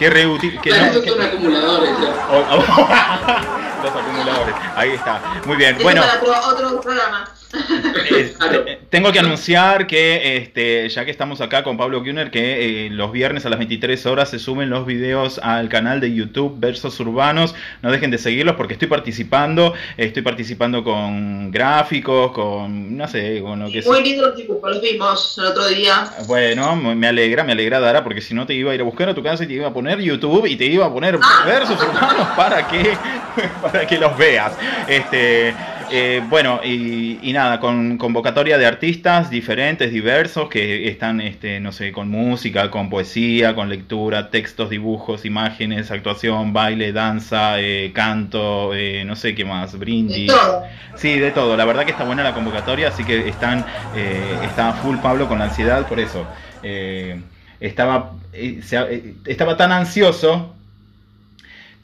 Que 0.00 0.08
reutil, 0.10 0.58
que 0.62 0.70
no- 0.70 1.00
que- 1.02 1.10
son 1.10 1.20
acumuladores. 1.22 1.90
ya. 2.00 2.08
o- 2.32 2.56
o- 2.56 2.56
los 3.84 3.94
acumuladores, 3.94 4.54
ahí 4.74 4.90
está, 4.92 5.20
muy 5.46 5.56
bien. 5.56 5.74
Eso 5.76 5.82
Bueno, 5.84 6.02
para 6.24 6.40
otro 6.48 6.80
programa. 6.80 7.28
Claro. 8.38 8.64
tengo 8.90 9.12
que 9.12 9.18
anunciar 9.18 9.86
que, 9.86 10.36
este, 10.36 10.88
ya 10.88 11.04
que 11.04 11.10
estamos 11.10 11.40
acá 11.40 11.62
con 11.62 11.76
Pablo 11.76 12.02
Kuhner, 12.02 12.30
que 12.30 12.86
eh, 12.86 12.90
los 12.90 13.12
viernes 13.12 13.46
a 13.46 13.50
las 13.50 13.58
23 13.58 14.04
horas 14.06 14.30
se 14.30 14.38
suben 14.38 14.70
los 14.70 14.86
videos 14.86 15.38
al 15.38 15.68
canal 15.68 16.00
de 16.00 16.12
YouTube 16.14 16.58
Versos 16.58 16.98
Urbanos. 17.00 17.54
No 17.82 17.90
dejen 17.90 18.10
de 18.10 18.18
seguirlos 18.18 18.56
porque 18.56 18.74
estoy 18.74 18.88
participando, 18.88 19.74
estoy 19.96 20.22
participando 20.22 20.82
con 20.82 21.50
gráficos, 21.50 22.32
con, 22.32 22.96
no 22.96 23.08
sé, 23.08 23.40
con 23.42 23.60
lo 23.60 23.70
que. 23.70 23.82
Muy 23.82 24.02
lindo 24.02 24.26
los 24.26 24.36
dibujos, 24.36 24.70
los 24.70 24.82
vimos 24.82 25.38
el 25.38 25.44
otro 25.46 25.68
día. 25.68 26.10
Bueno, 26.26 26.76
me 26.76 27.06
alegra, 27.06 27.44
me 27.44 27.52
alegra 27.52 27.80
Dara, 27.80 28.02
porque 28.02 28.20
si 28.20 28.34
no 28.34 28.46
te 28.46 28.54
iba 28.54 28.72
a 28.72 28.74
ir 28.74 28.80
a 28.80 28.84
buscar 28.84 29.08
a 29.08 29.14
tu 29.14 29.22
casa 29.22 29.44
y 29.44 29.46
te 29.46 29.54
iba 29.54 29.68
a 29.68 29.72
poner 29.72 30.00
YouTube 30.00 30.46
y 30.46 30.56
te 30.56 30.66
iba 30.66 30.86
a 30.86 30.92
poner 30.92 31.18
versos 31.46 31.80
urbanos 31.80 32.28
para 32.36 32.66
que, 32.66 32.96
para 33.62 33.86
que 33.86 33.98
los 33.98 34.16
veas. 34.16 34.52
Este, 34.88 35.54
eh, 35.90 36.22
bueno, 36.28 36.60
y, 36.64 37.18
y 37.22 37.32
nada, 37.32 37.60
con 37.60 37.98
convocatoria 37.98 38.58
de 38.58 38.66
artistas 38.66 39.30
diferentes, 39.30 39.92
diversos, 39.92 40.48
que 40.48 40.88
están, 40.88 41.20
este, 41.20 41.60
no 41.60 41.72
sé, 41.72 41.92
con 41.92 42.08
música, 42.08 42.70
con 42.70 42.88
poesía, 42.90 43.54
con 43.54 43.68
lectura, 43.68 44.30
textos, 44.30 44.70
dibujos, 44.70 45.24
imágenes, 45.24 45.90
actuación, 45.90 46.52
baile, 46.52 46.92
danza, 46.92 47.60
eh, 47.60 47.92
canto, 47.94 48.74
eh, 48.74 49.04
no 49.04 49.16
sé 49.16 49.34
qué 49.34 49.44
más, 49.44 49.72
De 49.72 49.78
brindis. 49.78 50.26
todo. 50.28 50.64
Sí, 50.96 51.18
de 51.18 51.30
todo. 51.30 51.56
La 51.56 51.64
verdad 51.64 51.84
que 51.84 51.92
está 51.92 52.04
buena 52.04 52.22
la 52.22 52.34
convocatoria, 52.34 52.88
así 52.88 53.04
que 53.04 53.28
están 53.28 53.64
eh, 53.96 54.38
está 54.44 54.72
full 54.74 54.96
Pablo 54.98 55.28
con 55.28 55.40
ansiedad 55.40 55.86
por 55.86 55.98
eso. 56.00 56.26
Eh, 56.62 57.20
estaba, 57.60 58.12
eh, 58.32 59.14
estaba 59.26 59.56
tan 59.56 59.72
ansioso 59.72 60.54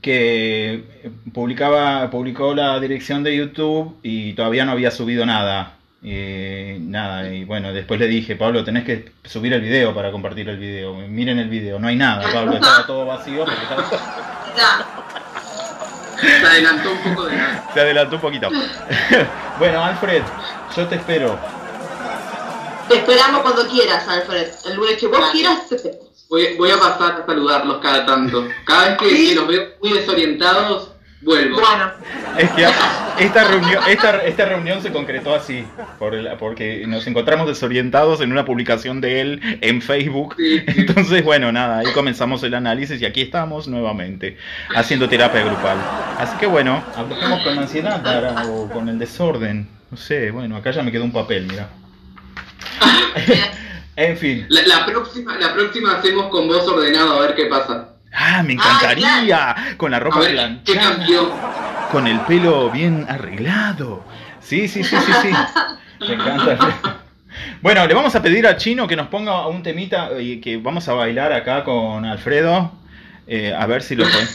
que 0.06 0.84
publicaba, 1.34 2.08
publicó 2.10 2.54
la 2.54 2.78
dirección 2.78 3.24
de 3.24 3.36
YouTube 3.36 3.96
y 4.04 4.34
todavía 4.34 4.64
no 4.64 4.70
había 4.70 4.92
subido 4.92 5.26
nada. 5.26 5.72
Eh, 6.04 6.78
nada, 6.80 7.28
y 7.28 7.42
bueno, 7.44 7.72
después 7.72 7.98
le 7.98 8.06
dije, 8.06 8.36
Pablo, 8.36 8.62
tenés 8.62 8.84
que 8.84 9.10
subir 9.24 9.52
el 9.52 9.60
video 9.62 9.92
para 9.92 10.12
compartir 10.12 10.48
el 10.48 10.58
video. 10.58 10.94
Miren 10.94 11.40
el 11.40 11.48
video, 11.48 11.80
no 11.80 11.88
hay 11.88 11.96
nada, 11.96 12.22
Pablo, 12.32 12.52
estaba 12.54 12.86
todo 12.86 13.04
vacío 13.04 13.44
porque 13.44 13.60
estaba- 13.62 13.90
Ya. 14.56 14.86
Se 16.20 16.46
adelantó 16.46 16.92
un 16.92 16.98
poco 16.98 17.26
de 17.26 17.36
nada. 17.36 17.70
se 17.74 17.80
adelantó 17.80 18.14
un 18.14 18.22
poquito. 18.22 18.48
bueno, 19.58 19.84
Alfred, 19.84 20.22
yo 20.76 20.86
te 20.86 20.94
espero. 20.94 21.36
Te 22.88 22.94
esperamos 22.98 23.40
cuando 23.40 23.66
quieras, 23.66 24.06
Alfred. 24.06 24.46
El 24.66 24.76
lunes 24.76 24.96
que 24.98 25.08
vos 25.08 25.30
quieras, 25.32 25.68
te. 25.68 26.05
Voy, 26.28 26.54
voy 26.58 26.70
a 26.70 26.76
pasar 26.78 27.22
a 27.22 27.26
saludarlos 27.26 27.78
cada 27.80 28.04
tanto. 28.04 28.48
Cada 28.64 28.88
vez 28.88 28.98
que, 28.98 29.10
Sí. 29.10 29.28
que 29.28 29.34
los 29.36 29.46
veo 29.48 29.62
muy 29.80 29.92
desorientados, 29.92 30.90
vuelvo. 31.22 31.60
Bueno, 31.60 31.90
Es 32.36 32.50
que 32.50 32.66
esta 33.24 33.44
reunión, 33.44 33.82
esta, 33.88 34.24
esta 34.24 34.44
reunión 34.44 34.82
se 34.82 34.92
concretó 34.92 35.34
así, 35.34 35.64
por 35.98 36.14
el- 36.14 36.28
porque 36.38 36.84
nos 36.86 37.06
encontramos 37.06 37.46
desorientados 37.46 38.20
en 38.20 38.32
una 38.32 38.44
publicación 38.44 39.00
de 39.00 39.20
él 39.20 39.58
en 39.60 39.80
Facebook. 39.80 40.34
Sí, 40.36 40.58
sí. 40.58 40.64
Entonces, 40.80 41.24
bueno, 41.24 41.50
nada, 41.52 41.78
ahí 41.78 41.92
comenzamos 41.94 42.42
el 42.42 42.54
análisis 42.54 43.00
y 43.00 43.06
aquí 43.06 43.22
estamos 43.22 43.68
nuevamente, 43.68 44.36
haciendo 44.74 45.08
terapia 45.08 45.44
grupal. 45.44 45.78
Así 46.18 46.36
que 46.38 46.46
bueno, 46.46 46.82
hablemos 46.96 47.40
con 47.42 47.54
la 47.56 47.62
ansiedad 47.62 48.06
ahora, 48.06 48.44
o 48.48 48.68
con 48.68 48.88
el 48.88 48.98
desorden. 48.98 49.68
No 49.92 49.96
sé, 49.96 50.32
bueno, 50.32 50.56
acá 50.56 50.72
ya 50.72 50.82
me 50.82 50.90
quedó 50.90 51.04
un 51.04 51.12
papel, 51.12 51.46
mira. 51.46 51.68
En 53.96 54.16
fin. 54.16 54.46
La, 54.48 54.66
la 54.66 54.86
próxima, 54.86 55.36
la 55.38 55.52
próxima 55.54 55.96
hacemos 55.96 56.28
con 56.28 56.46
voz 56.48 56.66
ordenado 56.68 57.14
a 57.18 57.20
ver 57.26 57.34
qué 57.34 57.46
pasa. 57.46 57.88
Ah, 58.12 58.42
me 58.42 58.54
encantaría, 58.54 59.54
con 59.76 59.90
la 59.90 59.98
ropa 60.00 60.20
ver 60.20 60.28
qué 60.64 60.72
planchada. 60.72 60.96
cambió. 60.96 61.30
con 61.92 62.06
el 62.06 62.20
pelo 62.20 62.70
bien 62.70 63.04
arreglado. 63.08 64.04
Sí, 64.40 64.68
sí, 64.68 64.82
sí, 64.84 64.96
sí, 65.04 65.12
sí. 65.22 65.30
Me 66.00 66.14
encanta. 66.14 66.58
Bueno, 67.60 67.86
le 67.86 67.92
vamos 67.92 68.14
a 68.14 68.22
pedir 68.22 68.46
a 68.46 68.56
Chino 68.56 68.86
que 68.86 68.96
nos 68.96 69.08
ponga 69.08 69.46
un 69.48 69.62
temita 69.62 70.10
y 70.18 70.40
que 70.40 70.56
vamos 70.56 70.88
a 70.88 70.94
bailar 70.94 71.32
acá 71.34 71.64
con 71.64 72.04
Alfredo. 72.06 72.72
Eh, 73.26 73.52
a 73.54 73.66
ver 73.66 73.82
si 73.82 73.94
lo 73.94 74.04
puede. 74.04 74.26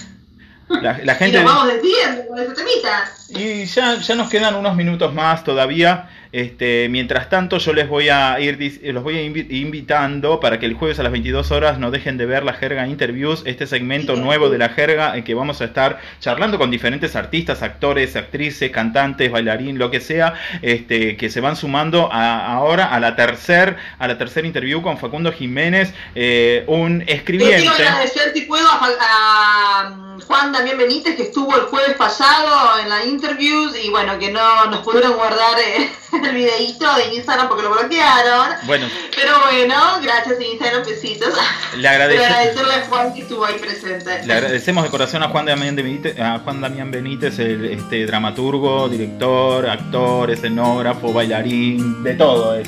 La, 0.81 0.97
la 1.03 1.13
y 1.13 1.15
gente. 1.17 1.43
nos 1.43 1.53
vamos 1.53 1.67
despidiendo 1.73 2.27
con 2.27 2.39
ese 2.39 2.53
temita. 2.53 3.03
Y 3.29 3.65
ya, 3.65 3.95
ya 3.95 4.15
nos 4.15 4.29
quedan 4.29 4.55
unos 4.55 4.75
minutos 4.75 5.13
más 5.13 5.43
todavía. 5.43 6.07
Este, 6.31 6.87
mientras 6.89 7.29
tanto, 7.29 7.57
yo 7.57 7.73
les 7.73 7.89
voy 7.89 8.07
a 8.09 8.39
ir 8.39 8.57
eh, 8.61 8.93
los 8.93 9.03
voy 9.03 9.17
a 9.17 9.21
invi- 9.21 9.47
invitando 9.51 10.39
para 10.39 10.59
que 10.59 10.65
el 10.65 10.75
jueves 10.75 10.97
a 10.99 11.03
las 11.03 11.11
22 11.11 11.51
horas 11.51 11.77
no 11.77 11.91
dejen 11.91 12.17
de 12.17 12.25
ver 12.25 12.43
la 12.43 12.53
Jerga 12.53 12.87
Interviews, 12.87 13.43
este 13.45 13.67
segmento 13.67 14.15
nuevo 14.15 14.49
de 14.49 14.57
la 14.57 14.69
Jerga 14.69 15.17
en 15.17 15.23
que 15.25 15.33
vamos 15.33 15.59
a 15.61 15.65
estar 15.65 15.99
charlando 16.21 16.57
con 16.57 16.71
diferentes 16.71 17.15
artistas, 17.17 17.61
actores, 17.61 18.15
actrices, 18.15 18.71
cantantes, 18.71 19.29
bailarín, 19.29 19.77
lo 19.77 19.91
que 19.91 19.99
sea, 19.99 20.35
este, 20.61 21.17
que 21.17 21.29
se 21.29 21.41
van 21.41 21.55
sumando 21.57 22.09
a- 22.11 22.53
ahora 22.53 22.85
a 22.85 22.99
la 23.01 23.15
tercer 23.17 23.75
a 23.99 24.07
la 24.07 24.17
tercera 24.17 24.47
interview 24.47 24.81
con 24.81 24.97
Facundo 24.97 25.31
Jiménez, 25.33 25.93
eh, 26.15 26.63
un 26.67 26.99
Le 26.99 27.05
quiero 27.05 27.17
escribiente. 27.19 27.67
agradecer, 27.87 28.31
si 28.33 28.41
puedo, 28.41 28.67
a, 28.69 28.79
a, 29.01 30.10
Juan 30.27 30.51
Damián 30.51 30.77
Benítez, 30.77 31.15
que 31.15 31.23
estuvo 31.23 31.55
el 31.55 31.63
jueves 31.63 31.95
pasado 31.97 32.79
en 32.79 32.89
la 32.89 33.03
interviews 33.05 33.73
y 33.83 33.89
bueno, 33.89 34.17
que 34.19 34.31
no 34.31 34.65
nos 34.67 34.79
pudieron 34.81 35.13
guardar 35.13 35.59
eh, 35.59 35.89
el 36.23 36.33
videíto 36.33 36.85
de 36.95 37.15
Instagram 37.15 37.47
porque 37.47 37.63
lo 37.63 37.71
bloquearon. 37.71 38.55
Bueno, 38.65 38.87
Pero 39.15 39.39
bueno, 39.49 39.75
gracias 40.01 40.39
Instagram, 40.41 40.83
besitos. 40.85 41.29
le 41.75 41.81
Pero 41.81 41.89
agradecemos. 41.89 42.25
agradecerle 42.31 42.73
a 42.73 42.85
Juan 42.87 43.13
que 43.13 43.21
estuvo 43.21 43.45
ahí 43.45 43.55
presente. 43.59 44.25
Le 44.25 44.33
agradecemos 44.33 44.83
de 44.83 44.89
corazón 44.89 45.23
a 45.23 45.29
Juan 45.29 45.45
Damián 45.45 45.75
Benítez, 45.75 46.19
a 46.19 46.39
Juan 46.39 46.61
Damián 46.61 46.91
Benítez 46.91 47.39
el 47.39 47.65
este, 47.65 48.05
dramaturgo, 48.05 48.87
director, 48.89 49.67
actor, 49.69 50.31
escenógrafo, 50.31 51.11
bailarín, 51.13 52.03
de 52.03 52.13
todo. 52.15 52.57
eh. 52.57 52.63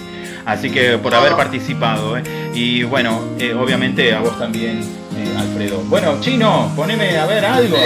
Así 0.46 0.70
que 0.70 0.98
por 0.98 1.14
haber 1.16 1.36
participado. 1.36 2.18
eh. 2.18 2.24
Y 2.54 2.84
bueno, 2.84 3.22
eh, 3.40 3.54
obviamente 3.54 4.14
a 4.14 4.20
vos 4.20 4.38
también, 4.38 4.80
eh, 5.16 5.36
Alfredo. 5.38 5.80
Bueno, 5.86 6.20
Chino, 6.22 6.72
poneme 6.76 7.18
a 7.18 7.26
ver 7.26 7.46
algo. 7.46 7.78